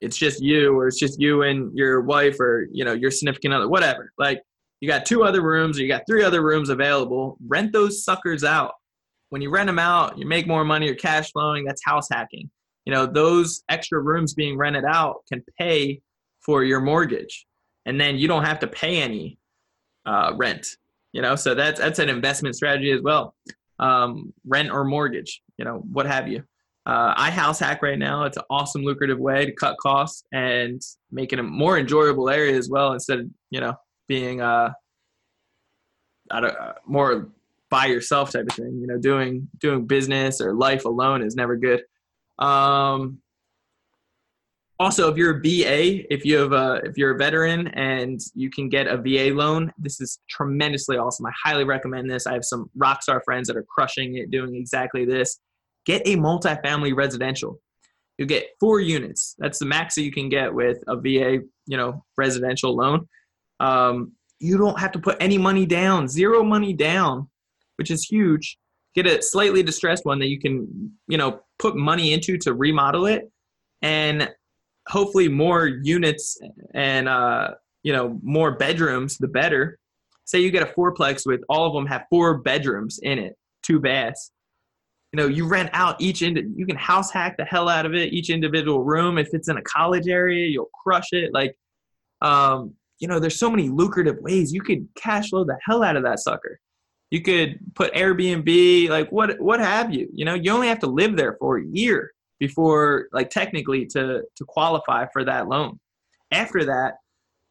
it's 0.00 0.16
just 0.16 0.42
you 0.42 0.76
or 0.76 0.88
it's 0.88 0.98
just 0.98 1.20
you 1.20 1.42
and 1.42 1.76
your 1.76 2.00
wife 2.00 2.38
or 2.40 2.66
you 2.72 2.84
know 2.84 2.92
your 2.92 3.10
significant 3.10 3.54
other 3.54 3.68
whatever 3.68 4.12
like 4.18 4.42
you 4.80 4.88
got 4.88 5.04
two 5.04 5.22
other 5.22 5.42
rooms 5.42 5.78
or 5.78 5.82
you 5.82 5.88
got 5.88 6.02
three 6.06 6.24
other 6.24 6.42
rooms 6.42 6.68
available 6.68 7.36
rent 7.46 7.72
those 7.72 8.04
suckers 8.04 8.44
out 8.44 8.72
when 9.28 9.42
you 9.42 9.50
rent 9.50 9.66
them 9.66 9.78
out 9.78 10.18
you 10.18 10.26
make 10.26 10.46
more 10.46 10.64
money 10.64 10.86
you're 10.86 10.94
cash 10.94 11.30
flowing 11.32 11.64
that's 11.64 11.84
house 11.84 12.08
hacking 12.10 12.50
you 12.84 12.92
know 12.92 13.06
those 13.06 13.62
extra 13.68 14.00
rooms 14.00 14.34
being 14.34 14.56
rented 14.56 14.84
out 14.84 15.22
can 15.30 15.44
pay 15.58 16.00
for 16.40 16.64
your 16.64 16.80
mortgage, 16.80 17.46
and 17.86 18.00
then 18.00 18.16
you 18.16 18.28
don't 18.28 18.44
have 18.44 18.58
to 18.60 18.66
pay 18.66 19.00
any 19.00 19.38
uh, 20.06 20.32
rent. 20.36 20.66
You 21.12 21.22
know, 21.22 21.36
so 21.36 21.54
that's 21.54 21.78
that's 21.78 21.98
an 21.98 22.08
investment 22.08 22.56
strategy 22.56 22.90
as 22.92 23.02
well. 23.02 23.34
Um, 23.78 24.32
rent 24.46 24.70
or 24.70 24.84
mortgage, 24.84 25.42
you 25.56 25.64
know, 25.64 25.82
what 25.92 26.06
have 26.06 26.28
you. 26.28 26.44
Uh, 26.86 27.12
I 27.16 27.30
house 27.30 27.58
hack 27.58 27.82
right 27.82 27.98
now. 27.98 28.24
It's 28.24 28.36
an 28.36 28.44
awesome, 28.50 28.82
lucrative 28.82 29.18
way 29.18 29.44
to 29.44 29.52
cut 29.52 29.76
costs 29.78 30.24
and 30.32 30.80
make 31.10 31.32
it 31.32 31.38
a 31.38 31.42
more 31.42 31.78
enjoyable 31.78 32.30
area 32.30 32.56
as 32.56 32.68
well. 32.68 32.92
Instead 32.92 33.20
of 33.20 33.26
you 33.50 33.60
know 33.60 33.74
being 34.08 34.40
uh, 34.40 34.72
uh, 36.30 36.72
more 36.86 37.28
by 37.70 37.86
yourself 37.86 38.32
type 38.32 38.46
of 38.48 38.54
thing. 38.54 38.78
You 38.80 38.86
know, 38.86 38.98
doing 38.98 39.48
doing 39.58 39.86
business 39.86 40.40
or 40.40 40.54
life 40.54 40.84
alone 40.84 41.22
is 41.22 41.36
never 41.36 41.56
good. 41.56 41.82
Um, 42.38 43.20
also 44.80 45.10
if 45.10 45.16
you're 45.16 45.36
a 45.36 45.40
va 45.40 46.12
if 46.12 46.24
you 46.24 46.38
have 46.38 46.52
a 46.52 46.80
if 46.84 46.96
you're 46.96 47.14
a 47.14 47.18
veteran 47.18 47.68
and 47.68 48.18
you 48.34 48.50
can 48.50 48.68
get 48.68 48.86
a 48.86 48.96
va 48.96 49.32
loan 49.34 49.70
this 49.78 50.00
is 50.00 50.20
tremendously 50.28 50.96
awesome 50.96 51.26
i 51.26 51.32
highly 51.44 51.64
recommend 51.64 52.10
this 52.10 52.26
i 52.26 52.32
have 52.32 52.44
some 52.44 52.68
rock 52.74 53.02
star 53.02 53.20
friends 53.24 53.46
that 53.46 53.56
are 53.56 53.66
crushing 53.68 54.16
it 54.16 54.30
doing 54.30 54.56
exactly 54.56 55.04
this 55.04 55.38
get 55.86 56.02
a 56.06 56.16
multifamily 56.16 56.94
residential. 56.94 57.60
You 58.18 58.26
get 58.26 58.48
four 58.58 58.80
units. 58.80 59.34
That's 59.38 59.58
the 59.58 59.66
max 59.66 59.94
that 59.94 60.02
you 60.02 60.12
can 60.12 60.28
get 60.28 60.52
with 60.52 60.78
a 60.86 60.96
va 60.96 61.42
you 61.66 61.76
know 61.76 62.04
residential 62.16 62.76
loan. 62.76 63.08
Um, 63.60 64.12
you 64.38 64.56
don't 64.56 64.78
have 64.78 64.92
to 64.92 64.98
put 64.98 65.16
any 65.20 65.38
money 65.38 65.66
down 65.66 66.08
zero 66.08 66.42
money 66.42 66.72
down 66.72 67.28
which 67.80 67.90
is 67.90 68.04
huge. 68.04 68.58
Get 68.94 69.06
a 69.06 69.22
slightly 69.22 69.62
distressed 69.62 70.04
one 70.04 70.18
that 70.18 70.28
you 70.28 70.38
can 70.38 70.92
you 71.08 71.16
know 71.16 71.40
put 71.58 71.76
money 71.76 72.12
into 72.12 72.36
to 72.42 72.52
remodel 72.52 73.06
it. 73.06 73.22
And 73.80 74.28
hopefully 74.86 75.28
more 75.28 75.66
units 75.66 76.38
and 76.74 77.08
uh, 77.08 77.52
you 77.82 77.94
know 77.94 78.20
more 78.22 78.52
bedrooms, 78.58 79.16
the 79.16 79.28
better. 79.28 79.78
Say 80.26 80.40
you 80.40 80.50
get 80.50 80.62
a 80.62 80.72
fourplex 80.74 81.22
with 81.24 81.40
all 81.48 81.66
of 81.66 81.72
them 81.72 81.86
have 81.86 82.04
four 82.10 82.38
bedrooms 82.42 83.00
in 83.02 83.18
it, 83.18 83.34
two 83.62 83.80
baths. 83.80 84.30
You 85.12 85.16
know, 85.16 85.26
you 85.26 85.48
rent 85.48 85.70
out 85.72 86.00
each 86.00 86.22
ind- 86.22 86.54
you 86.56 86.66
can 86.66 86.76
house 86.76 87.10
hack 87.10 87.36
the 87.36 87.44
hell 87.44 87.68
out 87.68 87.84
of 87.86 87.94
it, 87.94 88.12
each 88.12 88.30
individual 88.30 88.84
room. 88.84 89.18
If 89.18 89.34
it's 89.34 89.48
in 89.48 89.56
a 89.56 89.62
college 89.62 90.08
area, 90.08 90.46
you'll 90.46 90.70
crush 90.84 91.08
it. 91.12 91.32
Like, 91.34 91.56
um, 92.22 92.74
you 93.00 93.08
know, 93.08 93.18
there's 93.18 93.38
so 93.38 93.50
many 93.50 93.68
lucrative 93.68 94.18
ways 94.20 94.52
you 94.52 94.60
could 94.62 94.86
cash 94.94 95.30
flow 95.30 95.44
the 95.44 95.58
hell 95.66 95.82
out 95.82 95.96
of 95.96 96.04
that 96.04 96.20
sucker. 96.20 96.60
You 97.10 97.22
could 97.22 97.58
put 97.74 97.92
Airbnb, 97.94 98.88
like 98.88 99.10
what 99.10 99.40
what 99.40 99.58
have 99.58 99.92
you. 99.92 100.08
You 100.14 100.24
know, 100.24 100.34
you 100.34 100.52
only 100.52 100.68
have 100.68 100.78
to 100.80 100.86
live 100.86 101.16
there 101.16 101.36
for 101.40 101.58
a 101.58 101.64
year 101.64 102.12
before 102.38 103.08
like 103.12 103.30
technically 103.30 103.86
to 103.86 104.22
to 104.36 104.44
qualify 104.46 105.06
for 105.12 105.24
that 105.24 105.48
loan 105.48 105.80
after 106.30 106.64
that 106.66 106.94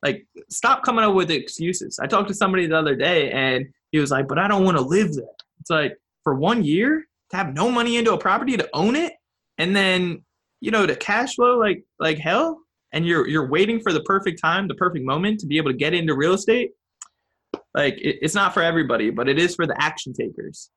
Like, 0.04 0.26
stop 0.50 0.84
coming 0.84 1.04
up 1.04 1.14
with 1.14 1.30
excuses. 1.30 2.00
I 2.02 2.08
talked 2.08 2.30
to 2.30 2.34
somebody 2.34 2.68
the 2.68 2.78
other 2.78 2.96
day 2.96 3.32
and 3.32 3.68
he 3.92 4.00
was 4.00 4.12
like, 4.12 4.28
but 4.30 4.40
I 4.40 4.48
don't 4.48 4.64
want 4.64 4.78
to 4.78 4.84
live 4.84 5.14
there. 5.14 5.26
It's 5.60 5.70
like, 5.70 5.98
for 6.24 6.36
one 6.36 6.64
year, 6.64 7.06
to 7.32 7.38
have 7.38 7.54
no 7.54 7.70
money 7.70 7.98
into 7.98 8.14
a 8.14 8.18
property 8.18 8.58
to 8.58 8.70
own 8.74 8.96
it, 8.96 9.14
and 9.58 9.76
then, 9.76 10.24
you 10.62 10.72
know, 10.72 10.86
to 10.86 10.96
cash 10.96 11.36
flow 11.36 11.58
like 11.58 11.84
like 12.00 12.18
hell, 12.18 12.60
and 12.94 13.06
you're 13.06 13.28
you're 13.28 13.50
waiting 13.50 13.80
for 13.80 13.94
the 13.94 14.02
perfect 14.02 14.42
time, 14.42 14.68
the 14.68 14.76
perfect 14.76 15.06
moment 15.06 15.40
to 15.42 15.48
be 15.48 15.58
able 15.58 15.72
to 15.72 15.78
get 15.78 15.94
into 15.94 16.16
real 16.16 16.34
estate. 16.34 16.72
Like, 17.74 17.96
it, 17.96 18.18
it's 18.22 18.36
not 18.36 18.54
for 18.54 18.64
everybody, 18.64 19.10
but 19.10 19.30
it 19.30 19.40
is 19.40 19.56
for 19.56 19.68
the 19.68 19.80
action 19.82 20.14
takers. 20.14 20.72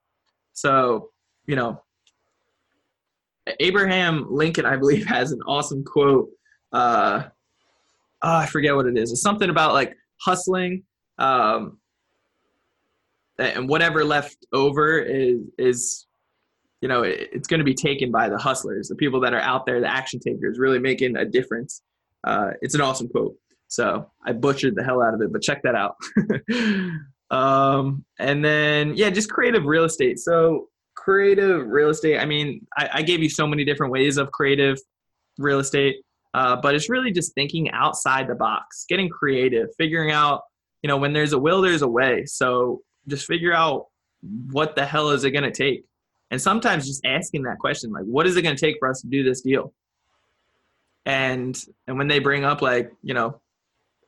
So, 0.53 1.11
you 1.46 1.57
know, 1.57 1.82
Abraham 3.61 4.26
Lincoln, 4.30 4.66
I 4.66 4.76
believe, 4.76 5.07
has 5.07 5.32
an 5.32 5.40
awesome 5.46 5.84
quote. 5.84 6.28
Uh, 6.72 7.24
oh, 8.22 8.36
I 8.36 8.46
forget 8.46 8.74
what 8.74 8.86
it 8.86 8.96
is. 8.96 9.12
It's 9.12 9.22
something 9.22 9.50
about 9.50 9.74
like 9.74 9.96
hustling, 10.20 10.84
um, 11.18 11.78
and 13.38 13.68
whatever 13.68 14.05
left 14.05 14.36
over 14.53 14.98
is 14.98 15.40
is 15.59 16.07
you 16.82 16.88
know 16.88 17.02
it, 17.02 17.30
it's 17.32 17.48
going 17.48 17.60
to 17.60 17.64
be 17.64 17.74
taken 17.74 18.10
by 18.10 18.28
the 18.28 18.36
hustlers, 18.36 18.88
the 18.88 18.96
people 18.96 19.20
that 19.20 19.32
are 19.32 19.40
out 19.40 19.64
there, 19.64 19.80
the 19.80 19.90
action 19.90 20.20
takers, 20.20 20.58
really 20.58 20.78
making 20.78 21.16
a 21.16 21.24
difference. 21.24 21.82
Uh, 22.24 22.50
it's 22.60 22.74
an 22.74 22.80
awesome 22.82 23.08
quote. 23.08 23.34
So 23.68 24.10
I 24.26 24.32
butchered 24.32 24.74
the 24.76 24.84
hell 24.84 25.02
out 25.02 25.14
of 25.14 25.22
it, 25.22 25.32
but 25.32 25.40
check 25.40 25.62
that 25.62 25.74
out. 25.74 25.96
um, 27.34 28.04
and 28.18 28.44
then 28.44 28.94
yeah, 28.94 29.08
just 29.08 29.30
creative 29.30 29.64
real 29.64 29.84
estate. 29.84 30.18
So 30.18 30.68
creative 30.94 31.66
real 31.66 31.88
estate. 31.88 32.18
I 32.18 32.26
mean, 32.26 32.66
I, 32.76 32.88
I 32.94 33.02
gave 33.02 33.22
you 33.22 33.30
so 33.30 33.46
many 33.46 33.64
different 33.64 33.92
ways 33.92 34.18
of 34.18 34.30
creative 34.30 34.78
real 35.38 35.58
estate. 35.58 35.96
Uh, 36.34 36.56
but 36.56 36.74
it's 36.74 36.88
really 36.88 37.12
just 37.12 37.34
thinking 37.34 37.70
outside 37.70 38.26
the 38.26 38.34
box, 38.34 38.86
getting 38.88 39.08
creative, 39.08 39.68
figuring 39.76 40.10
out, 40.10 40.42
you 40.82 40.88
know, 40.88 40.96
when 40.96 41.12
there's 41.12 41.32
a 41.32 41.38
will, 41.38 41.60
there's 41.60 41.82
a 41.82 41.88
way. 41.88 42.24
So 42.24 42.80
just 43.06 43.26
figure 43.26 43.52
out 43.52 43.86
what 44.50 44.74
the 44.74 44.86
hell 44.86 45.10
is 45.10 45.24
it 45.24 45.32
going 45.32 45.44
to 45.44 45.50
take? 45.50 45.84
And 46.32 46.40
sometimes 46.40 46.86
just 46.86 47.04
asking 47.04 47.42
that 47.42 47.58
question, 47.58 47.92
like, 47.92 48.04
what 48.04 48.26
is 48.26 48.36
it 48.36 48.42
going 48.42 48.56
to 48.56 48.60
take 48.60 48.76
for 48.78 48.88
us 48.88 49.02
to 49.02 49.06
do 49.06 49.22
this 49.22 49.42
deal? 49.42 49.72
And 51.04 51.62
and 51.86 51.98
when 51.98 52.08
they 52.08 52.20
bring 52.20 52.44
up 52.44 52.62
like, 52.62 52.90
you 53.02 53.12
know, 53.12 53.40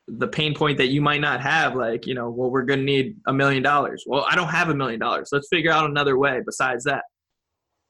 the 0.09 0.27
pain 0.27 0.55
point 0.55 0.79
that 0.79 0.89
you 0.89 1.03
might 1.03 1.21
not 1.21 1.43
have, 1.43 1.77
like, 1.77 2.07
you 2.07 2.15
know, 2.15 2.31
well, 2.31 2.51
we're 2.51 2.63
going 2.63 2.81
to 2.81 2.85
need 2.85 3.17
a 3.27 3.33
million 3.33 3.63
dollars. 3.63 4.05
Well, 4.07 4.27
I 4.29 4.37
don't 4.37 4.49
have 4.49 4.71
a 4.71 4.75
million 4.75 5.01
dollars. 5.01 5.29
Let's 5.33 5.49
figure 5.49 5.71
out 5.71 5.89
another 5.89 6.17
way 6.17 6.41
besides 6.45 6.85
that. 6.85 7.05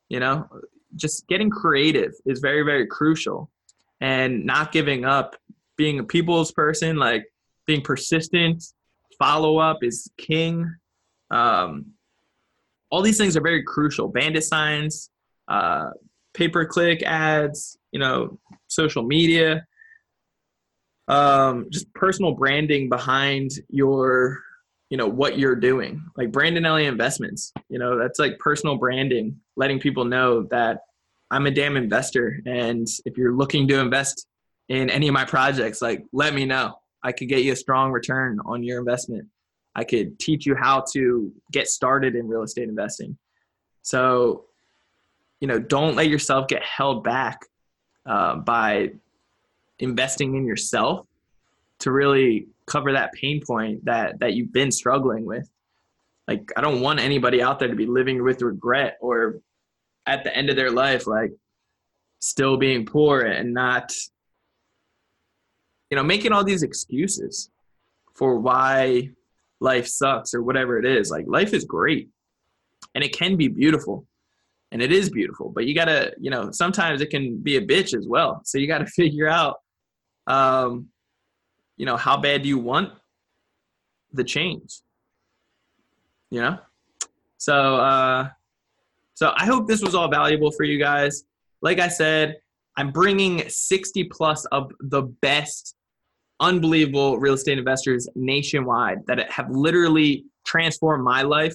You 0.09 0.19
know, 0.19 0.49
just 0.97 1.29
getting 1.29 1.49
creative 1.49 2.13
is 2.27 2.41
very, 2.41 2.63
very 2.63 2.87
crucial 2.87 3.51
and 4.01 4.45
not 4.45 4.73
giving 4.73 5.05
up, 5.05 5.37
being 5.77 6.01
a 6.01 6.05
people's 6.05 6.51
person, 6.51 6.97
like 6.97 7.25
being 7.67 7.83
persistent, 7.83 8.65
follow 9.17 9.59
up 9.59 9.83
is 9.83 10.11
king. 10.19 10.75
Um, 11.31 11.94
all 12.95 13.03
these 13.03 13.19
things 13.19 13.37
are 13.37 13.41
very 13.41 13.65
crucial. 13.65 14.07
Bandit 14.07 14.45
signs, 14.45 15.11
uh, 15.49 15.91
pay 16.33 16.47
per 16.47 16.65
click 16.65 17.03
ads, 17.03 17.77
you 17.91 17.99
know, 17.99 18.39
social 18.69 19.03
media, 19.03 19.67
um, 21.09 21.67
just 21.71 21.93
personal 21.95 22.35
branding 22.35 22.89
behind 22.89 23.51
your, 23.69 24.39
you 24.91 24.97
know, 24.97 25.09
what 25.09 25.37
you're 25.37 25.57
doing. 25.57 26.05
Like 26.17 26.31
Brandon 26.31 26.65
Elliott 26.65 26.93
Investments, 26.93 27.53
you 27.69 27.81
know, 27.81 27.99
that's 27.99 28.21
like 28.21 28.39
personal 28.39 28.77
branding, 28.77 29.41
letting 29.57 29.81
people 29.81 30.05
know 30.05 30.45
that 30.53 30.83
I'm 31.33 31.47
a 31.47 31.51
damn 31.51 31.77
investor. 31.77 32.39
And 32.47 32.87
if 33.05 33.19
you're 33.19 33.35
looking 33.35 33.67
to 33.69 33.81
invest 33.81 34.29
in 34.69 34.89
any 34.89 35.09
of 35.09 35.15
my 35.15 35.25
projects, 35.25 35.83
like 35.83 36.05
let 36.13 36.33
me 36.33 36.45
know. 36.45 36.77
I 37.03 37.11
could 37.11 37.29
get 37.29 37.43
you 37.43 37.55
a 37.55 37.57
strong 37.57 37.91
return 37.91 38.39
on 38.47 38.63
your 38.63 38.79
investment. 38.79 39.27
I 39.75 39.85
could 39.85 40.19
teach 40.19 40.47
you 40.47 40.55
how 40.55 40.85
to 40.93 41.33
get 41.53 41.69
started 41.69 42.15
in 42.15 42.29
real 42.29 42.43
estate 42.43 42.69
investing. 42.69 43.17
So, 43.83 44.45
you 45.41 45.49
know, 45.49 45.59
don't 45.59 45.97
let 45.97 46.09
yourself 46.09 46.49
get 46.49 46.63
held 46.63 47.05
back 47.05 47.47
uh, 48.07 48.37
by 48.37 48.93
investing 49.79 50.37
in 50.37 50.47
yourself 50.47 51.07
to 51.81 51.91
really 51.91 52.47
cover 52.67 52.93
that 52.93 53.13
pain 53.13 53.43
point 53.45 53.85
that 53.85 54.19
that 54.21 54.35
you've 54.35 54.53
been 54.53 54.71
struggling 54.71 55.27
with. 55.27 55.51
Like, 56.27 56.51
I 56.57 56.61
don't 56.61 56.81
want 56.81 57.01
anybody 57.01 57.43
out 57.43 57.59
there 57.59 57.69
to 57.69 57.75
be 57.75 57.87
living 57.87 58.23
with 58.23 58.41
regret 58.41 58.97
or 59.01 59.41
at 60.07 60.25
the 60.25 60.35
end 60.35 60.49
of 60.51 60.57
their 60.57 60.71
life, 60.71 61.07
like 61.07 61.33
still 62.21 62.57
being 62.57 62.87
poor 62.87 63.21
and 63.21 63.53
not, 63.53 63.93
you 65.91 65.97
know, 65.97 66.03
making 66.03 66.33
all 66.33 66.45
these 66.45 66.63
excuses 66.63 67.51
for 68.15 68.39
why 68.39 69.11
life 69.65 69.89
sucks 69.89 70.35
or 70.35 70.43
whatever 70.43 70.79
it 70.79 70.85
is. 70.85 71.11
Like 71.11 71.25
life 71.27 71.53
is 71.53 71.65
great 71.65 72.11
and 72.95 73.03
it 73.03 73.13
can 73.17 73.37
be 73.37 73.49
beautiful 73.49 74.07
and 74.71 74.83
it 74.83 74.93
is 74.93 75.09
beautiful, 75.09 75.51
but 75.51 75.67
you 75.67 75.75
gotta, 75.75 76.13
you 76.21 76.31
know, 76.31 76.51
sometimes 76.51 77.01
it 77.01 77.11
can 77.11 77.39
be 77.39 77.57
a 77.57 77.65
bitch 77.65 77.97
as 77.97 78.07
well. 78.07 78.41
So 78.45 78.59
you 78.59 78.67
gotta 78.67 78.87
figure 79.01 79.29
out, 79.29 79.57
um, 80.27 80.89
you 81.77 81.87
know, 81.87 81.97
how 81.97 82.17
bad 82.17 82.43
do 82.43 82.49
you 82.49 82.59
want 82.59 82.93
the 84.13 84.25
change? 84.25 84.81
You 86.31 86.41
know? 86.41 86.59
So, 87.39 87.77
uh, 87.77 88.29
so 89.15 89.33
I 89.37 89.47
hope 89.47 89.69
this 89.69 89.83
was 89.83 89.95
all 89.95 90.09
valuable 90.09 90.51
for 90.51 90.65
you 90.65 90.79
guys. 90.79 91.25
Like 91.63 91.79
I 91.79 91.89
said, 91.89 92.37
I'm 92.77 92.91
bringing 92.91 93.49
60 93.49 94.05
plus 94.05 94.45
of 94.47 94.73
the 94.81 95.03
best, 95.03 95.77
unbelievable 96.41 97.19
real 97.19 97.35
estate 97.35 97.59
investors 97.59 98.09
nationwide 98.15 98.99
that 99.07 99.31
have 99.31 99.51
literally 99.51 100.25
transformed 100.47 101.05
my 101.05 101.23
life, 101.23 101.55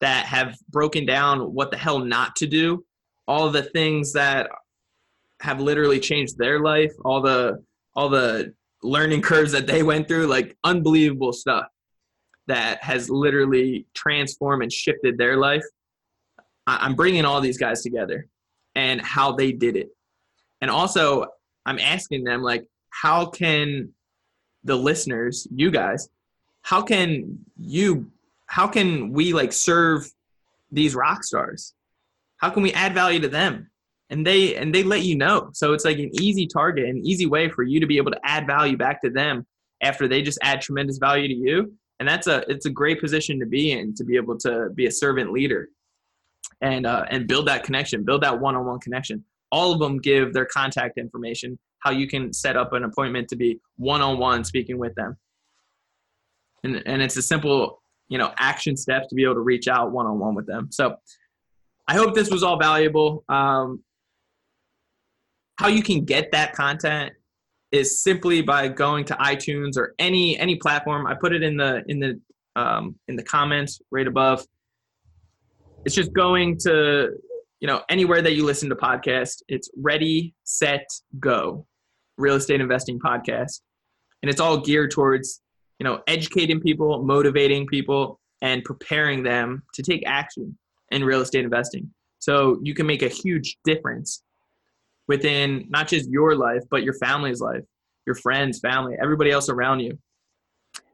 that 0.00 0.26
have 0.26 0.56
broken 0.70 1.06
down 1.06 1.52
what 1.52 1.70
the 1.70 1.76
hell 1.76 1.98
not 1.98 2.34
to 2.36 2.46
do, 2.46 2.84
all 3.28 3.50
the 3.50 3.62
things 3.62 4.12
that 4.12 4.50
have 5.40 5.60
literally 5.60 6.00
changed 6.00 6.38
their 6.38 6.60
life, 6.60 6.92
all 7.04 7.20
the 7.20 7.62
all 7.94 8.08
the 8.08 8.52
learning 8.82 9.22
curves 9.22 9.52
that 9.52 9.66
they 9.66 9.82
went 9.82 10.08
through, 10.08 10.26
like 10.26 10.56
unbelievable 10.64 11.32
stuff 11.32 11.66
that 12.46 12.82
has 12.82 13.08
literally 13.08 13.86
transformed 13.94 14.62
and 14.62 14.72
shifted 14.72 15.16
their 15.16 15.36
life. 15.36 15.64
I'm 16.66 16.94
bringing 16.94 17.24
all 17.24 17.40
these 17.40 17.58
guys 17.58 17.82
together 17.82 18.26
and 18.74 19.00
how 19.00 19.32
they 19.32 19.52
did 19.52 19.76
it. 19.76 19.88
And 20.60 20.70
also, 20.70 21.26
I'm 21.66 21.78
asking 21.78 22.24
them, 22.24 22.42
like, 22.42 22.66
how 22.90 23.26
can 23.26 23.92
the 24.64 24.76
listeners, 24.76 25.46
you 25.54 25.70
guys, 25.70 26.08
how 26.62 26.82
can 26.82 27.38
you, 27.56 28.10
how 28.46 28.66
can 28.66 29.12
we 29.12 29.32
like 29.32 29.52
serve 29.52 30.10
these 30.72 30.94
rock 30.94 31.22
stars? 31.24 31.74
How 32.38 32.50
can 32.50 32.62
we 32.62 32.72
add 32.72 32.94
value 32.94 33.20
to 33.20 33.28
them? 33.28 33.70
And 34.10 34.26
they 34.26 34.54
and 34.56 34.74
they 34.74 34.82
let 34.82 35.02
you 35.02 35.16
know. 35.16 35.50
So 35.54 35.72
it's 35.72 35.84
like 35.84 35.98
an 35.98 36.10
easy 36.20 36.46
target, 36.46 36.88
an 36.88 36.98
easy 37.04 37.26
way 37.26 37.48
for 37.48 37.62
you 37.62 37.80
to 37.80 37.86
be 37.86 37.96
able 37.96 38.12
to 38.12 38.20
add 38.22 38.46
value 38.46 38.76
back 38.76 39.00
to 39.02 39.10
them 39.10 39.46
after 39.82 40.06
they 40.06 40.22
just 40.22 40.38
add 40.42 40.60
tremendous 40.60 40.98
value 40.98 41.26
to 41.26 41.34
you. 41.34 41.72
And 41.98 42.08
that's 42.08 42.26
a 42.26 42.44
it's 42.48 42.66
a 42.66 42.70
great 42.70 43.00
position 43.00 43.40
to 43.40 43.46
be 43.46 43.72
in 43.72 43.94
to 43.94 44.04
be 44.04 44.16
able 44.16 44.36
to 44.38 44.68
be 44.74 44.86
a 44.86 44.90
servant 44.90 45.32
leader 45.32 45.68
and 46.60 46.86
uh, 46.86 47.06
and 47.10 47.26
build 47.26 47.48
that 47.48 47.64
connection, 47.64 48.04
build 48.04 48.22
that 48.22 48.38
one-on-one 48.38 48.80
connection. 48.80 49.24
All 49.50 49.72
of 49.72 49.78
them 49.78 49.98
give 49.98 50.32
their 50.32 50.46
contact 50.46 50.98
information, 50.98 51.58
how 51.84 51.90
you 51.90 52.08
can 52.08 52.32
set 52.32 52.56
up 52.56 52.72
an 52.72 52.84
appointment 52.84 53.28
to 53.28 53.36
be 53.36 53.60
one-on-one 53.76 54.44
speaking 54.44 54.78
with 54.78 54.94
them. 54.94 55.16
And 56.62 56.82
and 56.86 57.02
it's 57.02 57.16
a 57.16 57.22
simple, 57.22 57.82
you 58.08 58.18
know, 58.18 58.32
action 58.38 58.76
steps 58.76 59.08
to 59.08 59.14
be 59.14 59.24
able 59.24 59.34
to 59.34 59.40
reach 59.40 59.68
out 59.68 59.92
one-on-one 59.92 60.34
with 60.34 60.46
them. 60.46 60.68
So 60.70 60.96
I 61.86 61.94
hope 61.94 62.14
this 62.14 62.30
was 62.30 62.42
all 62.42 62.58
valuable. 62.58 63.24
Um, 63.28 63.82
how 65.56 65.68
you 65.68 65.82
can 65.82 66.04
get 66.04 66.32
that 66.32 66.54
content 66.54 67.12
is 67.70 68.02
simply 68.02 68.40
by 68.40 68.68
going 68.68 69.04
to 69.06 69.14
iTunes 69.14 69.76
or 69.76 69.94
any 69.98 70.38
any 70.38 70.56
platform. 70.56 71.06
I 71.06 71.14
put 71.14 71.32
it 71.32 71.42
in 71.42 71.56
the 71.56 71.82
in 71.86 72.00
the 72.00 72.20
um, 72.56 72.96
in 73.08 73.16
the 73.16 73.22
comments 73.22 73.80
right 73.90 74.06
above 74.06 74.46
it's 75.84 75.94
just 75.94 76.12
going 76.12 76.56
to 76.58 77.10
you 77.60 77.68
know 77.68 77.82
anywhere 77.88 78.22
that 78.22 78.34
you 78.34 78.44
listen 78.44 78.68
to 78.68 78.76
podcast 78.76 79.42
it's 79.48 79.70
ready 79.76 80.34
set 80.44 80.86
go 81.20 81.66
real 82.16 82.34
estate 82.34 82.60
investing 82.60 82.98
podcast. 82.98 83.60
And 84.22 84.30
it's 84.30 84.40
all 84.40 84.60
geared 84.60 84.90
towards 84.90 85.40
you 85.78 85.84
know 85.84 86.02
educating 86.06 86.60
people 86.60 87.02
motivating 87.02 87.66
people 87.66 88.20
and 88.42 88.62
preparing 88.64 89.22
them 89.22 89.62
to 89.74 89.82
take 89.82 90.02
action 90.06 90.56
in 90.90 91.04
real 91.04 91.20
estate 91.20 91.44
investing. 91.44 91.90
So 92.18 92.58
you 92.62 92.74
can 92.74 92.86
make 92.86 93.02
a 93.02 93.08
huge 93.08 93.58
difference 93.64 94.22
within 95.08 95.66
not 95.68 95.88
just 95.88 96.08
your 96.08 96.34
life 96.34 96.62
but 96.70 96.82
your 96.82 96.94
family's 96.94 97.40
life 97.40 97.64
your 98.06 98.14
friends 98.14 98.60
family 98.60 98.96
everybody 99.00 99.30
else 99.30 99.48
around 99.48 99.80
you. 99.80 99.98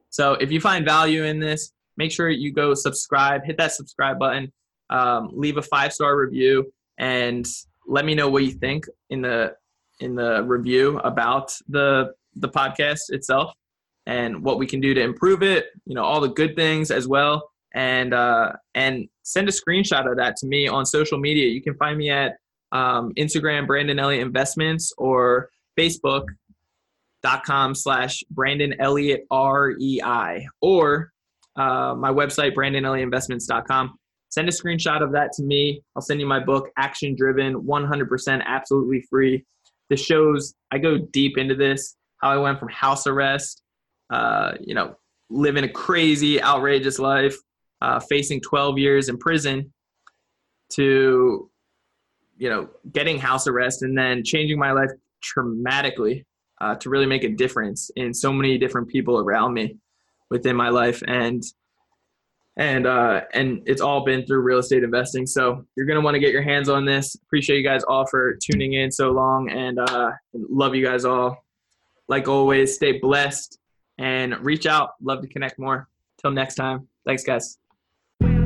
So 0.08 0.32
if 0.34 0.50
you 0.50 0.60
find 0.60 0.84
value 0.84 1.24
in 1.24 1.38
this 1.38 1.72
make 1.96 2.10
sure 2.10 2.28
you 2.30 2.52
go 2.52 2.74
subscribe 2.74 3.44
hit 3.44 3.56
that 3.58 3.72
subscribe 3.72 4.18
button 4.18 4.52
um, 4.88 5.30
leave 5.32 5.56
a 5.56 5.62
five 5.62 5.92
star 5.92 6.16
review 6.16 6.72
and 6.98 7.46
let 7.86 8.04
me 8.04 8.14
know 8.14 8.28
what 8.28 8.44
you 8.44 8.52
think 8.52 8.86
in 9.10 9.22
the 9.22 9.54
in 10.00 10.14
the 10.14 10.42
review 10.44 10.98
about 10.98 11.52
the 11.68 12.12
the 12.36 12.48
podcast 12.48 13.10
itself 13.10 13.52
and 14.06 14.42
what 14.42 14.58
we 14.58 14.66
can 14.66 14.80
do 14.80 14.94
to 14.94 15.00
improve 15.00 15.42
it. 15.42 15.66
You 15.86 15.94
know, 15.94 16.04
all 16.04 16.20
the 16.20 16.28
good 16.28 16.56
things 16.56 16.90
as 16.90 17.06
well, 17.06 17.50
and 17.74 18.12
uh, 18.12 18.52
and 18.74 19.08
send 19.22 19.48
a 19.48 19.52
screenshot 19.52 20.10
of 20.10 20.16
that 20.16 20.36
to 20.36 20.46
me 20.46 20.66
on 20.68 20.84
social 20.84 21.18
media. 21.18 21.48
You 21.48 21.62
can 21.62 21.74
find 21.74 21.96
me 21.98 22.10
at 22.10 22.36
um, 22.72 23.12
Instagram, 23.16 23.66
Brandon 23.66 23.98
Elliott 23.98 24.26
Investments, 24.26 24.92
or 24.98 25.50
Facebook.com 25.78 27.74
slash 27.74 28.22
Brandon 28.30 28.74
Elliott 28.80 29.24
REI, 29.30 30.48
or 30.60 31.12
uh, 31.56 31.94
my 31.96 32.10
website, 32.10 32.54
BrandonElliottInvestments.com. 32.54 33.96
Send 34.30 34.48
a 34.48 34.52
screenshot 34.52 35.02
of 35.02 35.12
that 35.12 35.32
to 35.32 35.42
me. 35.42 35.82
I'll 35.96 36.02
send 36.02 36.20
you 36.20 36.26
my 36.26 36.38
book, 36.38 36.68
Action 36.78 37.16
Driven, 37.16 37.62
100% 37.62 38.44
absolutely 38.46 39.04
free. 39.10 39.44
This 39.90 40.00
shows 40.00 40.54
I 40.70 40.78
go 40.78 40.96
deep 40.96 41.36
into 41.36 41.54
this, 41.54 41.96
how 42.18 42.30
I 42.30 42.38
went 42.38 42.58
from 42.58 42.68
house 42.68 43.06
arrest, 43.06 43.62
uh, 44.08 44.52
you 44.60 44.74
know, 44.74 44.94
living 45.28 45.64
a 45.64 45.68
crazy, 45.68 46.42
outrageous 46.42 46.98
life, 46.98 47.36
uh, 47.82 48.00
facing 48.00 48.40
12 48.40 48.78
years 48.78 49.08
in 49.08 49.18
prison, 49.18 49.72
to 50.70 51.50
you 52.40 52.48
know, 52.48 52.68
getting 52.90 53.18
house 53.18 53.46
arrest 53.46 53.82
and 53.82 53.96
then 53.96 54.24
changing 54.24 54.58
my 54.58 54.72
life 54.72 54.90
dramatically 55.20 56.24
uh, 56.60 56.74
to 56.74 56.88
really 56.88 57.04
make 57.04 57.22
a 57.22 57.28
difference 57.28 57.90
in 57.96 58.14
so 58.14 58.32
many 58.32 58.56
different 58.56 58.88
people 58.88 59.18
around 59.18 59.52
me 59.52 59.76
within 60.30 60.56
my 60.56 60.70
life. 60.70 61.02
And 61.06 61.42
and 62.60 62.86
uh, 62.86 63.22
and 63.32 63.62
it's 63.64 63.80
all 63.80 64.04
been 64.04 64.24
through 64.26 64.42
real 64.42 64.58
estate 64.58 64.84
investing. 64.84 65.26
So 65.26 65.64
you're 65.76 65.86
gonna 65.86 66.02
want 66.02 66.14
to 66.14 66.20
get 66.20 66.30
your 66.30 66.42
hands 66.42 66.68
on 66.68 66.84
this. 66.84 67.14
Appreciate 67.14 67.56
you 67.56 67.64
guys 67.64 67.82
all 67.84 68.06
for 68.06 68.36
tuning 68.36 68.74
in 68.74 68.92
so 68.92 69.10
long, 69.10 69.50
and 69.50 69.78
uh, 69.78 70.10
love 70.34 70.74
you 70.74 70.84
guys 70.84 71.06
all. 71.06 71.42
Like 72.06 72.28
always, 72.28 72.74
stay 72.74 72.98
blessed 72.98 73.58
and 73.98 74.38
reach 74.44 74.66
out. 74.66 74.90
Love 75.00 75.22
to 75.22 75.28
connect 75.28 75.58
more. 75.58 75.88
Till 76.20 76.32
next 76.32 76.56
time. 76.56 76.86
Thanks, 77.06 77.24
guys. 77.24 77.56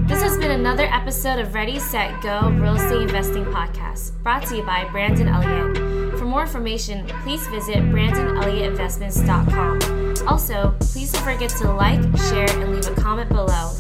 This 0.06 0.22
has 0.22 0.38
been 0.38 0.52
another 0.52 0.84
episode 0.84 1.40
of 1.40 1.54
Ready, 1.54 1.80
Set, 1.80 2.22
Go 2.22 2.50
Real 2.50 2.76
Estate 2.76 3.02
Investing 3.02 3.44
Podcast, 3.46 4.12
brought 4.22 4.46
to 4.46 4.56
you 4.56 4.62
by 4.62 4.88
Brandon 4.92 5.26
Elliott. 5.26 6.16
For 6.18 6.24
more 6.24 6.42
information, 6.42 7.04
please 7.24 7.44
visit 7.48 7.78
BrandonElliottInvestments.com. 7.78 10.28
Also, 10.28 10.76
please 10.78 11.10
don't 11.10 11.24
forget 11.24 11.50
to 11.50 11.72
like, 11.72 12.00
share, 12.28 12.48
and 12.60 12.72
leave 12.72 12.86
a 12.86 12.94
comment 12.94 13.28
below. 13.30 13.72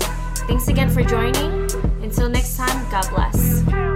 Thanks 0.46 0.68
again 0.68 0.90
for 0.90 1.02
joining. 1.02 1.70
Until 2.02 2.28
next 2.28 2.56
time, 2.56 2.90
God 2.90 3.08
bless. 3.10 3.93